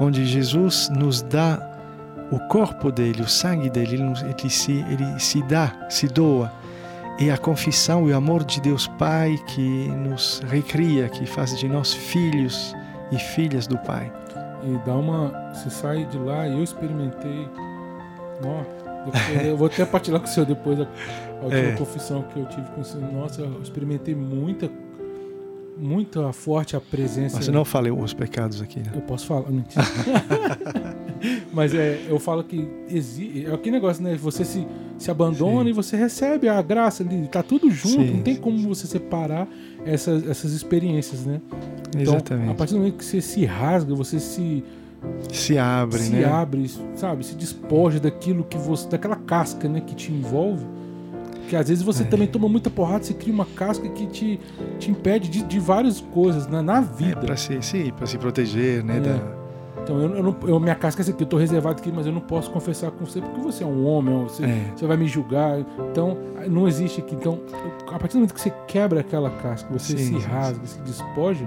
onde 0.00 0.24
Jesus 0.26 0.90
nos 0.90 1.22
dá 1.22 1.60
o 2.30 2.38
corpo 2.48 2.90
dele, 2.90 3.22
o 3.22 3.28
sangue 3.28 3.68
dele, 3.70 3.94
ele, 3.96 4.02
ele 4.02 4.50
se, 4.50 4.72
ele 4.90 5.20
se 5.20 5.42
dá, 5.42 5.72
se 5.88 6.08
doa. 6.08 6.50
E 7.20 7.30
a 7.30 7.36
confissão 7.36 8.08
e 8.08 8.12
o 8.12 8.16
amor 8.16 8.42
de 8.42 8.60
Deus 8.60 8.88
Pai 8.98 9.38
que 9.48 9.88
nos 9.88 10.42
recria, 10.48 11.08
que 11.10 11.24
faz 11.26 11.56
de 11.58 11.68
nós 11.68 11.92
filhos 11.92 12.74
e 13.12 13.18
filhas 13.18 13.66
do 13.66 13.76
Pai. 13.78 14.10
E 14.64 14.78
dá 14.86 14.94
uma. 14.94 15.52
Você 15.54 15.70
sai 15.70 16.04
de 16.06 16.18
lá 16.18 16.46
e 16.48 16.52
eu 16.52 16.62
experimentei. 16.62 17.48
Ó, 18.44 18.82
eu 19.44 19.56
vou 19.56 19.66
até 19.66 19.84
partilhar 19.84 20.20
com 20.20 20.26
o 20.26 20.30
senhor 20.30 20.46
depois 20.46 20.80
a, 20.80 20.84
a 20.84 21.44
última 21.44 21.60
É. 21.60 21.72
confissão 21.76 22.22
que 22.32 22.38
eu 22.38 22.46
tive 22.46 22.66
com 22.70 22.80
o 22.80 22.84
senhor. 22.84 23.12
Nossa, 23.12 23.40
eu 23.42 23.60
experimentei 23.62 24.14
muita. 24.14 24.70
Muito 25.78 26.32
forte 26.32 26.76
a 26.76 26.80
presença. 26.80 27.36
Mas 27.36 27.48
não 27.48 27.64
fale 27.64 27.90
os 27.90 28.12
pecados 28.12 28.60
aqui, 28.60 28.78
né? 28.78 28.92
Eu 28.94 29.00
posso 29.00 29.26
falar, 29.26 29.50
mentira. 29.50 29.82
Mas 31.52 31.74
é, 31.74 32.00
eu 32.08 32.18
falo 32.18 32.44
que 32.44 32.68
exi... 32.88 33.46
é 33.48 33.52
aquele 33.54 33.76
negócio, 33.76 34.02
né? 34.02 34.14
Você 34.16 34.44
se, 34.44 34.66
se 34.98 35.10
abandona 35.10 35.64
Sim. 35.64 35.70
e 35.70 35.72
você 35.72 35.96
recebe 35.96 36.48
a 36.48 36.60
graça 36.60 37.02
ali, 37.02 37.26
tá 37.28 37.42
tudo 37.42 37.70
junto, 37.70 38.02
Sim, 38.02 38.14
não 38.16 38.22
tem 38.22 38.36
como 38.36 38.58
você 38.68 38.86
separar 38.86 39.48
essas, 39.84 40.26
essas 40.28 40.52
experiências, 40.52 41.24
né? 41.24 41.40
Então, 41.96 42.14
Exatamente. 42.14 42.50
a 42.50 42.54
partir 42.54 42.72
do 42.74 42.78
momento 42.80 42.96
que 42.96 43.04
você 43.04 43.20
se 43.20 43.44
rasga, 43.44 43.94
você 43.94 44.18
se, 44.18 44.64
se 45.30 45.58
abre, 45.58 45.98
se 45.98 46.10
né? 46.12 46.24
abre, 46.24 46.70
sabe? 46.94 47.24
Se 47.24 47.34
despoja 47.34 48.00
daquilo 48.00 48.44
que 48.44 48.56
você. 48.56 48.88
daquela 48.88 49.16
casca, 49.16 49.68
né, 49.68 49.80
que 49.80 49.94
te 49.94 50.10
envolve. 50.12 50.64
Que 51.48 51.56
às 51.56 51.68
vezes 51.68 51.82
você 51.84 52.02
É. 52.02 52.06
também 52.06 52.26
toma 52.26 52.48
muita 52.48 52.70
porrada, 52.70 53.04
você 53.04 53.12
cria 53.12 53.34
uma 53.34 53.44
casca 53.44 53.86
que 53.90 54.06
te, 54.06 54.40
te 54.78 54.90
impede 54.90 55.28
de, 55.28 55.42
de 55.42 55.58
várias 55.60 56.00
coisas 56.00 56.46
né, 56.46 56.62
na 56.62 56.78
É, 56.78 56.80
vida. 56.80 57.20
para 57.20 57.36
se, 57.36 57.60
sim, 57.60 57.92
para 57.94 58.06
se 58.06 58.16
proteger, 58.16 58.82
né? 58.82 58.96
É. 58.96 59.00
Da, 59.00 59.42
Então 59.82 60.00
eu, 60.00 60.14
eu 60.16 60.22
não, 60.22 60.36
eu, 60.46 60.60
minha 60.60 60.74
casca 60.76 61.00
é 61.00 61.02
essa 61.02 61.10
aqui, 61.10 61.24
eu 61.24 61.26
tô 61.26 61.36
reservado 61.36 61.78
aqui, 61.80 61.92
mas 61.94 62.06
eu 62.06 62.12
não 62.12 62.20
posso 62.22 62.50
confessar 62.50 62.90
com 62.92 63.04
você 63.04 63.20
porque 63.20 63.40
você 63.40 63.64
é 63.64 63.66
um 63.66 63.84
homem, 63.84 64.22
você, 64.22 64.44
É. 64.44 64.72
você 64.74 64.86
vai 64.86 64.96
me 64.96 65.06
julgar. 65.08 65.58
Então, 65.90 66.16
não 66.48 66.66
existe 66.66 67.00
aqui. 67.00 67.14
Então, 67.16 67.40
a 67.88 67.98
partir 67.98 68.12
do 68.14 68.20
momento 68.20 68.32
que 68.32 68.40
você 68.40 68.52
quebra 68.66 69.00
aquela 69.00 69.28
casca, 69.28 69.68
você 69.70 69.98
Sim, 69.98 69.98
se 69.98 70.04
sim, 70.04 70.18
rasga, 70.20 70.64
se 70.66 70.78
despoja, 70.80 71.46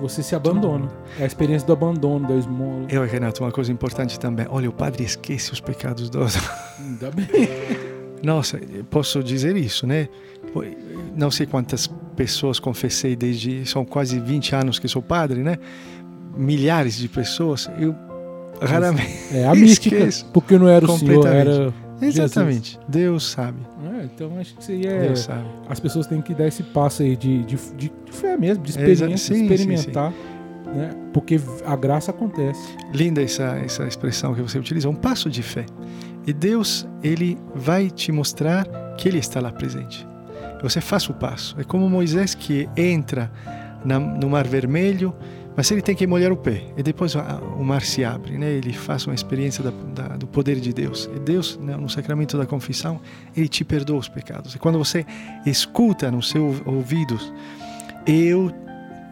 você 0.00 0.22
se 0.22 0.34
abandona. 0.34 0.88
É 1.18 1.24
a 1.24 1.26
experiência 1.26 1.66
do 1.66 1.72
abandono, 1.72 2.28
da 2.28 2.34
esmola. 2.34 2.86
Eu, 2.88 3.04
Renato, 3.04 3.42
uma 3.42 3.52
coisa 3.52 3.72
importante 3.72 4.18
também. 4.18 4.46
Olha, 4.48 4.68
o 4.68 4.72
padre 4.72 5.04
esquece 5.04 5.52
os 5.52 5.60
pecados 5.60 6.10
dos. 6.10 6.36
Ainda 6.78 7.10
bem. 7.10 7.26
Nossa, 8.22 8.58
posso 8.90 9.22
dizer 9.22 9.56
isso, 9.56 9.86
né? 9.86 10.08
Não 11.14 11.30
sei 11.30 11.46
quantas 11.46 11.86
pessoas 12.14 12.58
confessei 12.58 13.14
desde. 13.14 13.66
São 13.66 13.84
quase 13.84 14.18
20 14.18 14.54
anos 14.54 14.78
que 14.78 14.88
sou 14.88 15.02
padre, 15.02 15.42
né? 15.42 15.58
Milhares 16.36 16.96
de 16.96 17.08
pessoas. 17.08 17.70
Eu 17.78 17.94
raramente. 18.60 19.36
É 19.36 19.46
a 19.46 19.54
mística, 19.56 19.96
porque 20.32 20.58
não 20.58 20.68
era 20.68 20.84
o 20.84 20.98
Senhor, 20.98 21.26
era. 21.26 21.85
Exatamente. 22.00 22.78
Deus 22.88 23.30
sabe. 23.30 23.60
É, 23.98 24.04
então 24.04 24.38
acho 24.38 24.56
que 24.56 24.86
é. 24.86 25.00
Deus 25.00 25.20
sabe. 25.20 25.46
As 25.68 25.80
pessoas 25.80 26.06
têm 26.06 26.20
que 26.20 26.34
dar 26.34 26.46
esse 26.46 26.62
passo 26.62 27.02
aí 27.02 27.16
de, 27.16 27.44
de, 27.44 27.56
de, 27.76 27.92
de 28.04 28.12
fé 28.12 28.36
mesmo, 28.36 28.62
de 28.62 28.70
experiência, 28.70 29.16
sim, 29.16 29.46
sim, 29.46 29.54
experimentar. 29.54 30.12
Né? 30.66 30.90
Porque 31.12 31.40
a 31.64 31.76
graça 31.76 32.10
acontece. 32.10 32.76
Linda 32.92 33.22
essa, 33.22 33.56
essa 33.64 33.86
expressão 33.86 34.34
que 34.34 34.42
você 34.42 34.58
utiliza, 34.58 34.88
um 34.88 34.94
passo 34.94 35.30
de 35.30 35.42
fé. 35.42 35.64
E 36.26 36.32
Deus, 36.32 36.86
ele 37.02 37.38
vai 37.54 37.88
te 37.88 38.10
mostrar 38.10 38.66
que 38.96 39.08
ele 39.08 39.18
está 39.18 39.40
lá 39.40 39.52
presente. 39.52 40.06
Você 40.62 40.80
faz 40.80 41.08
o 41.08 41.14
passo. 41.14 41.54
É 41.58 41.64
como 41.64 41.88
Moisés 41.88 42.34
que 42.34 42.68
entra 42.76 43.30
na, 43.84 43.98
no 43.98 44.28
Mar 44.28 44.46
Vermelho, 44.46 45.14
mas 45.56 45.70
ele 45.70 45.80
tem 45.80 45.94
que 45.94 46.06
molhar 46.06 46.30
o 46.32 46.36
pé. 46.36 46.62
E 46.76 46.82
depois 46.82 47.14
o 47.14 47.64
mar 47.64 47.82
se 47.82 48.04
abre, 48.04 48.36
né? 48.36 48.50
Ele 48.50 48.72
faz 48.72 49.06
uma 49.06 49.14
experiência 49.14 49.64
da, 49.64 49.70
da, 49.70 50.16
do 50.16 50.26
poder 50.26 50.60
de 50.60 50.72
Deus. 50.72 51.08
E 51.14 51.18
Deus, 51.18 51.58
né, 51.58 51.76
no 51.76 51.88
sacramento 51.88 52.36
da 52.36 52.44
confissão, 52.46 53.00
ele 53.36 53.48
te 53.48 53.64
perdoa 53.64 53.98
os 53.98 54.08
pecados. 54.08 54.54
E 54.54 54.58
quando 54.58 54.78
você 54.78 55.06
escuta 55.46 56.10
nos 56.10 56.28
seus 56.28 56.60
ouvidos, 56.66 57.32
eu, 58.06 58.52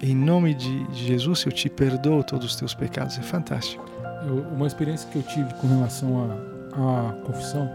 em 0.02 0.14
nome 0.14 0.54
de 0.54 0.86
Jesus, 0.92 1.44
eu 1.46 1.52
te 1.52 1.68
perdoo 1.68 2.22
todos 2.22 2.46
os 2.46 2.56
teus 2.56 2.74
pecados. 2.74 3.18
É 3.18 3.22
fantástico. 3.22 3.84
Eu- 4.26 4.46
uma 4.54 4.66
experiência 4.66 5.08
que 5.10 5.16
eu 5.16 5.22
tive 5.22 5.52
com 5.54 5.66
relação 5.66 6.30
à 6.74 7.12
confissão 7.24 7.70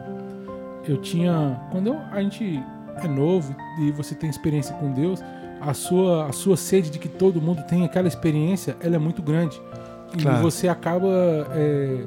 eu 0.87 0.97
tinha. 0.97 1.59
Quando 1.71 1.87
eu- 1.87 1.99
a 2.11 2.21
gente 2.21 2.59
é 2.97 3.07
novo 3.07 3.55
e 3.79 3.91
você 3.91 4.15
tem 4.15 4.29
experiência 4.29 4.73
com 4.75 4.91
Deus, 4.91 5.19
a 5.61 5.73
sua, 5.73 6.27
a 6.27 6.31
sua 6.31 6.55
sede 6.57 6.89
de 6.89 6.99
que 6.99 7.07
todo 7.09 7.41
mundo 7.41 7.63
tem 7.67 7.83
aquela 7.85 8.07
experiência, 8.07 8.75
ela 8.81 8.95
é 8.95 8.99
muito 8.99 9.21
grande. 9.21 9.61
E 10.17 10.21
Claro. 10.21 10.41
você 10.41 10.67
acaba 10.67 11.07
é, 11.51 12.03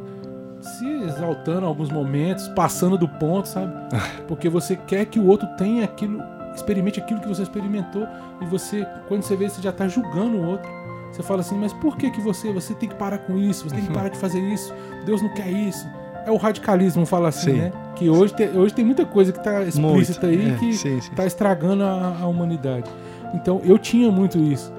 se 0.61 0.86
exaltando 1.05 1.62
em 1.62 1.68
alguns 1.68 1.90
momentos, 1.90 2.48
passando 2.48 2.96
do 2.98 3.09
ponto, 3.09 3.46
sabe? 3.48 3.72
Porque 4.26 4.48
você 4.48 4.76
quer 4.76 5.05
que 5.07 5.18
o 5.18 5.26
outro 5.26 5.46
tenha 5.57 5.84
aquilo, 5.84 6.20
experimente 6.55 6.98
aquilo 7.00 7.20
que 7.20 7.28
você 7.28 7.42
experimentou. 7.42 8.07
E 8.40 8.46
você, 8.46 8.86
quando 9.09 9.22
você 9.22 9.36
vê, 9.36 9.48
você 9.48 9.62
já 9.62 9.70
está 9.70 9.86
julgando 9.88 10.36
o 10.38 10.46
outro. 10.46 10.68
Você 11.12 11.22
fala 11.22 11.40
assim, 11.40 11.59
mas 11.59 11.72
por 11.74 11.96
que, 11.96 12.11
que 12.11 12.20
você, 12.22 12.50
você 12.53 12.72
tem 12.74 12.88
que 12.88 12.94
parar 12.94 13.18
com 13.18 13.36
isso? 13.36 13.68
Você 13.68 13.74
tem 13.76 13.84
que 13.84 13.92
parar 13.92 14.09
de 14.09 14.16
fazer 14.16 14.40
isso? 14.40 14.72
Deus 15.05 15.20
não 15.22 15.28
quer 15.34 15.46
isso. 15.50 15.86
É 16.24 16.30
o 16.30 16.36
radicalismo, 16.36 17.05
fala 17.05 17.28
assim, 17.28 17.50
Sim. 17.53 17.59
né? 17.59 17.72
Que 17.96 18.09
hoje 18.09 18.32
tem, 18.32 18.48
hoje 18.57 18.72
tem 18.72 18.84
muita 18.84 19.05
coisa 19.05 19.30
que 19.32 19.38
está 19.38 19.62
explícita 19.62 20.26
Muito. 20.26 20.40
aí 20.42 20.53
É, 20.53 20.57
que 20.57 20.72
sim, 20.72 21.00
sim. 21.00 21.11
tá 21.14 21.26
estragando 21.26 21.82
a, 21.82 22.16
a 22.22 22.26
humanidade. 22.26 22.88
Então 23.35 23.61
eu 23.64 23.78
tinha 23.78 24.11
muito 24.11 24.39
isso. 24.39 24.72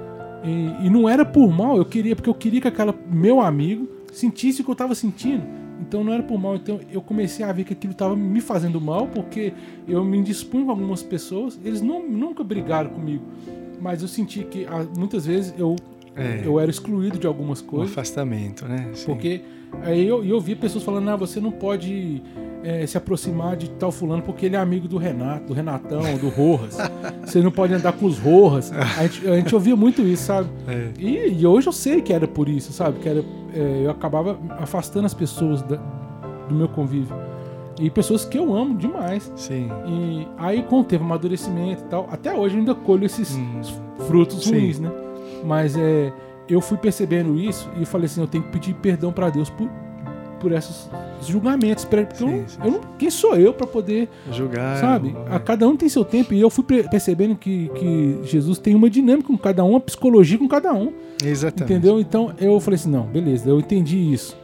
E, 0.43 0.85
e 0.85 0.89
não 0.89 1.07
era 1.07 1.25
por 1.25 1.49
mal, 1.51 1.77
eu 1.77 1.85
queria, 1.85 2.15
porque 2.15 2.29
eu 2.29 2.33
queria 2.33 2.59
que 2.59 2.67
aquela 2.67 2.93
meu 3.09 3.39
amigo 3.39 3.87
sentisse 4.11 4.61
o 4.61 4.65
que 4.65 4.71
eu 4.71 4.75
tava 4.75 4.93
sentindo. 4.93 5.43
Então 5.79 6.03
não 6.03 6.13
era 6.13 6.23
por 6.23 6.39
mal. 6.39 6.55
Então 6.55 6.79
eu 6.91 7.01
comecei 7.01 7.45
a 7.45 7.51
ver 7.51 7.63
que 7.63 7.73
aquilo 7.73 7.93
tava 7.93 8.15
me 8.15 8.41
fazendo 8.41 8.79
mal, 8.79 9.07
porque 9.07 9.53
eu 9.87 10.03
me 10.03 10.17
indispunho 10.17 10.65
com 10.65 10.71
algumas 10.71 11.03
pessoas, 11.03 11.59
eles 11.63 11.81
não, 11.81 12.07
nunca 12.07 12.43
brigaram 12.43 12.89
comigo. 12.89 13.23
Mas 13.81 14.01
eu 14.01 14.07
senti 14.07 14.43
que 14.43 14.65
ah, 14.65 14.85
muitas 14.97 15.25
vezes 15.25 15.53
eu, 15.57 15.75
É, 16.15 16.41
eu 16.45 16.59
era 16.59 16.69
excluído 16.69 17.17
de 17.17 17.25
algumas 17.27 17.61
um 17.61 17.65
coisas. 17.65 17.91
afastamento, 17.91 18.65
né? 18.67 18.89
Sim. 18.93 19.05
Porque 19.07 19.41
aí 19.81 20.07
eu, 20.07 20.23
eu 20.23 20.39
via 20.39 20.55
pessoas 20.55 20.83
falando, 20.83 21.09
ah, 21.09 21.15
você 21.15 21.39
não 21.39 21.51
pode 21.51 22.21
eh, 22.63 22.85
se 22.85 22.95
aproximar 22.97 23.55
de 23.57 23.69
tal 23.71 23.91
fulano 23.91 24.21
porque 24.21 24.45
ele 24.45 24.55
é 24.55 24.59
amigo 24.59 24.87
do 24.87 24.97
Renato, 24.97 25.47
do 25.47 25.53
Renatão, 25.53 26.01
do 26.19 26.29
Rojas. 26.29 26.77
você 27.25 27.41
não 27.41 27.49
pode 27.51 27.73
andar 27.73 27.93
com 27.93 28.05
os 28.05 28.19
Rojas. 28.19 28.71
A 28.71 29.07
gente, 29.07 29.27
a 29.27 29.35
gente 29.37 29.55
ouvia 29.55 29.75
muito 29.75 30.01
isso, 30.03 30.23
sabe? 30.25 30.49
É, 30.67 30.89
E, 30.99 31.39
e 31.41 31.47
hoje 31.47 31.67
eu 31.67 31.73
sei 31.73 32.01
que 32.01 32.13
era 32.13 32.27
por 32.27 32.47
isso, 32.47 32.71
sabe? 32.71 32.99
Que 32.99 33.09
era, 33.09 33.19
eh, 33.53 33.81
eu 33.85 33.89
acabava 33.91 34.37
afastando 34.59 35.05
as 35.07 35.13
pessoas 35.15 35.61
da- 35.63 35.81
do 36.47 36.53
meu 36.53 36.67
convívio. 36.69 37.15
E 37.81 37.89
pessoas 37.89 38.23
que 38.23 38.37
eu 38.37 38.55
amo 38.55 38.75
demais. 38.77 39.31
sim. 39.35 39.67
E 39.87 40.27
aí, 40.37 40.61
com 40.61 40.81
o 40.81 40.83
tempo, 40.83 41.03
amadurecimento 41.03 41.81
e 41.81 41.87
tal, 41.87 42.07
até 42.11 42.31
hoje 42.31 42.53
eu 42.53 42.59
ainda 42.59 42.75
colho 42.75 43.03
esses 43.03 43.35
Hum. 43.35 43.61
frutos 44.07 44.43
Sim. 44.43 44.51
ruins, 44.51 44.79
né? 44.79 44.91
Mas 45.45 45.75
é, 45.77 46.11
eu 46.47 46.61
fui 46.61 46.77
percebendo 46.77 47.37
isso 47.39 47.69
e 47.77 47.81
eu 47.81 47.85
falei 47.85 48.05
assim, 48.05 48.21
eu 48.21 48.27
tenho 48.27 48.43
que 48.43 48.51
pedir 48.51 48.73
perdão 48.75 49.11
pra 49.11 49.29
Deus 49.29 49.49
por, 49.49 49.69
por 50.39 50.51
esses 50.51 50.89
julgamentos, 51.21 51.85
porque 51.85 52.01
eu, 52.23 52.27
Sim, 52.27 52.37
não- 52.41 52.47
sim, 52.47 52.57
eu 52.65 52.71
não, 52.71 52.81
quem 52.99 53.09
sou 53.09 53.35
eu 53.35 53.53
pra 53.53 53.65
poder, 53.65 54.09
Julgar. 54.31 54.77
sabe? 54.77 55.15
A 55.29 55.39
cada 55.39 55.67
um 55.67 55.75
tem 55.77 55.87
seu 55.87 56.03
tempo 56.03 56.33
e 56.33 56.41
eu 56.41 56.49
fui 56.49 56.63
percebendo 56.63 57.35
que, 57.35 57.69
que 57.75 58.19
Jesus 58.23 58.57
tem 58.59 58.75
uma 58.75 58.89
dinâmica 58.89 59.27
com 59.27 59.37
cada 59.37 59.63
um, 59.63 59.71
uma 59.71 59.79
psicologia 59.79 60.37
com 60.37 60.47
cada 60.47 60.73
um. 60.73 60.91
Exatamente. 61.23 61.71
Entendeu? 61.71 61.99
Então 61.99 62.33
eu 62.39 62.59
falei 62.59 62.75
assim, 62.75 62.89
não, 62.91 63.03
beleza, 63.05 63.49
eu 63.49 63.59
entendi 63.59 63.97
isso. 64.13 64.37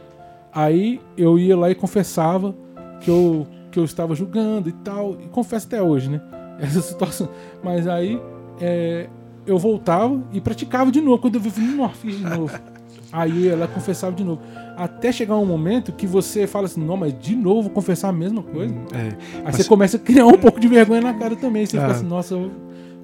Aí 0.52 1.00
eu 1.16 1.38
ia 1.38 1.56
lá 1.56 1.70
e 1.70 1.74
confessava 1.74 2.54
que 3.00 3.10
eu, 3.10 3.46
que 3.70 3.78
eu 3.78 3.84
estava 3.84 4.14
julgando 4.14 4.68
e 4.68 4.72
tal, 4.72 5.12
e 5.20 5.28
confesso 5.28 5.66
até 5.66 5.82
hoje, 5.82 6.08
né? 6.10 6.20
Essa 6.60 6.80
situação. 6.82 7.28
Mas 7.62 7.86
aí 7.86 8.20
é, 8.60 9.06
eu 9.50 9.58
voltava 9.58 10.20
e 10.32 10.40
praticava 10.40 10.90
de 10.90 11.00
novo. 11.00 11.18
Quando 11.18 11.34
eu 11.36 11.40
vi, 11.40 11.60
não, 11.60 11.88
fiz 11.88 12.16
de 12.18 12.24
novo. 12.24 12.58
Aí 13.12 13.30
eu 13.46 13.50
ia 13.52 13.56
lá 13.56 13.64
e 13.64 13.68
confessava 13.68 14.14
de 14.14 14.22
novo. 14.22 14.40
Até 14.76 15.10
chegar 15.10 15.36
um 15.36 15.44
momento 15.44 15.92
que 15.92 16.06
você 16.06 16.46
fala 16.46 16.66
assim, 16.66 16.80
não, 16.84 16.96
mas 16.96 17.12
de 17.18 17.34
novo 17.34 17.62
vou 17.62 17.70
confessar 17.70 18.08
a 18.08 18.12
mesma 18.12 18.42
coisa. 18.42 18.72
É, 18.92 18.98
Aí 19.38 19.42
mas- 19.44 19.56
você 19.56 19.64
começa 19.64 19.96
a 19.96 20.00
criar 20.00 20.26
um 20.26 20.38
pouco 20.38 20.60
de 20.60 20.68
vergonha 20.68 21.00
na 21.00 21.12
cara 21.14 21.34
também. 21.34 21.66
Você 21.66 21.76
Ah. 21.76 21.80
fica 21.82 21.92
assim, 21.94 22.06
nossa, 22.06 22.34
eu, 22.34 22.50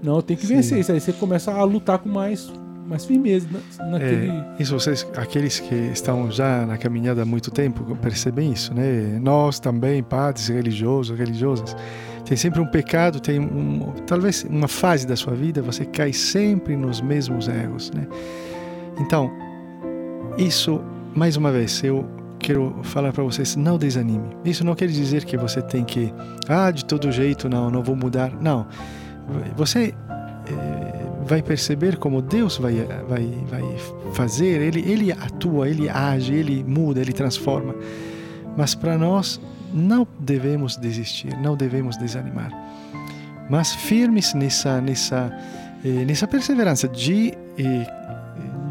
não, 0.03 0.17
eu 0.17 0.23
tenho 0.23 0.39
que 0.39 0.47
Sim. 0.47 0.55
vencer 0.57 0.79
isso. 0.79 0.93
Aí 0.93 1.01
você 1.01 1.13
começa 1.13 1.51
a 1.53 1.65
lutar 1.65 1.99
com 1.99 2.09
mais, 2.09 2.53
mais 2.87 3.05
firmeza 3.05 3.49
na- 3.81 3.87
naquele. 3.87 4.29
É, 4.31 4.45
isso 4.61 4.79
vocês, 4.79 5.05
aqueles 5.17 5.59
que 5.59 5.75
estão 5.75 6.31
já 6.31 6.65
na 6.65 6.79
caminhada 6.79 7.23
há 7.23 7.25
muito 7.27 7.51
tempo, 7.51 7.83
percebem 7.97 8.53
isso, 8.53 8.73
né? 8.73 9.19
Nós 9.21 9.59
também, 9.59 10.05
padres 10.05 10.47
religiosos, 10.47 11.19
religiosas, 11.19 11.77
tem 12.27 12.37
sempre 12.37 12.61
um 12.61 12.67
pecado, 12.67 13.21
tem 13.21 13.39
um, 13.39 13.93
talvez 14.05 14.45
uma 14.51 14.67
fase 14.67 15.07
da 15.07 15.15
sua 15.15 15.33
vida 15.33 15.63
você 15.63 15.85
cai 15.85 16.13
sempre 16.13 16.77
nos 16.77 17.01
mesmos 17.01 17.47
erros, 17.47 17.93
né? 17.93 18.07
Então, 18.99 19.31
isso, 20.37 20.83
mais 21.15 21.37
uma 21.37 21.53
vez, 21.53 21.83
eu 21.85 22.05
quero 22.39 22.77
falar 22.83 23.13
para 23.13 23.23
vocês, 23.23 23.55
não 23.55 23.79
desanime. 23.79 24.29
Isso 24.45 24.65
não 24.65 24.75
quer 24.75 24.89
dizer 24.89 25.25
que 25.25 25.37
você 25.37 25.63
tem 25.63 25.85
que, 25.85 26.13
ah, 26.49 26.71
de 26.71 26.85
todo 26.85 27.13
jeito, 27.13 27.49
não, 27.49 27.71
não 27.71 27.83
vou 27.83 27.95
mudar. 27.95 28.33
Não. 28.41 28.67
Você 29.57 29.95
eh, 30.49 31.07
vai 31.25 31.43
perceber 31.43 31.97
como 31.97 32.21
Deus 32.21 32.59
vai, 32.59 32.75
vai, 33.09 33.25
vai 33.49 33.63
fazer, 34.13 34.61
ele, 34.63 34.81
ele 34.81 35.13
atua, 35.13 35.69
ele 35.69 35.89
age, 35.89 36.35
ele 36.35 36.65
muda, 36.65 37.01
ele 37.01 37.13
transforma. 37.13 37.75
Mas 38.57 38.75
para 38.75 38.99
nós, 38.99 39.41
não 39.73 40.07
devemos 40.19 40.77
desistir, 40.77 41.37
não 41.39 41.57
devemos 41.57 41.97
desanimar. 41.97 42.51
Mas 43.49 43.75
firmes 43.75 44.35
nessa, 44.35 44.81
nessa, 44.81 45.33
eh, 45.85 46.05
nessa 46.05 46.27
perseverança 46.27 46.89
de, 46.89 47.33
eh, 47.59 47.87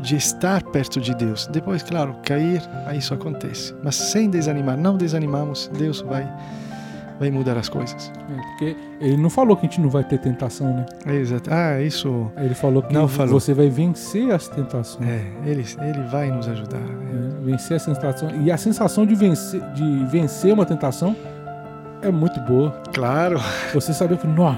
de 0.02 0.16
estar 0.16 0.62
perto 0.64 1.00
de 1.00 1.16
Deus. 1.16 1.48
Depois, 1.48 1.82
claro, 1.82 2.16
cair, 2.24 2.62
aí 2.86 2.98
isso 2.98 3.14
acontece. 3.14 3.74
Mas 3.84 3.96
sem 3.96 4.30
desanimar, 4.30 4.78
não 4.78 4.98
desanimamos, 4.98 5.70
Deus 5.78 6.02
vai, 6.02 6.28
vai 7.20 7.30
mudar 7.32 7.57
as 7.57 7.70
coisas. 7.70 8.11
É, 8.30 8.41
porque 8.41 8.76
ele 8.99 9.18
não 9.18 9.30
falou 9.30 9.55
que 9.55 9.66
a 9.66 9.70
gente 9.70 9.82
não 9.82 9.89
vai 9.89 10.03
ter 10.03 10.18
tentação, 10.20 10.86
né? 11.05 11.13
Exato. 11.16 11.49
Ah, 11.53 11.82
isso. 11.82 12.32
Ele 12.38 12.53
falou 12.55 12.82
que 12.84 12.93
Não 12.93 13.07
falou. 13.07 13.39
você 13.39 13.53
vai 13.53 13.70
vencer 13.70 14.32
as 14.34 14.47
tentações. 14.47 15.07
É, 15.09 15.24
ele, 15.45 15.66
ele 15.82 16.01
vai 16.09 16.30
nos 16.32 16.47
ajudar. 16.47 16.80
né? 16.80 17.32
Vencer 17.43 17.78
as 17.78 17.86
tentações. 17.86 18.34
E 18.45 18.51
a 18.51 18.57
sensação 18.57 19.05
de 19.05 19.16
vencer, 19.16 19.61
de 19.74 20.05
vencer 20.05 20.53
uma 20.53 20.66
tentação 20.66 21.16
é 22.01 22.11
muito 22.11 22.39
boa. 22.41 22.72
Claro, 22.93 23.39
Você 23.74 23.93
saber 23.93 24.18
que, 24.18 24.28
nó, 24.28 24.53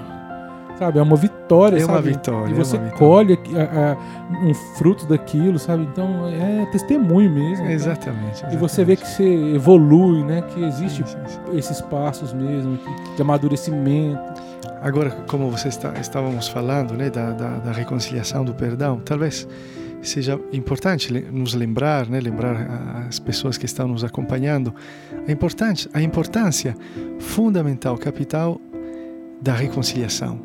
sabe, 0.78 1.00
é 1.00 1.02
uma 1.02 1.16
vitória, 1.16 1.78
é 1.78 1.80
sabe? 1.80 1.92
uma 1.92 2.02
vitória. 2.02 2.50
E 2.50 2.54
é 2.54 2.56
você 2.56 2.78
uma 2.78 2.86
vitória. 2.86 2.98
colhe 2.98 3.40
a- 3.56 3.92
a- 3.94 4.46
um 4.46 4.54
fruto 4.78 5.06
daquilo, 5.06 5.58
sabe? 5.60 5.84
Então 5.84 6.28
é 6.28 6.66
testemunho 6.72 7.30
mesmo. 7.32 7.64
então. 7.66 7.72
Exatamente. 7.72 8.46
E 8.52 8.58
você 8.58 8.84
vê 8.86 8.96
que 8.96 9.08
você 9.08 9.24
evolui, 9.56 10.24
né? 10.24 10.42
Que 10.54 10.64
existe 10.64 11.04
Sim, 11.08 11.16
sim, 11.28 11.40
esses 11.58 11.82
passos 11.82 12.34
mesmo 12.34 12.78
de 13.16 13.22
amadurecimento. 13.22 14.20
Agora, 14.82 15.10
como 15.28 15.50
você 15.50 15.70
está, 15.70 15.94
estávamos 16.00 16.48
falando, 16.48 16.94
né, 16.94 17.10
da, 17.10 17.32
da, 17.32 17.58
da 17.58 17.72
reconciliação, 17.72 18.46
do 18.46 18.54
perdão, 18.54 19.02
talvez 19.04 19.48
seja 20.04 20.40
importante 20.54 21.12
nos 21.32 21.56
lembrar, 21.56 22.08
né, 22.08 22.20
lembrar 22.20 23.04
as 23.10 23.18
pessoas 23.18 23.58
que 23.58 23.66
estão 23.66 23.88
nos 23.88 24.04
acompanhando, 24.04 24.74
a 25.28 25.32
importância, 25.32 25.90
a 25.94 26.02
importância 26.02 26.76
fundamental, 27.20 27.98
capital 27.98 28.62
da 29.42 29.54
reconciliação 29.54 30.40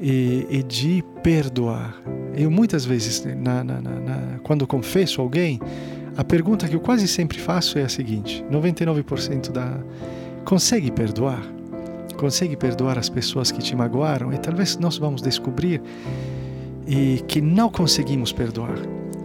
e, 0.00 0.46
e 0.48 0.62
de 0.62 1.04
perdoar. 1.22 1.94
Eu 2.34 2.50
muitas 2.50 2.84
vezes, 2.84 3.24
na, 3.24 3.64
na, 3.64 3.80
na, 3.80 4.38
quando 4.42 4.66
confesso 4.66 5.20
alguém, 5.20 5.60
a 6.16 6.24
pergunta 6.24 6.68
que 6.68 6.74
eu 6.74 6.80
quase 6.80 7.06
sempre 7.08 7.38
faço 7.38 7.78
é 7.78 7.82
a 7.82 7.88
seguinte: 7.88 8.44
99% 8.50 9.50
da 9.50 9.78
consegue 10.44 10.90
perdoar? 10.90 11.42
Consegue 12.16 12.56
perdoar 12.56 12.98
as 12.98 13.08
pessoas 13.08 13.52
que 13.52 13.60
te 13.60 13.76
magoaram? 13.76 14.32
E 14.32 14.38
talvez 14.38 14.76
nós 14.78 14.98
vamos 14.98 15.22
descobrir 15.22 15.80
e 16.86 17.22
que 17.28 17.40
não 17.40 17.70
conseguimos 17.70 18.32
perdoar. 18.32 18.78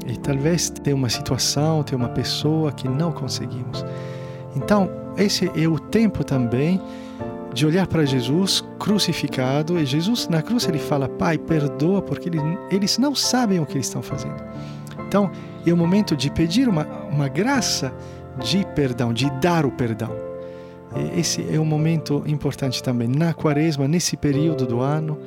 E 0.06 0.18
talvez 0.18 0.70
tem 0.70 0.94
uma 0.94 1.10
situação, 1.10 1.82
tem 1.82 1.98
uma 1.98 2.10
pessoa 2.10 2.72
que 2.72 2.88
não 2.88 3.12
conseguimos. 3.12 3.84
Então, 4.56 4.90
esse 5.18 5.50
é 5.56 5.68
o 5.68 5.80
tempo 5.80 6.24
também 6.24 6.80
de 7.54 7.66
olhar 7.66 7.88
para 7.88 8.06
Jesus 8.06 8.64
crucificado. 8.80 9.80
E 9.80 9.86
Jesus, 9.86 10.28
na 10.28 10.42
cruz, 10.42 10.68
ele 10.68 10.80
fala: 10.80 11.08
Pai, 11.08 11.38
perdoa, 11.38 12.02
porque 12.02 12.30
eles, 12.72 12.98
não 12.98 13.14
sabem 13.16 13.60
o 13.60 13.66
que 13.66 13.74
eles 13.74 13.88
estão 13.88 14.02
fazendo. 14.02 14.44
Então, 15.08 15.32
é 15.66 15.72
o 15.72 15.78
momento 15.78 16.16
de 16.16 16.30
pedir 16.32 16.68
uma, 16.68 16.86
uma 17.12 17.28
graça 17.28 17.94
de 18.44 18.66
perdão, 18.76 19.14
de 19.14 19.30
dar 19.40 19.66
o 19.66 19.72
perdão. 19.72 20.12
Esse 21.18 21.46
é 21.52 21.60
um 21.60 21.66
momento 21.66 22.24
importante 22.28 22.82
também. 22.82 23.08
Na 23.08 23.34
quaresma, 23.34 23.88
nesse 23.88 24.16
período 24.16 24.66
do 24.66 24.80
ano, 24.80 25.18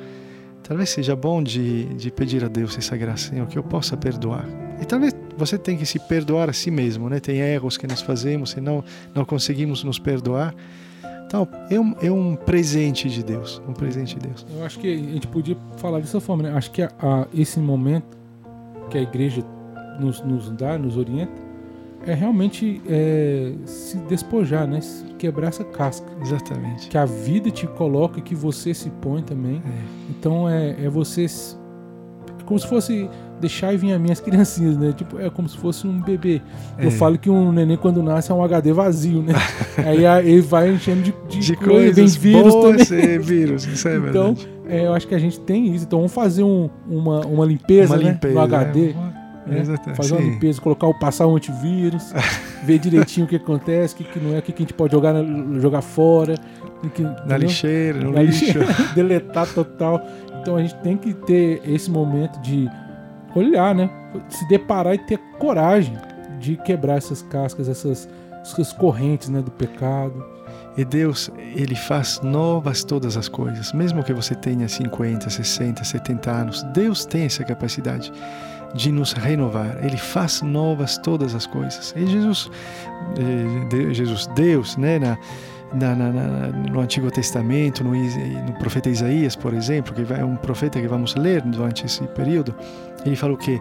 talvez 0.63 0.89
seja 0.89 1.15
bom 1.15 1.43
de, 1.43 1.85
de 1.95 2.09
pedir 2.09 2.43
a 2.43 2.47
Deus 2.47 2.77
essa 2.77 2.95
graça, 2.95 3.29
Senhor, 3.29 3.47
que 3.47 3.57
eu 3.57 3.63
possa 3.63 3.97
perdoar. 3.97 4.45
E 4.81 4.85
talvez 4.85 5.13
você 5.35 5.57
tenha 5.57 5.77
que 5.77 5.85
se 5.85 5.99
perdoar 5.99 6.49
a 6.49 6.53
si 6.53 6.71
mesmo, 6.71 7.09
né? 7.09 7.19
Tem 7.19 7.39
erros 7.39 7.77
que 7.77 7.85
nós 7.85 8.01
fazemos 8.01 8.53
e 8.53 8.61
não, 8.61 8.83
não 9.13 9.25
conseguimos 9.25 9.83
nos 9.83 9.99
perdoar. 9.99 10.53
Então, 11.27 11.47
é 11.69 11.77
um, 11.79 11.93
é 12.01 12.09
um 12.11 12.35
presente 12.35 13.09
de 13.09 13.21
Deus, 13.21 13.61
um 13.67 13.73
presente 13.73 14.17
de 14.17 14.27
Deus. 14.27 14.45
Eu 14.57 14.65
acho 14.65 14.79
que 14.79 14.91
a 14.91 14.97
gente 14.97 15.27
podia 15.27 15.57
falar 15.75 15.99
dessa 15.99 16.21
forma, 16.21 16.43
né? 16.43 16.53
Acho 16.53 16.71
que 16.71 16.81
a- 16.81 16.91
a- 16.99 17.27
esse 17.33 17.59
momento 17.59 18.17
que 18.89 18.97
a 18.97 19.01
igreja 19.01 19.43
nos, 19.99 20.21
nos 20.23 20.49
dá, 20.51 20.77
nos 20.77 20.95
orienta, 20.95 21.33
é 22.05 22.13
realmente 22.13 22.81
é, 22.87 23.51
se 23.65 23.97
despojar, 24.07 24.65
né? 24.65 24.79
Quebrar 25.17 25.49
essa 25.49 25.65
casca. 25.65 26.07
Exatamente. 26.21 26.87
Que 26.87 26.97
a 26.97 27.03
vida 27.05 27.51
te 27.51 27.67
coloca, 27.67 28.21
que 28.21 28.33
você 28.33 28.73
se 28.73 28.89
põe 29.01 29.21
também. 29.21 29.57
É. 29.65 29.81
Então 30.11 30.47
é, 30.47 30.85
é 30.85 30.89
você. 30.89 31.25
É 31.25 32.43
como 32.45 32.57
se 32.57 32.67
fosse 32.67 33.09
deixar 33.39 33.73
e 33.73 33.77
vir 33.77 33.93
as 33.93 34.01
minhas 34.01 34.19
criancinhas, 34.21 34.77
né? 34.77 34.93
Tipo, 34.95 35.19
é 35.19 35.29
como 35.29 35.47
se 35.47 35.57
fosse 35.57 35.85
um 35.87 35.99
bebê. 36.01 36.41
Eu 36.77 36.87
É. 36.87 36.91
falo 36.91 37.17
que 37.17 37.29
um 37.29 37.51
neném 37.51 37.77
quando 37.77 38.01
nasce 38.03 38.31
é 38.31 38.35
um 38.35 38.43
HD 38.43 38.73
vazio, 38.73 39.21
né? 39.21 39.33
Aí 39.85 40.05
a- 40.05 40.21
ele 40.21 40.41
vai 40.41 40.69
enchendo 40.71 41.01
de, 41.03 41.13
de, 41.29 41.39
De 41.39 41.55
coisa, 41.55 41.71
coisas 41.93 42.15
vem 42.15 42.33
vírus 42.33 42.53
boas 42.53 42.89
também. 42.89 43.05
e 43.05 43.17
vírus, 43.19 43.65
isso 43.65 43.87
é 43.87 43.97
Então, 43.97 44.33
verdade. 44.33 44.49
é, 44.67 44.85
eu 44.87 44.93
acho 44.93 45.07
que 45.07 45.15
a 45.15 45.19
gente 45.19 45.39
tem 45.39 45.73
isso. 45.73 45.85
Então 45.85 45.99
vamos 45.99 46.13
fazer 46.13 46.43
um- 46.43 46.69
uma, 46.89 47.21
uma 47.25 47.45
limpeza, 47.45 47.93
Uma 47.95 48.03
né? 48.03 48.11
limpeza. 48.11 48.33
no 48.33 48.41
HD. 48.41 48.89
é. 48.89 48.93
né? 48.93 49.59
Exatamente. 49.61 49.95
Fazer 49.97 50.13
uma 50.13 50.21
Sim. 50.21 50.29
limpeza, 50.31 50.59
colocar 50.61 50.87
o 50.87 50.93
passar 50.99 51.25
um 51.27 51.35
antivírus, 51.37 52.11
ver 52.65 52.79
direitinho 52.79 53.25
o 53.25 53.29
que 53.29 53.37
acontece, 53.37 53.93
o 53.93 53.97
que, 53.97 54.03
que 54.03 54.19
não 54.19 54.35
é, 54.35 54.39
o 54.39 54.41
que, 54.41 54.51
que 54.51 54.61
a 54.61 54.65
gente 54.65 54.73
pode 54.73 54.91
jogar, 54.91 55.13
jogar 55.61 55.81
fora. 55.81 56.35
que- 56.93 57.01
Na 57.01 57.11
entendeu? 57.11 57.37
lixeira, 57.39 57.99
no 57.99 58.11
Na 58.11 58.21
lixo. 58.23 58.43
lixeira, 58.45 58.67
deletar 58.93 59.47
total. 59.47 60.05
Então 60.41 60.55
a 60.57 60.61
gente 60.61 60.75
tem 60.75 60.95
que 60.97 61.13
ter 61.13 61.61
esse 61.65 61.89
momento 61.89 62.39
de 62.41 62.69
olhar, 63.37 63.73
né? 63.73 63.89
Se 64.29 64.47
deparar 64.47 64.93
e 64.93 64.97
ter 64.97 65.17
coragem 65.39 65.97
de 66.39 66.55
quebrar 66.57 66.97
essas 66.97 67.21
cascas, 67.21 67.67
essas, 67.67 68.09
essas 68.41 68.73
correntes 68.73 69.29
né, 69.29 69.41
do 69.41 69.51
pecado. 69.51 70.25
E 70.77 70.85
Deus, 70.85 71.31
Ele 71.55 71.75
faz 71.75 72.21
novas 72.21 72.83
todas 72.83 73.17
as 73.17 73.27
coisas. 73.27 73.73
Mesmo 73.73 74.03
que 74.03 74.13
você 74.13 74.35
tenha 74.35 74.67
50, 74.67 75.29
60, 75.29 75.83
70 75.83 76.31
anos, 76.31 76.63
Deus 76.73 77.05
tem 77.05 77.23
essa 77.23 77.43
capacidade 77.43 78.11
de 78.75 78.91
nos 78.91 79.13
renovar. 79.13 79.83
Ele 79.83 79.97
faz 79.97 80.41
novas 80.41 80.97
todas 80.99 81.33
as 81.33 81.47
coisas. 81.47 81.93
E 81.97 82.05
Jesus, 82.05 82.51
eh, 83.17 83.93
Jesus 83.93 84.27
Deus, 84.35 84.77
né, 84.77 84.99
na, 84.99 85.17
na, 85.73 85.95
na- 85.95 86.11
na- 86.11 86.47
no 86.71 86.79
Antigo 86.79 87.09
Testamento, 87.11 87.83
no, 87.83 87.91
no 87.93 88.53
profeta 88.59 88.89
Isaías, 88.89 89.35
por 89.35 89.53
exemplo, 89.53 89.93
que 89.93 90.13
é 90.13 90.23
um 90.23 90.35
profeta 90.35 90.79
que 90.79 90.87
vamos 90.87 91.15
ler 91.15 91.41
durante 91.41 91.85
esse 91.85 92.03
período, 92.09 92.55
ele 93.05 93.15
falou 93.15 93.37
que 93.37 93.59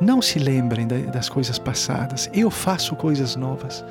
não 0.00 0.20
se 0.20 0.38
lembrem 0.38 0.86
da- 0.86 0.98
das 1.10 1.28
coisas 1.28 1.58
passadas, 1.58 2.28
eu 2.34 2.50
faço 2.50 2.94
coisas 2.96 3.36
novas. 3.36 3.84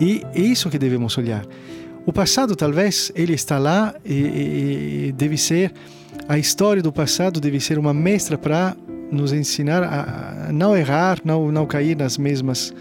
E 0.00 0.22
é 0.34 0.40
isso 0.40 0.68
que 0.68 0.78
devemos 0.78 1.16
olhar. 1.16 1.44
O 2.04 2.12
passado, 2.12 2.54
talvez, 2.54 3.10
ele 3.14 3.32
está 3.34 3.58
lá 3.58 3.94
e, 4.04 4.12
e- 5.08 5.12
deve 5.16 5.36
ser 5.38 5.72
a 6.28 6.38
história 6.38 6.82
do 6.82 6.92
passado 6.92 7.40
deve 7.40 7.60
ser 7.60 7.78
uma 7.78 7.92
mestra 7.94 8.36
para 8.38 8.74
nos 9.12 9.32
ensinar 9.32 9.82
a 9.84 10.52
não 10.52 10.76
errar, 10.76 11.18
não 11.24 11.52
não 11.52 11.66
cair 11.66 11.96
nas 11.96 12.16
mesmas 12.18 12.72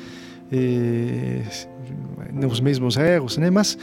eh, 0.51 1.41
nos 2.33 2.59
mesmos 2.59 2.97
erros, 2.97 3.37
né? 3.37 3.49
Mas 3.49 3.77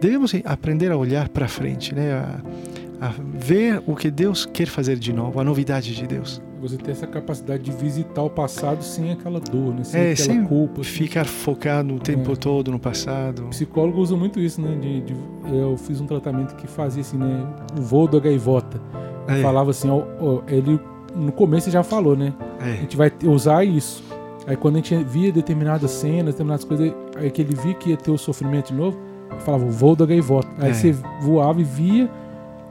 devemos 0.00 0.32
aprender 0.44 0.90
a 0.92 0.96
olhar 0.96 1.28
para 1.28 1.46
frente, 1.48 1.94
né? 1.94 2.12
A, 2.12 3.06
a 3.08 3.12
ver 3.34 3.82
o 3.86 3.94
que 3.96 4.10
Deus 4.10 4.44
quer 4.46 4.66
fazer 4.66 4.96
de 4.98 5.12
novo, 5.12 5.40
a 5.40 5.44
novidade 5.44 5.94
de 5.94 6.06
Deus. 6.06 6.40
Você 6.60 6.76
ter 6.76 6.90
essa 6.90 7.06
capacidade 7.06 7.62
de 7.62 7.72
visitar 7.72 8.22
o 8.22 8.28
passado 8.28 8.82
sem 8.84 9.12
aquela 9.12 9.40
dor, 9.40 9.74
né? 9.74 9.82
Sem 9.84 9.98
É, 10.00 10.12
aquela 10.12 10.16
sem 10.28 10.44
culpa. 10.44 10.82
assim. 10.82 10.90
Ficar 10.90 11.24
focado 11.24 11.94
o 11.94 11.98
tempo 11.98 12.32
É. 12.32 12.36
todo 12.36 12.70
no 12.70 12.78
passado. 12.78 13.46
O 13.46 13.48
psicólogo 13.48 13.98
usa 13.98 14.14
muito 14.14 14.38
isso, 14.38 14.60
né? 14.60 14.76
De, 14.78 15.00
de- 15.00 15.16
eu 15.50 15.74
fiz 15.78 16.00
um 16.02 16.06
tratamento 16.06 16.54
que 16.56 16.66
fazia 16.66 17.00
assim, 17.00 17.16
né? 17.16 17.46
O 17.78 17.80
voo 17.80 18.06
da 18.06 18.18
gaivota. 18.20 18.78
É, 19.26 19.40
Falava 19.40 19.70
assim, 19.70 19.88
ó, 19.88 20.02
ó, 20.20 20.42
ele 20.48 20.78
no 21.16 21.32
começo 21.32 21.70
já 21.70 21.82
falou, 21.82 22.14
né? 22.14 22.34
A 22.60 22.68
é, 22.68 22.76
gente 22.76 22.94
vai 22.96 23.10
usar 23.24 23.64
isso. 23.64 24.04
Aí 24.46 24.56
quando 24.56 24.74
a 24.74 24.78
gente 24.78 24.94
via 25.04 25.32
determinadas 25.32 25.90
cenas, 25.92 26.34
determinadas 26.34 26.64
coisas, 26.64 26.92
aí 27.16 27.30
que 27.30 27.40
ele 27.40 27.54
via 27.54 27.72
que 27.74 27.90
ia 27.90 27.96
ter 27.96 28.10
o 28.10 28.18
sofrimento 28.18 28.68
de 28.68 28.74
novo, 28.74 28.98
falava 29.38 29.64
o 29.64 29.70
voo 29.70 29.94
da 29.96 30.04
gaivota. 30.06 30.48
Aí 30.58 30.70
É. 30.70 30.74
você 30.74 30.92
voava 31.22 31.60
e 31.60 31.64
via 31.64 32.08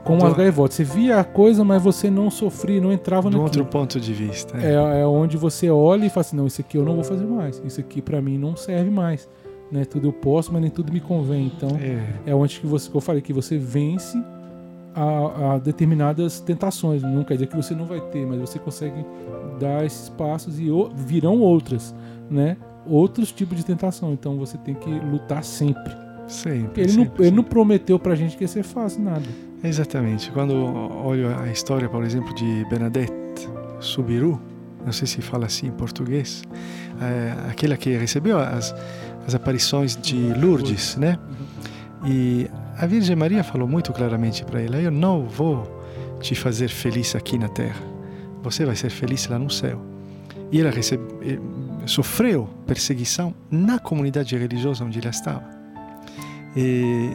com 0.04 0.16
Do- 0.18 0.26
as 0.26 0.34
gaivotas. 0.34 0.76
Você 0.76 0.84
via 0.84 1.20
a 1.20 1.24
coisa, 1.24 1.64
mas 1.64 1.82
você 1.82 2.10
não 2.10 2.30
sofria, 2.30 2.80
não 2.80 2.92
entrava 2.92 3.24
naquilo. 3.28 3.42
outro 3.44 3.64
ponto 3.64 4.00
de 4.00 4.12
vista. 4.12 4.56
É, 4.58 5.00
é 5.02 5.06
onde 5.06 5.36
você 5.36 5.68
olha 5.70 6.06
e 6.06 6.08
fala 6.08 6.20
assim, 6.22 6.36
não, 6.36 6.46
isso 6.46 6.60
aqui 6.60 6.76
eu 6.78 6.84
não 6.84 6.94
vou 6.94 7.04
fazer 7.04 7.26
mais. 7.26 7.60
Isso 7.64 7.80
aqui 7.80 8.00
pra 8.00 8.20
mim 8.22 8.38
não 8.38 8.56
serve 8.56 8.90
mais. 8.90 9.28
Né? 9.70 9.84
Tudo 9.84 10.08
eu 10.08 10.12
posso, 10.12 10.52
mas 10.52 10.62
nem 10.62 10.70
tudo 10.70 10.92
me 10.92 11.00
convém. 11.00 11.52
Então 11.56 11.76
É. 11.80 12.30
é 12.30 12.34
onde 12.34 12.58
que, 12.60 12.66
você, 12.66 12.90
que 12.90 12.96
eu 12.96 13.00
falei 13.00 13.20
que 13.22 13.32
você 13.32 13.56
vence 13.56 14.20
a, 14.94 15.54
a 15.54 15.58
determinadas 15.58 16.40
tentações. 16.40 17.02
Não 17.02 17.22
quer 17.22 17.34
dizer 17.34 17.46
que 17.46 17.56
você 17.56 17.74
não 17.74 17.84
vai 17.84 18.00
ter, 18.00 18.26
mas 18.26 18.40
você 18.40 18.58
consegue 18.58 19.04
dar 19.60 19.84
esses 19.84 20.08
passos 20.08 20.58
e 20.58 20.70
o- 20.70 20.90
virão 20.94 21.38
outras, 21.40 21.94
né? 22.28 22.56
Outros 22.86 23.30
tipos 23.30 23.56
de 23.58 23.64
tentação. 23.64 24.12
Então 24.12 24.36
você 24.38 24.58
tem 24.58 24.74
que 24.74 24.88
lutar 24.90 25.44
sempre. 25.44 25.92
Sempre. 26.30 26.82
Ele, 26.82 26.92
não, 26.92 27.04
sempre, 27.04 27.26
ele 27.26 27.36
não 27.36 27.42
prometeu 27.42 27.98
pra 27.98 28.14
gente 28.14 28.36
que 28.36 28.44
ia 28.44 28.48
ser 28.48 28.62
fácil 28.62 29.02
nada. 29.02 29.24
Exatamente. 29.62 30.30
Quando 30.30 30.54
olho 30.54 31.36
a 31.38 31.50
história, 31.50 31.88
por 31.88 32.04
exemplo, 32.04 32.34
de 32.34 32.64
Bernadette 32.70 33.12
Subiru, 33.80 34.40
não 34.84 34.92
sei 34.92 35.06
se 35.06 35.20
fala 35.20 35.46
assim 35.46 35.66
em 35.66 35.72
português, 35.72 36.42
é, 37.00 37.50
aquela 37.50 37.76
que 37.76 37.96
recebeu 37.96 38.38
as, 38.38 38.74
as 39.26 39.34
aparições 39.34 39.96
de 39.96 40.32
Lourdes, 40.34 40.96
né? 40.96 41.18
E 42.06 42.48
a 42.78 42.86
Virgem 42.86 43.16
Maria 43.16 43.44
falou 43.44 43.68
muito 43.68 43.92
claramente 43.92 44.44
para 44.44 44.62
ela: 44.62 44.80
Eu 44.80 44.90
não 44.90 45.26
vou 45.26 45.80
te 46.20 46.34
fazer 46.34 46.68
feliz 46.68 47.14
aqui 47.14 47.36
na 47.36 47.48
terra, 47.48 47.82
você 48.42 48.64
vai 48.64 48.76
ser 48.76 48.90
feliz 48.90 49.26
lá 49.28 49.38
no 49.38 49.50
céu. 49.50 49.84
E 50.52 50.60
ela 50.60 50.70
recebe, 50.70 51.02
eh, 51.22 51.38
sofreu 51.86 52.48
perseguição 52.66 53.34
na 53.50 53.78
comunidade 53.78 54.36
religiosa 54.36 54.84
onde 54.84 54.98
ela 54.98 55.10
estava. 55.10 55.59
E 56.56 57.10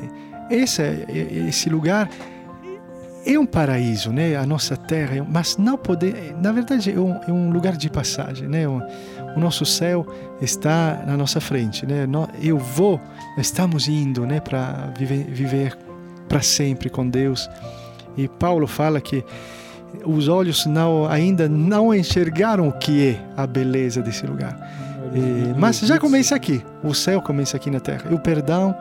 esse, 0.50 0.82
esse 1.48 1.70
lugar 1.70 2.10
é 3.26 3.40
um 3.40 3.46
paraíso, 3.46 4.12
né? 4.12 4.36
A 4.36 4.46
nossa 4.46 4.78
terra, 4.78 5.18
é 5.18 5.22
mas 5.22 5.58
não 5.58 5.78
poder, 5.78 6.36
na 6.42 6.52
verdade 6.52 6.92
é 6.92 7.00
um, 7.00 7.20
é 7.28 7.32
um 7.32 7.50
lugar 7.50 7.76
de 7.76 7.90
passagem, 7.90 8.48
né? 8.48 8.68
O, 8.68 8.82
o 9.36 9.40
nosso 9.40 9.66
céu 9.66 10.06
está 10.40 11.04
na 11.06 11.18
nossa 11.18 11.42
frente, 11.42 11.86
né? 11.86 12.08
Eu 12.42 12.58
vou, 12.58 13.02
estamos 13.38 13.88
indo, 13.88 14.26
né? 14.26 14.40
Para 14.40 14.94
viver, 14.98 15.26
viver 15.26 15.78
para 16.30 16.42
sempre 16.42 16.90
com 16.90 17.08
Deus. 17.10 17.50
E 18.16 18.28
Paulo 18.28 18.68
fala 18.68 19.02
que 19.02 19.24
os 20.06 20.28
olhos 20.28 20.66
não, 20.66 21.08
ainda 21.08 21.50
não 21.50 21.94
enxergaram 21.94 22.68
o 22.68 22.74
que 22.74 23.10
é 23.10 23.20
a 23.36 23.48
beleza 23.48 24.02
desse 24.02 24.26
lugar. 24.26 24.56
E- 25.14 25.58
mas 25.58 25.80
já 25.80 25.98
começa 25.98 26.36
aqui. 26.36 26.62
O 26.84 26.94
céu 26.94 27.22
começa 27.22 27.58
aqui 27.58 27.70
na 27.70 27.80
terra. 27.80 28.04
E 28.12 28.14
o 28.14 28.20
perdão 28.20 28.76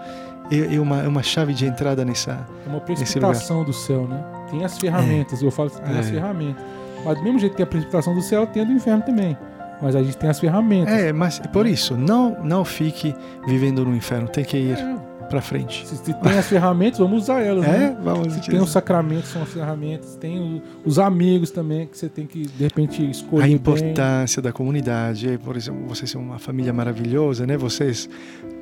é, 0.51 0.75
é 0.75 0.81
uma, 0.81 1.03
é 1.03 1.09
uma 1.09 1.23
chave 1.23 1.53
de 1.55 1.67
entrada 1.67 2.05
nessa. 2.05 2.47
É 2.67 2.69
uma 2.69 2.81
precipitação 2.81 3.65
do 3.65 3.73
céu, 3.73 4.07
né? 4.09 4.23
Tem 4.51 4.65
as 4.65 4.79
ferramentas, 4.79 5.43
eu 5.43 5.51
falo 5.51 5.71
que 5.71 5.81
tem 5.81 5.99
as 5.99 6.09
É. 6.09 6.13
ferramentas. 6.13 6.65
Mas 7.05 7.19
do 7.19 7.25
mesmo 7.25 7.39
jeito 7.39 7.53
que 7.53 7.57
tem 7.59 7.65
a 7.65 7.67
precipitação 7.67 8.15
do 8.15 8.23
céu, 8.23 8.47
tem 8.47 8.63
a 8.63 8.65
do 8.65 8.73
inferno 8.73 9.03
também. 9.03 9.37
Mas 9.83 9.95
a 9.97 10.03
gente 10.03 10.17
tem 10.17 10.31
as 10.31 10.39
ferramentas. 10.41 10.95
É, 10.95 11.13
mas 11.13 11.39
por 11.53 11.67
isso, 11.67 11.97
não, 11.97 12.37
não 12.43 12.65
fique 12.65 13.15
vivendo 13.47 13.85
no 13.85 13.95
inferno. 13.95 14.29
Tem 14.29 14.45
que 14.45 14.57
ir 14.57 14.79
É, 14.79 14.97
para 15.29 15.41
frente. 15.41 15.87
Se, 15.87 15.97
se 15.97 16.15
tem 16.15 16.39
as 16.39 16.47
ferramentas, 16.49 16.99
vamos 16.99 17.25
usar 17.25 17.41
elas, 17.41 17.65
É, 17.69 17.79
né? 17.79 17.97
vamos 18.03 18.33
Se 18.35 18.51
tem 18.51 18.61
os 18.61 18.71
sacramentos, 18.71 19.31
são 19.31 19.43
as 19.43 19.53
ferramentas. 19.53 20.17
Tem 20.17 20.39
o- 20.39 20.63
os 20.85 20.99
amigos 20.99 21.51
também, 21.51 21.87
que 21.87 21.97
você 21.99 22.09
tem 22.09 22.27
que, 22.27 22.43
de 22.47 22.63
repente, 22.65 23.09
escolher 23.11 23.43
a 23.43 23.47
bem. 23.47 23.55
importância 23.57 24.41
da 24.43 24.53
comunidade. 24.53 25.39
Por 25.45 25.57
exemplo, 25.57 25.87
vocês 25.89 26.11
são 26.11 26.21
uma 26.23 26.39
família 26.39 26.73
maravilhosa, 26.73 27.47
né? 27.47 27.57
Vocês 27.57 28.09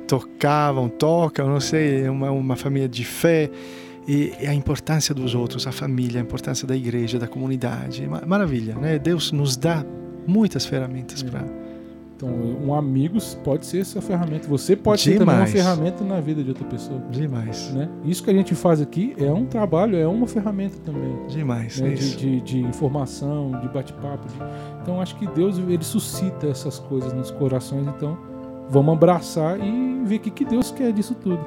tocavam, 0.07 0.89
tocam, 0.89 1.47
não 1.47 1.59
sei, 1.59 2.05
é 2.05 2.11
uma, 2.11 2.31
uma 2.31 2.55
família 2.55 2.87
de 2.89 3.03
fé. 3.05 3.49
E 4.05 4.33
a 4.45 4.53
importância 4.53 5.15
dos 5.15 5.33
outros, 5.33 5.65
a 5.65 5.71
família, 5.71 6.19
a 6.19 6.23
importância 6.23 6.67
da 6.67 6.75
igreja, 6.75 7.17
da 7.17 7.27
comunidade. 7.27 8.05
Ma- 8.05 8.21
Maravilha, 8.25 8.75
né? 8.75 8.99
Deus 8.99 9.31
nos 9.31 9.55
dá 9.55 9.85
muitas 10.27 10.65
ferramentas 10.65 11.23
É. 11.23 11.29
para. 11.29 11.45
Então, 12.23 12.65
um 12.67 12.73
amigos 12.73 13.37
pode 13.43 13.65
ser 13.65 13.79
essa 13.79 14.01
ferramenta. 14.01 14.47
Você 14.47 14.75
pode 14.75 15.01
ser 15.01 15.17
também 15.17 15.35
uma 15.35 15.45
Demais. 15.45 15.51
ferramenta 15.51 16.03
na 16.03 16.19
vida 16.21 16.41
de 16.43 16.49
outra 16.49 16.65
pessoa. 16.65 17.01
Demais. 17.09 17.71
Né? 17.73 17.89
Isso 18.05 18.23
que 18.23 18.29
a 18.29 18.33
gente 18.33 18.55
faz 18.55 18.81
aqui 18.81 19.13
é 19.17 19.31
um 19.31 19.45
trabalho, 19.45 19.97
é 19.97 20.07
uma 20.07 20.25
ferramenta 20.27 20.77
também. 20.85 21.13
Demais. 21.27 21.79
né, 21.79 21.89
é 21.89 21.93
de, 21.93 22.15
de, 22.15 22.41
de 22.41 22.59
informação, 22.61 23.51
de 23.61 23.67
bate-papo. 23.67 24.27
de- 24.27 24.35
Então 24.81 25.01
acho 25.01 25.15
que 25.17 25.27
Deus 25.27 25.57
ele 25.57 25.83
suscita 25.83 26.47
essas 26.47 26.79
coisas 26.79 27.11
nos 27.13 27.29
corações. 27.31 27.85
Então 27.87 28.17
vamos 28.69 28.93
abraçar 28.93 29.59
e 29.59 30.01
ver 30.05 30.15
o 30.15 30.19
que, 30.21 30.29
que 30.31 30.45
Deus 30.45 30.71
quer 30.71 30.91
disso 30.93 31.15
tudo. 31.15 31.39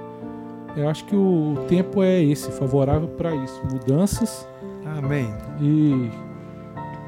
Eu 0.76 0.90
acho 0.90 1.06
que 1.06 1.16
o 1.16 1.54
tempo 1.68 2.02
é 2.02 2.22
esse, 2.22 2.50
favorável 2.52 3.08
para 3.08 3.34
isso. 3.34 3.62
Mudanças 3.72 4.46
Amém. 4.98 5.26
e 5.58 6.10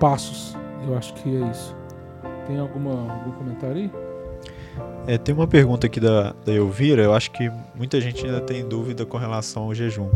passos. 0.01 0.57
Eu 0.87 0.97
acho 0.97 1.13
que 1.15 1.37
é 1.37 1.51
isso. 1.51 1.77
Tem 2.49 2.59
alguma, 2.59 3.13
algum 3.13 3.31
comentário 3.33 3.77
aí? 3.77 3.91
É, 5.07 5.19
tem 5.19 5.35
uma 5.35 5.47
pergunta 5.47 5.87
aqui 5.87 6.01
da, 6.01 6.35
da 6.45 6.53
Elvira, 6.53 7.03
eu 7.03 7.13
acho 7.13 7.31
que 7.31 7.51
muita 7.75 8.01
gente 8.01 8.25
ainda 8.25 8.41
tem 8.41 8.67
dúvida 8.67 9.05
com 9.05 9.19
relação 9.19 9.65
ao 9.65 9.75
jejum. 9.75 10.11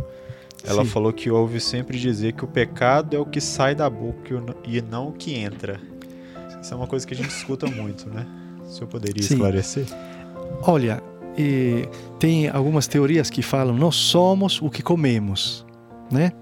Ela 0.65 0.83
Sim. 0.83 0.91
falou 0.91 1.13
que 1.13 1.31
ouve 1.31 1.61
sempre 1.61 1.99
dizer 1.99 2.33
que 2.33 2.45
o 2.45 2.49
pecado 2.49 3.15
é 3.15 3.19
o 3.19 3.27
que 3.27 3.41
sai 3.41 3.75
da 3.75 3.91
boca 3.91 4.35
e 4.65 4.81
não 4.81 5.09
o 5.09 5.13
que 5.13 5.35
entra. 5.35 5.79
Isso 6.61 6.73
é 6.73 6.77
uma 6.77 6.87
coisa 6.87 7.07
que 7.07 7.13
a 7.13 7.17
gente 7.17 7.31
escuta 7.31 7.67
muito, 7.71 8.09
né? 8.09 8.27
O 8.65 8.71
senhor 8.71 8.87
poderia 8.87 9.23
Sim. 9.23 9.35
esclarecer? 9.35 9.85
Olha, 10.63 11.03
tem 12.19 12.49
algumas 12.49 12.87
teorias 12.87 13.29
que 13.29 13.43
falam 13.43 13.77
nós 13.77 13.97
somos 13.97 14.63
o 14.63 14.71
que 14.71 14.83
comemos, 14.83 15.67
né? 16.11 16.33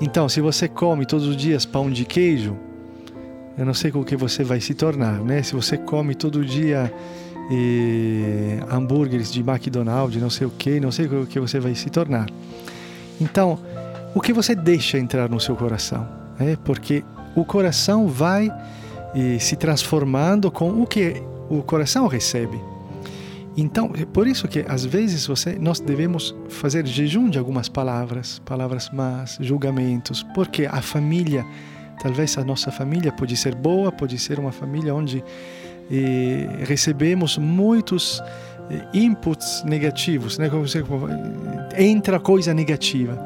Então, 0.00 0.28
se 0.28 0.40
você 0.40 0.68
come 0.68 1.06
todos 1.06 1.26
os 1.26 1.36
dias 1.36 1.64
pão 1.64 1.90
de 1.90 2.04
queijo, 2.04 2.56
eu 3.58 3.66
não 3.66 3.74
sei 3.74 3.90
com 3.90 4.00
o 4.00 4.04
que 4.04 4.16
você 4.16 4.44
vai 4.44 4.60
se 4.60 4.72
tornar, 4.72 5.20
né? 5.20 5.42
Se 5.42 5.54
você 5.54 5.76
come 5.76 6.14
todo 6.14 6.44
dia 6.44 6.92
hambúrgueres 8.70 9.32
de 9.32 9.40
McDonald's, 9.40 10.20
não 10.20 10.30
sei 10.30 10.46
o 10.46 10.50
que, 10.50 10.78
não 10.78 10.92
sei 10.92 11.06
o 11.06 11.26
que 11.26 11.40
você 11.40 11.58
vai 11.58 11.74
se 11.74 11.90
tornar. 11.90 12.28
Então, 13.20 13.58
o 14.14 14.20
que 14.20 14.32
você 14.32 14.54
deixa 14.54 14.98
entrar 14.98 15.28
no 15.28 15.40
seu 15.40 15.56
coração, 15.56 16.06
é 16.38 16.56
porque 16.56 17.02
o 17.34 17.44
coração 17.44 18.06
vai 18.06 18.50
se 19.40 19.56
transformando 19.56 20.50
com 20.50 20.82
o 20.82 20.86
que 20.86 21.22
o 21.48 21.62
coração 21.62 22.06
recebe. 22.06 22.60
Então, 23.56 23.90
é 23.98 24.04
por 24.04 24.28
isso 24.28 24.46
que 24.46 24.64
às 24.68 24.84
vezes 24.84 25.26
você, 25.26 25.58
nós 25.58 25.80
devemos 25.80 26.32
fazer 26.48 26.86
jejum 26.86 27.28
de 27.28 27.38
algumas 27.38 27.68
palavras, 27.68 28.40
palavras 28.44 28.88
más, 28.90 29.36
julgamentos, 29.40 30.22
porque 30.34 30.66
a 30.66 30.80
família, 30.80 31.44
talvez 32.00 32.36
a 32.38 32.44
nossa 32.44 32.70
família 32.70 33.12
pode 33.12 33.36
ser 33.36 33.54
boa, 33.54 33.90
pode 33.92 34.18
ser 34.18 34.38
uma 34.38 34.52
família 34.52 34.94
onde 34.94 35.24
eh, 35.90 36.64
recebemos 36.64 37.38
muitos 37.38 38.22
eh, 38.70 38.84
inputs 38.94 39.62
negativos, 39.64 40.38
né? 40.38 40.48
Como 40.48 40.66
você, 40.66 40.82
como, 40.82 41.08
entra 41.76 42.18
coisa 42.20 42.54
negativa. 42.54 43.22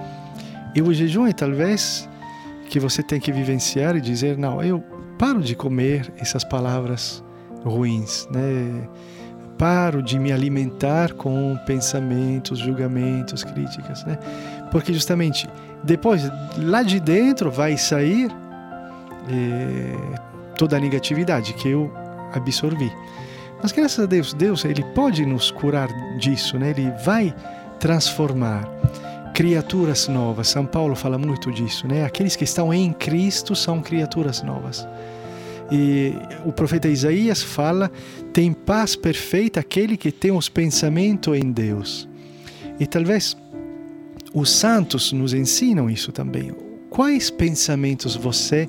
E 0.74 0.80
o 0.80 0.92
jejum 0.92 1.26
é 1.26 1.32
talvez 1.32 2.08
que 2.68 2.80
você 2.80 3.02
tem 3.02 3.20
que 3.20 3.30
vivenciar 3.30 3.96
e 3.96 4.00
dizer 4.00 4.38
não, 4.38 4.62
eu 4.62 4.82
paro 5.18 5.40
de 5.40 5.54
comer 5.54 6.12
essas 6.16 6.44
palavras 6.44 7.22
ruins, 7.64 8.26
né? 8.32 8.88
paro 9.62 10.02
de 10.02 10.18
me 10.18 10.32
alimentar 10.32 11.12
com 11.12 11.56
pensamentos, 11.64 12.58
julgamentos, 12.58 13.44
críticas, 13.44 14.04
né? 14.04 14.18
Porque 14.72 14.92
justamente 14.92 15.48
depois 15.84 16.28
lá 16.58 16.82
de 16.82 16.98
dentro 16.98 17.48
vai 17.48 17.76
sair 17.76 18.28
é, 19.28 20.16
toda 20.56 20.76
a 20.76 20.80
negatividade 20.80 21.52
que 21.54 21.68
eu 21.68 21.92
absorvi. 22.32 22.92
Mas 23.62 23.72
graças 23.72 24.00
a 24.00 24.06
Deus, 24.06 24.34
Deus 24.34 24.64
ele 24.64 24.82
pode 24.94 25.24
nos 25.24 25.50
curar 25.50 25.88
disso, 26.18 26.58
né? 26.58 26.70
Ele 26.70 26.92
vai 27.04 27.34
transformar 27.78 28.68
criaturas 29.34 30.08
novas. 30.08 30.48
São 30.48 30.66
Paulo 30.66 30.94
fala 30.94 31.16
muito 31.16 31.50
disso, 31.52 31.86
né? 31.86 32.04
Aqueles 32.04 32.36
que 32.36 32.44
estão 32.44 32.72
em 32.72 32.92
Cristo 32.92 33.54
são 33.54 33.80
criaturas 33.80 34.42
novas. 34.42 34.86
E 35.70 36.12
o 36.44 36.52
profeta 36.52 36.88
Isaías 36.88 37.42
fala: 37.42 37.90
tem 38.32 38.52
paz 38.52 38.94
perfeita 38.96 39.60
aquele 39.60 39.96
que 39.96 40.12
tem 40.12 40.32
os 40.32 40.48
pensamentos 40.48 41.36
em 41.36 41.50
Deus. 41.50 42.08
E 42.78 42.86
talvez 42.86 43.36
os 44.34 44.50
santos 44.50 45.12
nos 45.12 45.32
ensinam 45.32 45.88
isso 45.88 46.10
também. 46.10 46.52
Quais 46.90 47.30
pensamentos 47.30 48.16
você 48.16 48.68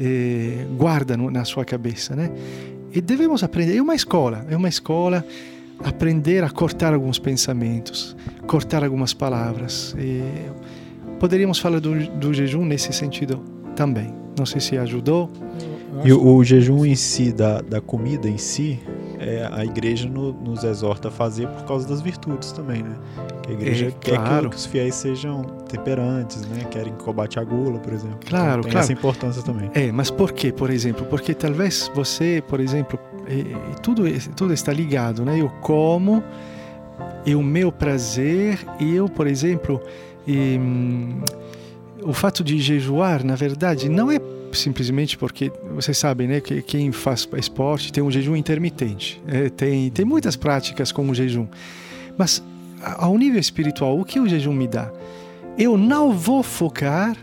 eh, 0.00 0.66
guarda 0.76 1.16
na 1.16 1.44
sua 1.44 1.64
cabeça, 1.64 2.16
né? 2.16 2.30
E 2.92 3.00
devemos 3.00 3.44
aprender. 3.44 3.76
É 3.76 3.82
uma 3.82 3.94
escola, 3.94 4.46
é 4.48 4.56
uma 4.56 4.68
escola 4.68 5.24
aprender 5.84 6.44
a 6.44 6.50
cortar 6.50 6.92
alguns 6.92 7.18
pensamentos, 7.18 8.16
cortar 8.46 8.82
algumas 8.82 9.12
palavras. 9.14 9.94
E 9.98 10.22
poderíamos 11.18 11.58
falar 11.58 11.80
do, 11.80 12.06
do 12.16 12.32
jejum 12.32 12.64
nesse 12.64 12.92
sentido 12.92 13.42
também. 13.76 14.12
Não 14.38 14.46
sei 14.46 14.60
se 14.60 14.76
ajudou. 14.78 15.30
E 16.04 16.12
o, 16.12 16.36
o, 16.36 16.44
jejum 16.44 16.84
em 16.84 16.94
si, 16.94 17.32
da, 17.32 17.60
da 17.60 17.80
comida 17.80 18.28
em 18.28 18.38
si, 18.38 18.80
é, 19.20 19.46
a 19.52 19.62
igreja 19.64 20.08
no, 20.08 20.32
nos 20.32 20.64
exorta 20.64 21.08
a 21.08 21.10
fazer 21.10 21.46
por 21.48 21.64
causa 21.64 21.86
das 21.86 22.00
virtudes 22.00 22.52
também, 22.52 22.82
né? 22.82 22.96
A 23.46 23.52
igreja 23.52 23.88
é, 23.88 23.90
quer 23.90 24.16
claro. 24.16 24.44
que, 24.44 24.50
que, 24.50 24.56
os 24.56 24.66
fiéis 24.66 24.94
sejam 24.94 25.42
temperantes, 25.68 26.46
né? 26.46 26.64
Querem 26.70 26.94
que 26.94 27.04
combate 27.04 27.38
a 27.38 27.44
gula, 27.44 27.78
por 27.78 27.92
exemplo. 27.92 28.18
Claro, 28.26 28.46
então, 28.46 28.62
tem 28.62 28.70
claro. 28.72 28.84
essa 28.84 28.92
importância 28.92 29.42
também. 29.42 29.70
É, 29.74 29.92
mas 29.92 30.10
por 30.10 30.32
quê, 30.32 30.50
por 30.50 30.70
exemplo? 30.70 31.04
Porque 31.04 31.34
talvez 31.34 31.90
você, 31.94 32.42
por 32.48 32.60
exemplo, 32.60 32.98
é, 33.26 33.74
tudo, 33.82 34.04
tudo 34.34 34.54
está 34.54 34.72
ligado, 34.72 35.22
né? 35.22 35.38
Eu 35.38 35.50
como, 35.60 36.24
e 37.26 37.34
o 37.34 37.42
meu 37.42 37.70
prazer, 37.70 38.58
e 38.78 38.96
eu, 38.96 39.06
por 39.06 39.26
exemplo, 39.26 39.82
e, 40.26 40.58
hum, 40.58 41.20
o 42.02 42.14
fato 42.14 42.42
de 42.42 42.58
jejuar, 42.58 43.22
na 43.22 43.34
verdade, 43.34 43.90
não 43.90 44.10
é 44.10 44.18
simplesmente 44.52 45.16
porque 45.16 45.52
vocês 45.74 45.96
sabem, 45.96 46.26
né, 46.26 46.40
que 46.40 46.62
quem 46.62 46.92
faz 46.92 47.28
esporte 47.36 47.92
tem 47.92 48.02
um 48.02 48.10
jejum 48.10 48.36
intermitente, 48.36 49.20
é, 49.26 49.48
tem 49.48 49.90
tem 49.90 50.04
muitas 50.04 50.36
práticas 50.36 50.92
com 50.92 51.08
o 51.08 51.14
jejum, 51.14 51.46
mas 52.16 52.42
ao 52.82 53.16
nível 53.16 53.40
espiritual, 53.40 53.98
o 53.98 54.04
que 54.04 54.18
o 54.18 54.28
jejum 54.28 54.52
me 54.52 54.66
dá? 54.66 54.90
Eu 55.58 55.76
não 55.76 56.12
vou 56.12 56.42
focar 56.42 57.16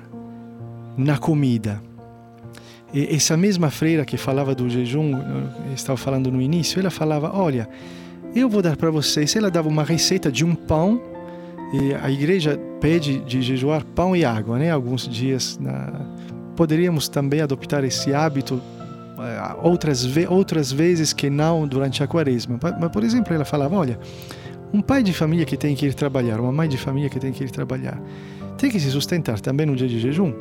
na 0.97 1.17
comida. 1.17 1.81
E 2.93 3.15
essa 3.15 3.35
mesma 3.35 3.69
freira 3.69 4.05
que 4.05 4.17
falava 4.17 4.55
do 4.55 4.69
jejum, 4.69 5.13
estava 5.73 5.97
falando 5.97 6.31
no 6.31 6.41
início, 6.41 6.79
ela 6.79 6.89
falava: 6.89 7.31
Olha, 7.33 7.67
eu 8.35 8.49
vou 8.49 8.61
dar 8.61 8.77
para 8.77 8.89
vocês. 8.89 9.35
Ela 9.35 9.51
dava 9.51 9.67
uma 9.67 9.83
receita 9.83 10.31
de 10.31 10.45
um 10.45 10.55
pão. 10.55 11.01
E 11.73 11.93
a 11.93 12.09
igreja 12.09 12.57
pede 12.79 13.19
de 13.19 13.41
jejuar 13.41 13.83
pão 13.83 14.15
e 14.15 14.23
água, 14.23 14.57
né? 14.57 14.71
Alguns 14.71 15.05
dias 15.07 15.59
na, 15.59 15.91
poderíamos 16.57 17.07
também 17.07 17.39
adoptar 17.39 17.83
esse 17.83 18.13
hábito 18.13 18.59
eh, 19.19 19.55
outras, 19.61 20.05
outras 20.27 20.71
vezes 20.71 21.13
que 21.13 21.29
não 21.29 21.67
durante 21.67 22.03
a 22.03 22.07
quaresma. 22.07 22.59
Mas, 22.79 22.91
por 22.91 23.03
exemplo, 23.03 23.33
ela 23.33 23.45
falava: 23.45 23.77
olha, 23.77 23.97
um 24.73 24.81
pai 24.81 25.03
de 25.03 25.13
família 25.13 25.45
que 25.45 25.55
tem 25.55 25.75
que 25.75 25.85
ir 25.85 25.93
trabalhar, 25.93 26.41
uma 26.41 26.51
mãe 26.51 26.67
de 26.67 26.77
família 26.77 27.09
que 27.09 27.19
tem 27.19 27.31
que 27.31 27.43
ir 27.43 27.51
trabalhar, 27.51 28.01
tem 28.57 28.69
que 28.69 28.79
se 28.79 28.89
sustentar 28.91 29.39
também 29.39 29.65
no 29.65 29.75
dia 29.75 29.87
de 29.87 29.99
jejum, 29.99 30.33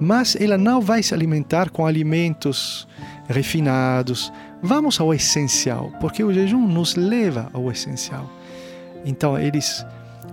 mas 0.00 0.36
ela 0.40 0.56
não 0.56 0.80
vai 0.80 1.02
se 1.02 1.12
alimentar 1.12 1.68
com 1.70 1.84
alimentos 1.84 2.86
refinados. 3.28 4.32
Vamos 4.62 4.98
ao 5.00 5.12
essencial, 5.12 5.92
porque 6.00 6.22
o 6.24 6.32
jejum 6.32 6.66
nos 6.66 6.94
leva 6.94 7.50
ao 7.52 7.70
essencial. 7.70 8.30
Então, 9.04 9.38
eles 9.38 9.84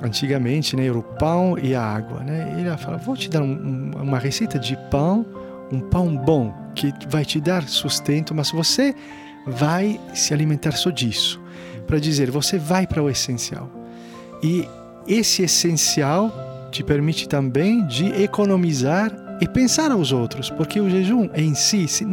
antigamente 0.03 0.75
né, 0.75 0.85
era 0.85 0.97
o 0.97 1.01
pão 1.01 1.57
e 1.57 1.73
a 1.73 1.81
água. 1.81 2.19
Né? 2.19 2.55
Ele 2.59 2.77
fala: 2.77 2.97
Vou 2.97 3.15
te 3.15 3.29
dar 3.29 3.41
um, 3.41 3.91
um, 3.95 4.03
uma 4.03 4.19
receita 4.19 4.59
de 4.59 4.77
pão, 4.91 5.25
um 5.71 5.79
pão 5.79 6.15
bom, 6.15 6.53
que 6.75 6.93
vai 7.07 7.23
te 7.23 7.39
dar 7.39 7.63
sustento, 7.63 8.35
mas 8.35 8.51
você 8.51 8.93
vai 9.47 9.99
se 10.13 10.33
alimentar 10.33 10.73
só 10.73 10.89
disso. 10.89 11.41
Para 11.87 11.99
dizer, 11.99 12.29
você 12.29 12.57
vai 12.57 12.85
para 12.85 13.01
o 13.01 13.09
essencial. 13.09 13.69
E 14.41 14.67
esse 15.07 15.43
essencial 15.43 16.31
te 16.69 16.83
permite 16.83 17.27
também 17.27 17.85
de 17.87 18.07
economizar 18.21 19.11
e 19.39 19.47
pensar 19.47 19.91
aos 19.91 20.11
outros, 20.11 20.49
porque 20.49 20.79
o 20.79 20.89
jejum 20.89 21.29
em 21.35 21.53
si, 21.53 21.87
se, 21.87 22.05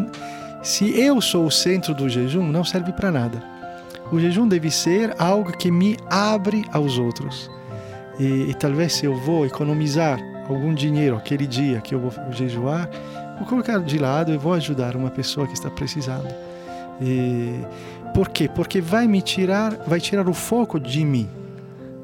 se 0.63 1.01
eu 1.01 1.21
sou 1.21 1.47
o 1.47 1.51
centro 1.51 1.95
do 1.95 2.09
jejum, 2.09 2.47
não 2.47 2.65
serve 2.65 2.93
para 2.93 3.11
nada. 3.11 3.43
O 4.13 4.19
jejum 4.19 4.47
deve 4.47 4.71
ser 4.71 5.15
algo 5.19 5.57
que 5.57 5.71
me 5.71 5.97
abre 6.09 6.65
aos 6.73 6.99
outros 6.99 7.51
e, 8.21 8.51
e 8.51 8.55
talvez 8.55 8.93
se 8.93 9.07
eu 9.07 9.15
vou 9.15 9.47
economizar 9.47 10.21
algum 10.47 10.75
dinheiro 10.75 11.17
aquele 11.17 11.47
dia 11.47 11.81
que 11.81 11.95
eu 11.95 11.99
vou 11.99 12.13
jejuar, 12.33 12.89
vou 13.39 13.47
colocar 13.47 13.79
de 13.79 13.99
lado 13.99 14.31
e 14.33 14.37
vou 14.37 14.53
ajudar 14.53 14.95
uma 14.95 15.11
pessoa 15.11 15.47
que 15.47 15.55
está 15.55 15.71
precisando. 15.71 16.29
E, 17.01 17.55
por 18.13 18.29
quê? 18.29 18.47
Porque 18.47 18.79
vai 18.79 19.09
me 19.09 19.23
tirar, 19.23 19.75
vai 19.87 19.99
tirar 19.99 20.29
o 20.29 20.35
foco 20.35 20.79
de 20.79 21.03
mim, 21.03 21.29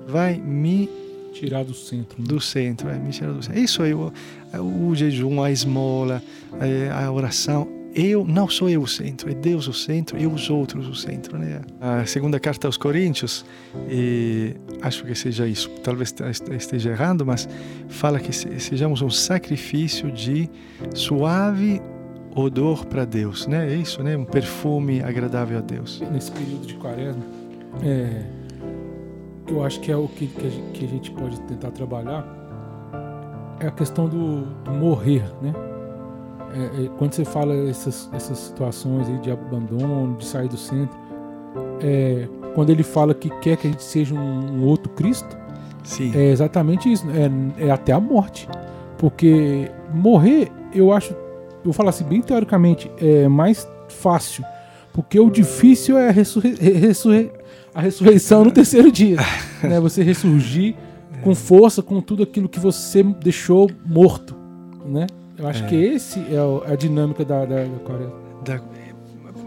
vai 0.09 0.37
me 0.37 0.89
tirar 1.35 1.65
do 1.65 1.75
centro. 1.75 2.19
Né? 2.19 2.27
Do 2.27 2.41
centro, 2.41 2.89
é, 2.89 2.95
me 2.95 3.11
tirar 3.11 3.33
do 3.33 3.43
centro. 3.43 3.61
Isso 3.61 3.83
é 3.85 3.95
o, 3.95 4.11
o 4.59 4.95
jejum, 4.95 5.43
a 5.43 5.51
esmola, 5.51 6.23
é, 6.59 6.91
a 6.91 7.13
oração 7.13 7.76
eu 7.97 8.27
não 8.27 8.47
sou 8.47 8.69
eu 8.69 8.83
o 8.83 8.87
centro, 8.87 9.31
é 9.31 9.35
Deus 9.35 9.67
o 9.67 9.73
centro 9.73 10.19
e 10.21 10.27
os 10.27 10.51
outros 10.51 10.87
o 10.87 10.95
centro, 10.95 11.39
né? 11.39 11.63
A 11.81 12.05
segunda 12.05 12.39
carta 12.39 12.69
aos 12.69 12.77
Coríntios, 12.77 13.43
acho 14.83 15.03
que 15.05 15.15
seja 15.15 15.49
isso, 15.49 15.71
talvez 15.83 16.15
esteja 16.59 16.91
errado, 16.91 17.25
mas 17.25 17.49
fala 17.89 18.21
que 18.21 18.33
sejamos 18.33 19.01
um 19.01 19.09
sacrifício 19.09 20.13
de 20.13 20.51
suave 20.95 21.81
odor 22.35 22.85
para 22.85 23.07
Deus, 23.07 23.47
né? 23.47 23.73
É 23.73 23.77
isso, 23.77 24.03
né? 24.03 24.15
Um 24.15 24.27
perfume 24.27 25.01
agradável 25.01 25.57
a 25.57 25.63
Deus. 25.63 26.03
Nesse 26.13 26.31
período 26.33 26.67
de 26.67 26.75
quaresma, 26.75 27.25
é, 27.83 28.23
eu 29.49 29.65
acho 29.65 29.81
que 29.81 29.91
é 29.91 29.97
o 29.97 30.07
que, 30.07 30.27
que 30.27 30.85
a 30.85 30.89
gente 30.89 31.11
pode 31.13 31.41
tentar 31.43 31.71
trabalhar 31.71 32.37
é 33.59 33.69
a 33.69 33.71
questão 33.71 34.07
do, 34.07 34.45
do 34.45 34.71
morrer, 34.71 35.25
né? 35.41 35.55
É, 36.57 36.85
é, 36.85 36.91
quando 36.97 37.13
você 37.13 37.25
fala 37.25 37.55
essas, 37.69 38.09
essas 38.13 38.39
situações 38.39 39.07
aí 39.09 39.19
de 39.19 39.31
abandono, 39.31 40.17
de 40.17 40.25
sair 40.25 40.49
do 40.49 40.57
centro, 40.57 40.97
é, 41.81 42.27
quando 42.55 42.71
ele 42.71 42.83
fala 42.83 43.13
que 43.15 43.29
quer 43.41 43.57
que 43.59 43.67
a 43.67 43.71
gente 43.71 43.83
seja 43.83 44.15
um, 44.15 44.61
um 44.61 44.65
outro 44.65 44.91
Cristo, 44.91 45.37
Sim. 45.85 46.13
é 46.17 46.31
exatamente 46.31 46.91
isso, 46.91 47.07
é, 47.11 47.67
é 47.67 47.71
até 47.71 47.93
a 47.93 48.01
morte. 48.01 48.49
Porque 48.97 49.71
morrer, 49.93 50.51
eu 50.73 50.93
acho, 50.93 51.13
eu 51.13 51.65
vou 51.65 51.73
falar 51.75 51.91
assim, 51.91 52.05
bem 52.05 52.23
teoricamente, 52.23 52.91
é 52.99 53.29
mais 53.29 53.69
fácil. 53.89 54.43
Porque 54.95 55.21
o 55.21 55.29
difícil 55.29 55.99
é 55.99 56.11
ressurre, 56.11 56.55
ressurre, 56.55 57.31
a 57.75 57.83
ressurreição 57.83 58.45
no 58.45 58.51
terceiro 58.51 58.91
dia. 58.91 59.19
né? 59.63 59.79
Você 59.79 60.03
ressurgir 60.03 60.75
com 61.23 61.35
força 61.35 61.83
com 61.83 62.01
tudo 62.01 62.23
aquilo 62.23 62.49
que 62.49 62.59
você 62.59 63.03
deixou 63.03 63.71
morto. 63.85 64.35
Né? 64.87 65.07
Eu 65.39 65.47
acho 65.47 65.65
é. 65.65 65.67
que 65.67 65.77
esse 65.77 66.21
é 66.21 66.73
a 66.73 66.77
dinâmica 66.77 67.25
da, 67.25 67.45
da, 67.45 67.65
da, 67.65 68.57
da, 68.57 68.61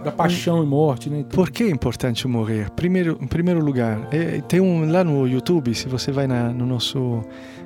da 0.04 0.12
paixão 0.12 0.64
e 0.64 0.66
morte. 0.66 1.10
Né? 1.10 1.26
Por 1.30 1.50
que 1.50 1.64
é 1.64 1.70
importante 1.70 2.28
morrer? 2.28 2.70
Primeiro, 2.72 3.18
em 3.22 3.28
primeiro 3.28 3.64
lugar, 3.64 4.08
é, 4.12 4.42
tem 4.42 4.60
um 4.60 4.90
lá 4.90 5.04
no 5.04 5.28
YouTube, 5.28 5.74
se 5.74 5.88
você 5.88 6.12
vai 6.12 6.28
na, 6.28 6.50
no 6.50 6.66
nosso 6.66 7.24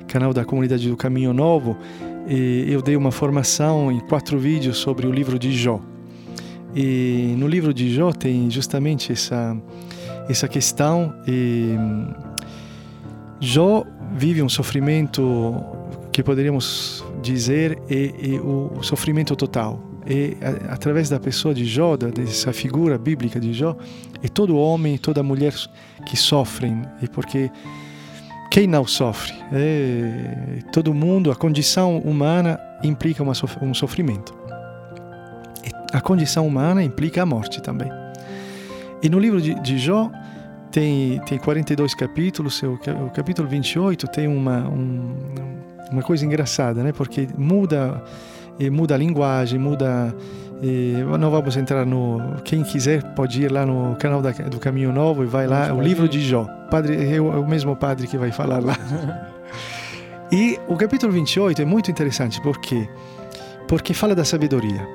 canal 0.08 0.32
da 0.32 0.44
comunidade 0.44 0.88
do 0.88 0.96
Caminho 0.96 1.32
Novo, 1.32 1.76
eu 2.26 2.80
dei 2.80 2.96
uma 2.96 3.10
formação 3.10 3.92
em 3.92 4.00
quatro 4.00 4.38
vídeos 4.38 4.78
sobre 4.78 5.06
o 5.06 5.12
livro 5.12 5.38
de 5.38 5.52
Jó. 5.52 5.80
E 6.74 7.34
no 7.38 7.46
livro 7.46 7.72
de 7.72 7.92
Jó 7.94 8.12
tem 8.12 8.50
justamente 8.50 9.12
essa 9.12 9.56
essa 10.28 10.48
questão. 10.48 11.14
E 11.26 11.76
Jó 13.40 13.84
vive 14.12 14.42
um 14.42 14.48
sofrimento 14.48 15.22
que 16.14 16.22
poderíamos 16.22 17.04
dizer 17.20 17.76
é, 17.90 18.36
é 18.36 18.40
o 18.40 18.80
sofrimento 18.84 19.34
total. 19.34 19.82
E 20.06 20.36
através 20.68 21.08
da 21.08 21.18
pessoa 21.18 21.52
de 21.52 21.64
Jó, 21.64 21.96
dessa 21.96 22.52
figura 22.52 22.96
bíblica 22.96 23.40
de 23.40 23.52
Jó, 23.52 23.76
é 24.22 24.28
todo 24.28 24.56
homem, 24.56 24.96
toda 24.96 25.24
mulher 25.24 25.52
que 26.06 26.16
sofrem, 26.16 26.82
e 27.02 27.08
porque 27.08 27.50
quem 28.48 28.68
não 28.68 28.86
sofre? 28.86 29.34
É, 29.52 30.60
todo 30.70 30.94
mundo, 30.94 31.32
a 31.32 31.34
condição 31.34 31.98
humana 31.98 32.60
implica 32.84 33.20
uma, 33.20 33.32
um 33.60 33.74
sofrimento. 33.74 34.32
A 35.92 36.00
condição 36.00 36.46
humana 36.46 36.80
implica 36.80 37.22
a 37.22 37.26
morte 37.26 37.60
também. 37.60 37.90
E 39.02 39.08
no 39.08 39.18
livro 39.18 39.40
de, 39.40 39.54
de 39.60 39.78
Jó 39.78 40.12
tem, 40.70 41.20
tem 41.26 41.38
42 41.38 41.92
capítulos, 41.96 42.62
o, 42.62 42.78
capítulo 43.12 43.48
28 43.48 44.06
tem 44.06 44.28
uma, 44.28 44.68
um, 44.68 45.16
uma 45.94 46.02
coisa 46.02 46.24
engraçada, 46.26 46.82
né? 46.82 46.92
porque 46.92 47.28
muda, 47.38 48.02
muda 48.72 48.94
a 48.94 48.98
linguagem, 48.98 49.58
muda. 49.58 50.14
não 51.18 51.30
vamos 51.30 51.56
entrar 51.56 51.86
no. 51.86 52.36
Quem 52.44 52.62
quiser 52.62 53.02
pode 53.14 53.42
ir 53.42 53.50
lá 53.50 53.64
no 53.64 53.96
canal 53.96 54.20
da, 54.20 54.30
do 54.30 54.58
Caminho 54.58 54.92
Novo 54.92 55.22
e 55.22 55.26
vai 55.26 55.46
lá, 55.46 55.72
o 55.72 55.80
livro 55.80 56.08
de 56.08 56.20
Jó. 56.20 56.46
Padre, 56.70 57.14
é 57.14 57.20
o, 57.20 57.32
é 57.32 57.38
o 57.38 57.46
mesmo 57.46 57.76
padre 57.76 58.06
que 58.06 58.18
vai 58.18 58.32
falar 58.32 58.62
lá. 58.62 58.76
e 60.32 60.58
o 60.66 60.76
capítulo 60.76 61.12
28 61.12 61.62
é 61.62 61.64
muito 61.64 61.90
interessante, 61.90 62.40
por 62.40 62.58
quê? 62.58 62.88
Porque 63.68 63.94
fala 63.94 64.14
da 64.14 64.24
sabedoria. 64.24 64.86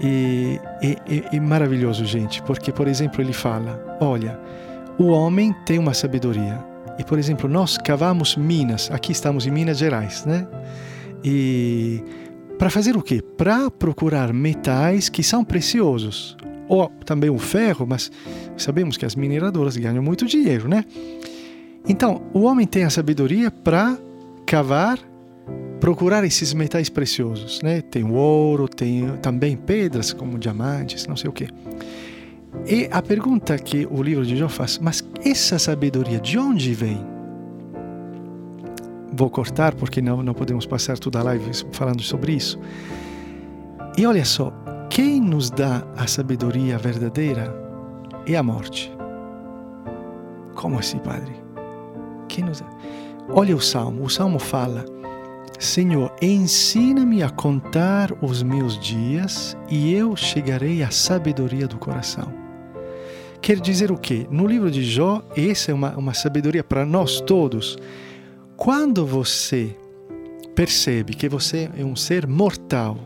E 0.00 0.60
é, 1.32 1.40
maravilhoso, 1.40 2.04
gente, 2.04 2.42
porque, 2.42 2.72
por 2.72 2.86
exemplo, 2.86 3.20
ele 3.20 3.32
fala: 3.32 3.80
olha, 4.00 4.38
o 4.98 5.08
homem 5.08 5.54
tem 5.64 5.78
uma 5.78 5.94
sabedoria. 5.94 6.75
E, 6.98 7.04
por 7.04 7.18
exemplo, 7.18 7.48
nós 7.48 7.76
cavamos 7.76 8.36
minas, 8.36 8.90
aqui 8.90 9.12
estamos 9.12 9.46
em 9.46 9.50
Minas 9.50 9.78
Gerais, 9.78 10.24
né? 10.24 10.46
E 11.22 12.02
para 12.58 12.70
fazer 12.70 12.96
o 12.96 13.02
quê? 13.02 13.22
Para 13.36 13.70
procurar 13.70 14.32
metais 14.32 15.08
que 15.08 15.22
são 15.22 15.44
preciosos. 15.44 16.36
Ou 16.68 16.88
também 17.04 17.30
o 17.30 17.38
ferro, 17.38 17.86
mas 17.86 18.10
sabemos 18.56 18.96
que 18.96 19.04
as 19.04 19.14
mineradoras 19.14 19.76
ganham 19.76 20.02
muito 20.02 20.26
dinheiro, 20.26 20.68
né? 20.68 20.84
Então, 21.88 22.22
o 22.32 22.42
homem 22.42 22.66
tem 22.66 22.84
a 22.84 22.90
sabedoria 22.90 23.50
para 23.50 23.96
cavar 24.44 24.98
procurar 25.80 26.24
esses 26.24 26.52
metais 26.52 26.88
preciosos, 26.88 27.60
né? 27.62 27.80
Tem 27.80 28.02
o 28.02 28.14
ouro, 28.14 28.68
tem 28.68 29.16
também 29.22 29.56
pedras 29.56 30.12
como 30.12 30.38
diamantes, 30.38 31.06
não 31.06 31.16
sei 31.16 31.28
o 31.28 31.32
quê. 31.32 31.48
E 32.64 32.88
a 32.90 33.02
pergunta 33.02 33.58
que 33.58 33.86
o 33.90 34.02
livro 34.02 34.24
de 34.24 34.36
Jó 34.36 34.48
faz, 34.48 34.78
mas 34.78 35.04
essa 35.24 35.58
sabedoria 35.58 36.18
de 36.18 36.38
onde 36.38 36.72
vem? 36.74 37.04
Vou 39.12 39.30
cortar 39.30 39.74
porque 39.74 40.02
não, 40.02 40.22
não 40.22 40.34
podemos 40.34 40.66
passar 40.66 40.98
toda 40.98 41.20
a 41.20 41.22
live 41.22 41.50
falando 41.72 42.02
sobre 42.02 42.32
isso. 42.32 42.58
E 43.96 44.06
olha 44.06 44.24
só, 44.24 44.52
quem 44.90 45.20
nos 45.20 45.50
dá 45.50 45.86
a 45.96 46.06
sabedoria 46.06 46.76
verdadeira 46.78 47.54
é 48.26 48.36
a 48.36 48.42
morte. 48.42 48.92
Como 50.54 50.78
assim, 50.78 50.98
Padre? 50.98 51.34
Quem 52.28 52.44
nos 52.44 52.60
dá? 52.60 52.66
Olha 53.28 53.56
o 53.56 53.60
Salmo, 53.60 54.04
o 54.04 54.10
Salmo 54.10 54.38
fala 54.38 54.84
Senhor, 55.58 56.12
ensina-me 56.20 57.22
a 57.22 57.30
contar 57.30 58.12
os 58.20 58.42
meus 58.42 58.78
dias 58.78 59.56
e 59.70 59.94
eu 59.94 60.14
chegarei 60.14 60.82
à 60.82 60.90
sabedoria 60.90 61.66
do 61.66 61.78
coração. 61.78 62.45
Quer 63.40 63.60
dizer 63.60 63.92
o 63.92 63.98
quê? 63.98 64.26
No 64.30 64.46
livro 64.46 64.70
de 64.70 64.84
Jó, 64.84 65.22
essa 65.36 65.70
é 65.70 65.74
uma, 65.74 65.96
uma 65.96 66.14
sabedoria 66.14 66.64
para 66.64 66.84
nós 66.84 67.20
todos. 67.20 67.76
Quando 68.56 69.06
você 69.06 69.76
percebe 70.54 71.14
que 71.14 71.28
você 71.28 71.70
é 71.76 71.84
um 71.84 71.94
ser 71.94 72.26
mortal, 72.26 72.98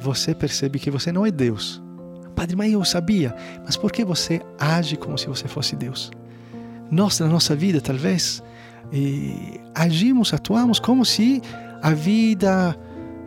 você 0.00 0.34
percebe 0.34 0.78
que 0.78 0.90
você 0.90 1.10
não 1.10 1.26
é 1.26 1.30
Deus. 1.30 1.82
Padre, 2.34 2.56
mas 2.56 2.72
eu 2.72 2.84
sabia. 2.84 3.34
Mas 3.64 3.76
por 3.76 3.92
que 3.92 4.04
você 4.04 4.40
age 4.58 4.96
como 4.96 5.16
se 5.16 5.26
você 5.26 5.48
fosse 5.48 5.76
Deus? 5.76 6.10
Nós, 6.90 7.18
na 7.18 7.26
nossa 7.26 7.56
vida, 7.56 7.80
talvez, 7.80 8.42
agimos, 9.74 10.32
atuamos 10.32 10.78
como 10.78 11.04
se 11.04 11.40
a 11.82 11.92
vida 11.92 12.76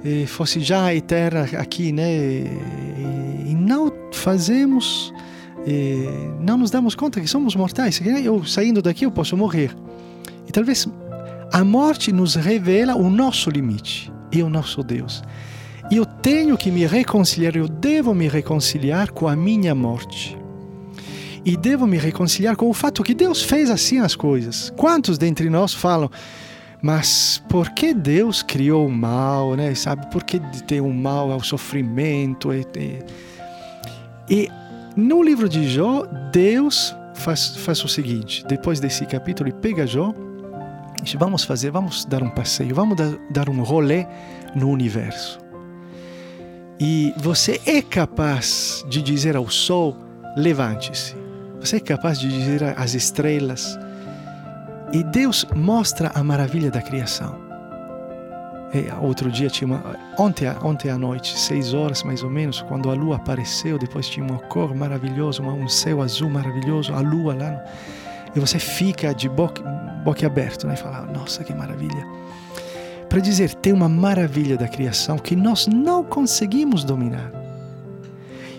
eh, 0.03 0.25
fosse 0.25 0.59
já 0.59 0.93
eterna 0.93 1.41
aqui, 1.59 1.91
né? 1.91 2.43
E 3.45 3.55
não 3.55 3.91
fazemos, 4.13 5.13
não 6.39 6.57
nos 6.57 6.71
damos 6.71 6.95
conta 6.95 7.19
que 7.19 7.27
somos 7.27 7.55
mortais. 7.55 8.01
Eu 8.23 8.43
saindo 8.45 8.81
daqui 8.81 9.05
eu 9.05 9.11
posso 9.11 9.35
morrer. 9.35 9.75
E 10.47 10.51
talvez 10.51 10.87
a 11.51 11.63
morte 11.63 12.11
nos 12.11 12.35
revela 12.35 12.95
o 12.95 13.09
nosso 13.09 13.49
limite. 13.49 14.11
Eu 14.31 14.49
não 14.49 14.63
sou 14.63 14.83
Deus. 14.83 15.23
E 15.89 15.97
eu 15.97 16.05
tenho 16.05 16.57
que 16.57 16.69
me 16.69 16.85
reconciliar, 16.85 17.55
eu 17.55 17.67
devo 17.67 18.13
me 18.13 18.27
reconciliar 18.27 19.11
com 19.11 19.27
a 19.27 19.35
minha 19.35 19.73
morte 19.73 20.37
e 21.47 21.55
devo 21.55 21.87
me 21.87 21.97
reconciliar 21.97 22.57
com 22.57 22.69
o 22.69 22.73
fato 22.73 23.01
que 23.01 23.13
Deus 23.13 23.41
fez 23.41 23.69
assim 23.69 23.99
as 23.99 24.15
coisas. 24.15 24.69
Quantos 24.75 25.17
dentre 25.17 25.49
nós 25.49 25.73
falam, 25.73 26.11
mas 26.81 27.41
por 27.47 27.69
que 27.69 27.93
Deus 27.93 28.43
criou 28.43 28.85
o 28.85 28.91
mal, 28.91 29.55
né? 29.55 29.73
Sabe, 29.73 30.11
por 30.11 30.25
que 30.25 30.41
tem 30.63 30.81
o 30.81 30.93
mal 30.93 31.31
ao 31.31 31.41
sofrimento? 31.41 32.53
E, 32.53 32.65
e, 32.77 32.99
e 34.29 34.51
no 34.97 35.21
livro 35.21 35.47
de 35.47 35.69
Jó, 35.69 36.05
Deus 36.31 36.95
faz, 37.13 37.55
faz 37.57 37.83
o 37.83 37.87
seguinte: 37.87 38.43
depois 38.47 38.79
desse 38.79 39.05
capítulo, 39.05 39.49
ele 39.49 39.57
pega 39.57 39.85
Jó, 39.85 40.13
vamos 41.17 41.43
fazer, 41.43 41.69
vamos 41.69 42.03
dar 42.03 42.23
um 42.23 42.29
passeio, 42.29 42.73
vamos 42.73 42.97
dar, 42.97 43.15
dar 43.29 43.49
um 43.49 43.61
rolê 43.61 44.07
no 44.55 44.69
universo. 44.69 45.39
E 46.79 47.13
você 47.17 47.61
é 47.65 47.81
capaz 47.81 48.83
de 48.89 49.01
dizer 49.01 49.35
ao 49.35 49.49
sol: 49.49 49.95
levante-se. 50.35 51.15
Você 51.59 51.77
é 51.77 51.79
capaz 51.79 52.19
de 52.19 52.27
dizer 52.29 52.63
às 52.77 52.93
estrelas. 52.93 53.77
E 54.93 55.03
Deus 55.03 55.45
mostra 55.55 56.11
a 56.13 56.23
maravilha 56.23 56.71
da 56.71 56.81
criação. 56.81 57.46
E 58.73 58.91
outro 59.01 59.31
dia 59.31 59.49
tinha 59.49 59.67
uma, 59.67 59.95
ontem, 60.19 60.45
ontem 60.61 60.89
à 60.89 60.97
noite, 60.97 61.37
seis 61.39 61.73
horas 61.73 62.03
mais 62.03 62.21
ou 62.21 62.29
menos, 62.29 62.61
quando 62.63 62.89
a 62.89 62.93
lua 62.93 63.15
apareceu, 63.15 63.79
depois 63.79 64.09
tinha 64.09 64.25
uma 64.25 64.39
cor 64.39 64.75
maravilhosa, 64.75 65.41
um 65.41 65.69
céu 65.69 66.01
azul 66.01 66.29
maravilhoso, 66.29 66.93
a 66.93 66.99
lua 66.99 67.33
lá. 67.33 67.63
E 68.35 68.39
você 68.39 68.59
fica 68.59 69.13
de 69.13 69.29
boca, 69.29 69.63
boca 70.03 70.25
aberta 70.25 70.67
né? 70.67 70.73
e 70.73 70.77
fala: 70.77 71.01
Nossa, 71.13 71.43
que 71.43 71.53
maravilha! 71.53 72.05
Para 73.07 73.19
dizer, 73.19 73.53
tem 73.55 73.71
uma 73.71 73.87
maravilha 73.87 74.57
da 74.57 74.67
criação 74.67 75.17
que 75.17 75.35
nós 75.35 75.65
não 75.65 76.03
conseguimos 76.03 76.83
dominar. 76.83 77.31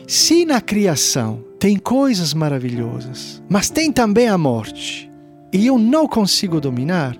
Se 0.07 0.47
na 0.47 0.59
criação 0.59 1.45
tem 1.59 1.77
coisas 1.77 2.33
maravilhosas, 2.33 3.43
mas 3.47 3.69
tem 3.69 3.93
também 3.93 4.27
a 4.27 4.39
morte. 4.39 5.11
E 5.53 5.67
eu 5.67 5.79
não 5.79 6.07
consigo 6.07 6.61
dominar. 6.61 7.15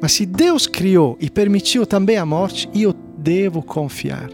Mas 0.00 0.12
se 0.12 0.24
Deus 0.24 0.66
criou 0.66 1.16
e 1.20 1.28
permitiu 1.28 1.86
também 1.86 2.16
a 2.16 2.26
morte, 2.26 2.68
eu 2.74 2.94
devo 3.16 3.62
confiar. 3.62 4.30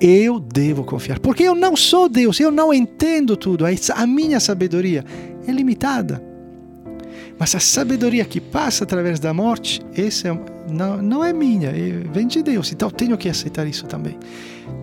Eu 0.00 0.38
devo 0.38 0.84
confiar. 0.84 1.18
Porque 1.20 1.42
eu 1.42 1.54
não 1.54 1.76
sou 1.76 2.08
Deus, 2.08 2.38
eu 2.40 2.50
não 2.50 2.72
entendo 2.74 3.36
tudo. 3.36 3.64
A 3.94 4.06
minha 4.06 4.40
sabedoria 4.40 5.04
é 5.46 5.52
limitada. 5.52 6.22
Mas 7.38 7.54
a 7.54 7.60
sabedoria 7.60 8.24
que 8.24 8.40
passa 8.40 8.84
através 8.84 9.20
da 9.20 9.32
morte, 9.32 9.80
essa 9.94 10.28
é, 10.28 10.38
não, 10.70 11.02
não 11.02 11.24
é 11.24 11.32
minha, 11.32 11.68
é, 11.68 11.90
vem 12.12 12.26
de 12.26 12.42
Deus. 12.42 12.72
Então 12.72 12.90
tenho 12.90 13.16
que 13.16 13.28
aceitar 13.28 13.66
isso 13.66 13.86
também. 13.86 14.18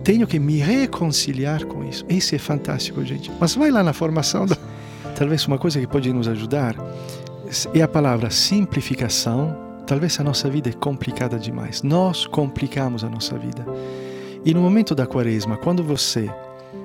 Tenho 0.04 0.26
que 0.26 0.38
me 0.38 0.58
reconciliar 0.58 1.64
com 1.64 1.84
isso. 1.84 2.04
Isso 2.08 2.34
é 2.34 2.38
fantástico, 2.38 3.04
gente. 3.04 3.30
Mas 3.40 3.54
vai 3.54 3.70
lá 3.70 3.82
na 3.82 3.92
formação, 3.92 4.46
talvez 5.16 5.46
uma 5.46 5.58
coisa 5.58 5.80
que 5.80 5.86
pode 5.86 6.12
nos 6.12 6.28
ajudar 6.28 6.76
é 7.72 7.82
a 7.82 7.88
palavra 7.88 8.30
simplificação. 8.30 9.63
Talvez 9.86 10.18
a 10.18 10.24
nossa 10.24 10.48
vida 10.48 10.70
é 10.70 10.72
complicada 10.72 11.38
demais. 11.38 11.82
Nós 11.82 12.26
complicamos 12.26 13.04
a 13.04 13.08
nossa 13.08 13.38
vida. 13.38 13.64
E 14.44 14.52
no 14.54 14.60
momento 14.60 14.94
da 14.94 15.06
quaresma, 15.06 15.56
quando 15.56 15.82
você 15.82 16.30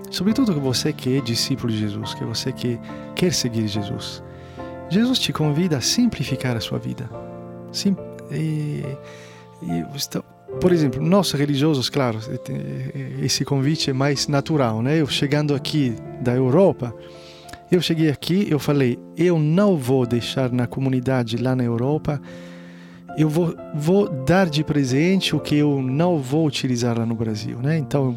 sobretudo 0.09 0.53
que 0.53 0.59
você 0.59 0.91
que 0.91 1.17
é 1.17 1.21
discípulo 1.21 1.71
de 1.71 1.79
Jesus, 1.79 2.13
que 2.13 2.23
você 2.23 2.51
que 2.51 2.79
quer 3.15 3.33
seguir 3.33 3.67
Jesus. 3.67 4.23
Jesus 4.89 5.19
te 5.19 5.31
convida 5.31 5.77
a 5.77 5.81
simplificar 5.81 6.57
a 6.57 6.59
sua 6.59 6.79
vida. 6.79 7.09
Sim, 7.71 7.95
e, 8.31 8.83
e, 9.61 9.85
por 10.59 10.71
exemplo, 10.71 11.01
nós 11.01 11.31
religiosos, 11.31 11.89
claro, 11.89 12.19
esse 13.21 13.45
convite 13.45 13.91
é 13.91 13.93
mais 13.93 14.27
natural, 14.27 14.81
né? 14.81 14.99
Eu 14.99 15.07
chegando 15.07 15.53
aqui 15.53 15.95
da 16.21 16.33
Europa, 16.33 16.93
eu 17.71 17.79
cheguei 17.81 18.09
aqui, 18.09 18.47
eu 18.49 18.57
falei, 18.57 18.97
eu 19.15 19.37
não 19.37 19.77
vou 19.77 20.07
deixar 20.07 20.51
na 20.51 20.65
comunidade 20.65 21.37
lá 21.37 21.55
na 21.55 21.63
Europa, 21.63 22.19
eu 23.19 23.29
vou, 23.29 23.55
vou 23.75 24.09
dar 24.09 24.49
de 24.49 24.63
presente 24.63 25.35
o 25.35 25.39
que 25.39 25.55
eu 25.55 25.81
não 25.81 26.17
vou 26.17 26.47
utilizar 26.47 26.97
lá 26.97 27.05
no 27.05 27.15
Brasil, 27.15 27.57
né? 27.57 27.77
Então, 27.77 28.15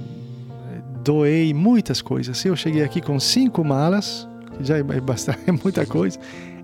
doei 1.02 1.52
muitas 1.52 2.00
coisas. 2.00 2.44
Eu 2.44 2.54
cheguei 2.54 2.84
aqui 2.84 3.00
com 3.00 3.18
cinco 3.18 3.64
malas, 3.64 4.28
já 4.60 4.78
é, 4.78 4.82
bastante, 4.82 5.40
é 5.48 5.52
muita 5.52 5.84
coisa, 5.84 6.18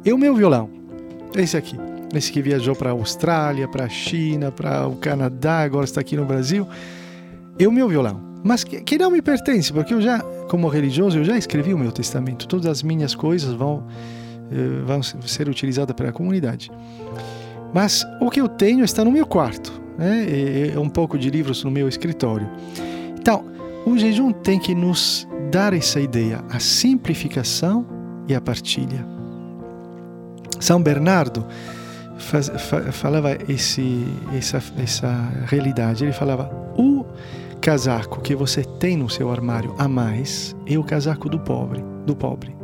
e 0.05 0.13
o 0.13 0.19
meu 0.19 0.35
violão, 0.35 0.71
esse 1.35 1.57
aqui. 1.57 1.77
Esse 2.15 2.33
que 2.33 2.41
viajou 2.41 2.75
para 2.75 2.89
a 2.89 2.93
Austrália, 2.93 3.69
para 3.69 3.85
a 3.85 3.89
China, 3.89 4.51
para 4.51 4.87
o 4.87 4.97
Canadá, 4.97 5.59
agora 5.59 5.85
está 5.85 6.01
aqui 6.01 6.17
no 6.17 6.25
Brasil. 6.25 6.67
E 7.59 7.67
o 7.67 7.73
meu 7.73 7.87
violão. 7.87 8.19
Mas 8.43 8.65
que, 8.65 8.81
que 8.81 8.97
não 8.97 9.11
me 9.11 9.21
pertence, 9.21 9.71
porque 9.71 9.93
eu 9.93 10.01
já 10.01 10.21
como 10.49 10.69
religioso, 10.69 11.19
eu 11.19 11.25
já 11.25 11.37
escrevi 11.37 11.75
o 11.75 11.79
meu 11.79 11.93
testamento. 11.93 12.49
Todas 12.49 12.67
as 12.67 12.83
minhas 12.83 13.15
coisas 13.15 13.53
vão, 13.53 13.85
eh, 14.51 14.83
vão 14.87 15.03
ser 15.03 15.49
utilizadas 15.51 15.95
pela 15.95 16.11
comunidade. 16.11 16.71
Mas 17.73 18.07
o 18.21 18.31
que 18.31 18.41
eu 18.41 18.49
tenho 18.49 18.85
está 18.85 19.05
no 19.05 19.11
meu 19.11 19.27
quarto. 19.27 19.81
Né? 19.97 20.73
É 20.75 20.79
um 20.79 20.89
pouco 20.89 21.19
de 21.19 21.29
livros 21.31 21.65
no 21.65 21.71
meu 21.71 21.89
escritório. 21.89 22.49
Então, 23.19 23.45
o 23.85 23.99
jejum 23.99 24.33
tem 24.33 24.59
que 24.59 24.75
nos 24.75 25.27
dar 25.51 25.73
essa 25.73 26.01
ideia, 26.01 26.45
a 26.51 26.61
simplificação 26.61 27.87
e 28.27 28.35
a 28.35 28.41
partilha. 28.41 29.05
São 30.61 30.83
Bernardo 30.83 31.47
faz, 32.19 32.51
falava 32.93 33.37
esse, 33.49 34.05
essa, 34.37 34.63
essa 34.77 35.33
realidade. 35.47 36.05
Ele 36.05 36.13
falava: 36.13 36.51
o 36.77 37.05
casaco 37.61 38.21
que 38.21 38.35
você 38.35 38.63
tem 38.63 38.97
no 38.97 39.09
seu 39.09 39.31
armário 39.31 39.75
a 39.79 39.89
mais 39.89 40.55
é 40.67 40.77
o 40.79 40.85
casaco 40.85 41.29
do 41.29 41.39
pobre, 41.39 41.83
do 42.07 42.15
pobre. 42.15 42.57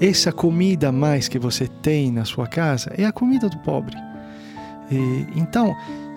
Essa 0.00 0.32
comida 0.32 0.88
a 0.88 0.92
mais 0.92 1.28
que 1.28 1.38
você 1.38 1.68
tem 1.68 2.10
na 2.10 2.24
sua 2.24 2.46
casa 2.46 2.92
é 2.96 3.04
a 3.04 3.12
comida 3.12 3.48
do 3.48 3.58
pobre. 3.58 3.96
E, 4.94 5.26
então, 5.36 5.76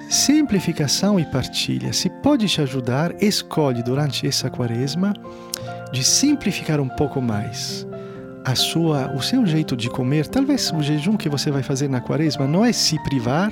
simplificação 0.10 1.20
e 1.20 1.26
partilha. 1.26 1.92
Se 1.92 2.10
pode 2.10 2.48
te 2.48 2.62
ajudar, 2.62 3.14
escolhe 3.22 3.82
durante 3.82 4.28
essa 4.28 4.50
quaresma 4.50 5.14
de 5.92 6.04
simplificar 6.04 6.80
um 6.80 6.88
pouco 6.88 7.22
mais 7.22 7.88
a 8.46 8.56
sua, 8.56 9.14
o 9.14 9.22
seu 9.22 9.46
jeito 9.46 9.76
de 9.76 9.90
comer. 9.90 10.28
Talvez 10.28 10.72
o 10.72 10.82
jejum 10.82 11.18
que 11.18 11.28
você 11.28 11.52
vai 11.52 11.64
fazer 11.64 11.90
na 11.90 12.00
quaresma 12.00 12.48
não 12.48 12.64
é 12.64 12.72
se 12.72 13.02
privar, 13.04 13.52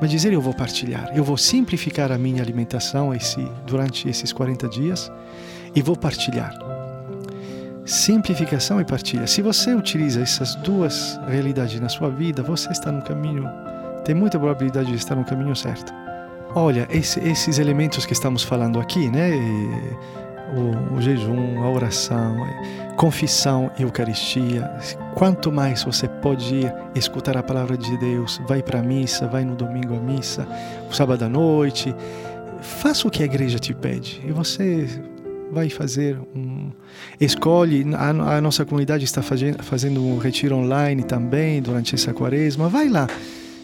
mas 0.00 0.10
dizer 0.10 0.32
eu 0.32 0.40
vou 0.40 0.54
partilhar, 0.54 1.10
eu 1.14 1.24
vou 1.24 1.36
simplificar 1.36 2.12
a 2.12 2.18
minha 2.18 2.42
alimentação 2.42 3.14
esse, 3.14 3.40
durante 3.66 4.08
esses 4.08 4.32
40 4.32 4.68
dias 4.68 5.10
e 5.74 5.82
vou 5.82 5.96
partilhar. 5.96 6.54
Simplificação 7.84 8.80
e 8.82 8.84
partilha. 8.84 9.26
Se 9.26 9.40
você 9.40 9.74
utiliza 9.74 10.20
essas 10.20 10.54
duas 10.56 11.18
realidades 11.26 11.80
na 11.80 11.88
sua 11.88 12.10
vida, 12.10 12.42
você 12.42 12.70
está 12.70 12.92
no 12.92 13.00
caminho, 13.00 13.48
tem 14.08 14.14
muita 14.14 14.38
probabilidade 14.38 14.88
de 14.88 14.96
estar 14.96 15.14
no 15.14 15.22
caminho 15.22 15.54
certo. 15.54 15.92
Olha, 16.54 16.88
esse, 16.90 17.20
esses 17.20 17.58
elementos 17.58 18.06
que 18.06 18.14
estamos 18.14 18.42
falando 18.42 18.80
aqui, 18.80 19.10
né? 19.10 19.32
O, 20.56 20.94
o 20.94 21.02
jejum, 21.02 21.62
a 21.62 21.68
oração, 21.68 22.34
confissão 22.96 23.70
Eucaristia. 23.78 24.66
Quanto 25.14 25.52
mais 25.52 25.84
você 25.84 26.08
pode 26.08 26.54
ir 26.54 26.74
escutar 26.94 27.36
a 27.36 27.42
palavra 27.42 27.76
de 27.76 27.98
Deus, 27.98 28.40
vai 28.48 28.62
para 28.62 28.78
a 28.78 28.82
missa, 28.82 29.26
vai 29.26 29.44
no 29.44 29.54
domingo 29.54 29.94
à 29.94 30.00
missa, 30.00 30.48
sábado 30.90 31.26
à 31.26 31.28
noite, 31.28 31.94
faça 32.62 33.06
o 33.06 33.10
que 33.10 33.22
a 33.22 33.26
igreja 33.26 33.58
te 33.58 33.74
pede 33.74 34.22
e 34.26 34.32
você 34.32 34.88
vai 35.52 35.68
fazer 35.68 36.18
um 36.34 36.70
escolhe 37.20 37.84
a, 37.94 38.36
a 38.36 38.40
nossa 38.40 38.64
comunidade 38.64 39.04
está 39.04 39.22
fazendo, 39.22 39.62
fazendo 39.62 40.02
um 40.02 40.18
retiro 40.18 40.56
online 40.56 41.02
também 41.02 41.62
durante 41.62 41.94
essa 41.94 42.12
quaresma 42.12 42.68
vai 42.68 42.88
lá 42.88 43.06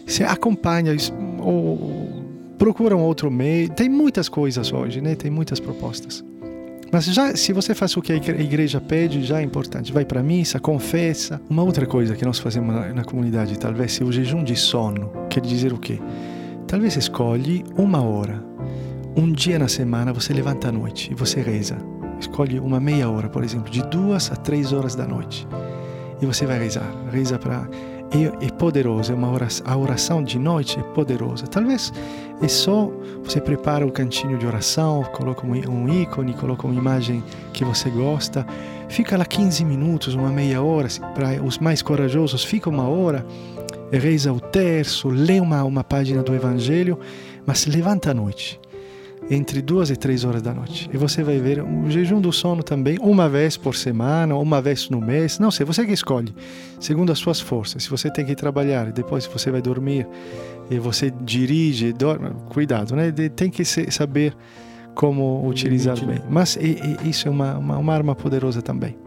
você 0.05 0.23
acompanha 0.23 0.95
ou 1.39 2.23
procura 2.57 2.95
um 2.95 3.01
outro 3.01 3.29
meio 3.31 3.69
tem 3.69 3.89
muitas 3.89 4.29
coisas 4.29 4.71
hoje 4.71 5.01
né 5.01 5.15
tem 5.15 5.31
muitas 5.31 5.59
propostas 5.59 6.23
mas 6.91 7.05
já, 7.05 7.35
se 7.35 7.51
você 7.51 7.75
faz 7.75 7.97
o 7.97 8.01
que 8.01 8.13
a 8.13 8.15
igreja 8.15 8.79
pede, 8.79 9.21
já 9.21 9.41
é 9.41 9.43
importante. 9.43 9.91
Vai 9.91 10.05
para 10.05 10.21
a 10.21 10.23
missa, 10.23 10.61
confessa. 10.61 11.41
Uma 11.49 11.61
outra 11.61 11.85
coisa 11.85 12.15
que 12.15 12.23
nós 12.23 12.39
fazemos 12.39 12.73
na, 12.73 12.93
na 12.93 13.03
comunidade, 13.03 13.59
talvez, 13.59 13.99
é 13.99 14.03
o 14.05 14.11
jejum 14.13 14.41
de 14.43 14.55
sono. 14.55 15.11
Quer 15.29 15.41
dizer 15.41 15.73
o 15.73 15.77
quê? 15.77 15.99
Talvez 16.67 16.95
escolhe 16.95 17.65
uma 17.75 18.01
hora. 18.01 18.41
Um 19.13 19.29
dia 19.31 19.59
na 19.59 19.67
semana 19.67 20.13
você 20.13 20.33
levanta 20.33 20.69
à 20.69 20.71
noite 20.71 21.11
e 21.11 21.15
você 21.15 21.41
reza. 21.41 21.77
Escolhe 22.17 22.59
uma 22.59 22.79
meia 22.79 23.09
hora, 23.09 23.27
por 23.27 23.43
exemplo, 23.43 23.69
de 23.69 23.81
duas 23.89 24.31
a 24.31 24.35
três 24.37 24.71
horas 24.71 24.95
da 24.95 25.05
noite. 25.05 25.45
E 26.21 26.25
você 26.25 26.45
vai 26.45 26.59
rezar. 26.59 26.89
Reza 27.11 27.37
para 27.37 27.67
é, 28.23 28.31
é 28.41 28.49
poderoso, 28.49 29.11
é 29.11 29.15
uma 29.15 29.31
oração, 29.31 29.65
a 29.67 29.77
oração 29.77 30.23
de 30.23 30.39
noite 30.39 30.79
é 30.79 30.83
poderosa. 30.83 31.45
Talvez 31.47 31.91
é 32.41 32.47
só 32.47 32.89
você 33.23 33.41
prepara 33.41 33.85
o 33.85 33.91
cantinho 33.91 34.37
de 34.37 34.45
oração, 34.45 35.03
coloca 35.11 35.45
um 35.45 35.89
ícone, 35.89 36.33
coloca 36.33 36.67
uma 36.67 36.79
imagem 36.79 37.23
que 37.51 37.65
você 37.65 37.89
gosta, 37.89 38.45
fica 38.87 39.17
lá 39.17 39.25
15 39.25 39.65
minutos, 39.65 40.13
uma 40.15 40.29
meia 40.29 40.61
hora, 40.61 40.87
para 41.13 41.41
os 41.43 41.57
mais 41.57 41.81
corajosos 41.81 42.43
fica 42.43 42.69
uma 42.69 42.87
hora, 42.87 43.25
reza 43.91 44.31
o 44.31 44.39
terço, 44.39 45.09
lê 45.09 45.39
uma, 45.39 45.63
uma 45.63 45.83
página 45.83 46.21
do 46.21 46.33
Evangelho, 46.33 46.99
mas 47.45 47.65
levanta 47.65 48.11
à 48.11 48.13
noite 48.13 48.59
entre 49.29 49.61
duas 49.61 49.89
e 49.89 49.95
três 49.95 50.23
horas 50.23 50.41
da 50.41 50.53
noite. 50.53 50.89
E 50.93 50.97
você 50.97 51.23
vai 51.23 51.39
ver 51.39 51.63
o 51.63 51.89
jejum 51.89 52.21
do 52.21 52.31
sono 52.31 52.61
também, 52.61 52.97
uma 53.01 53.27
vez 53.27 53.57
por 53.57 53.75
semana, 53.75 54.35
uma 54.35 54.61
vez 54.61 54.89
no 54.89 55.01
mês. 55.01 55.39
Não 55.39 55.51
sei, 55.51 55.65
você 55.65 55.85
que 55.85 55.93
escolhe, 55.93 56.33
segundo 56.79 57.11
as 57.11 57.19
suas 57.19 57.39
forças. 57.39 57.83
Se 57.83 57.89
você 57.89 58.11
tem 58.11 58.25
que 58.25 58.35
trabalhar 58.35 58.87
e 58.87 58.91
depois 58.91 59.25
você 59.25 59.49
vai 59.49 59.61
dormir 59.61 60.07
e 60.69 60.77
você 60.77 61.11
dirige, 61.21 61.91
dorme, 61.93 62.31
cuidado, 62.49 62.95
né? 62.95 63.11
Tem 63.11 63.49
que 63.49 63.63
saber 63.65 64.35
como 64.93 65.47
utilizar 65.47 66.03
bem. 66.05 66.21
Mas 66.29 66.55
e, 66.55 66.79
e, 67.03 67.09
isso 67.09 67.27
é 67.27 67.31
uma, 67.31 67.57
uma, 67.57 67.77
uma 67.77 67.93
arma 67.93 68.15
poderosa 68.15 68.61
também. 68.61 69.04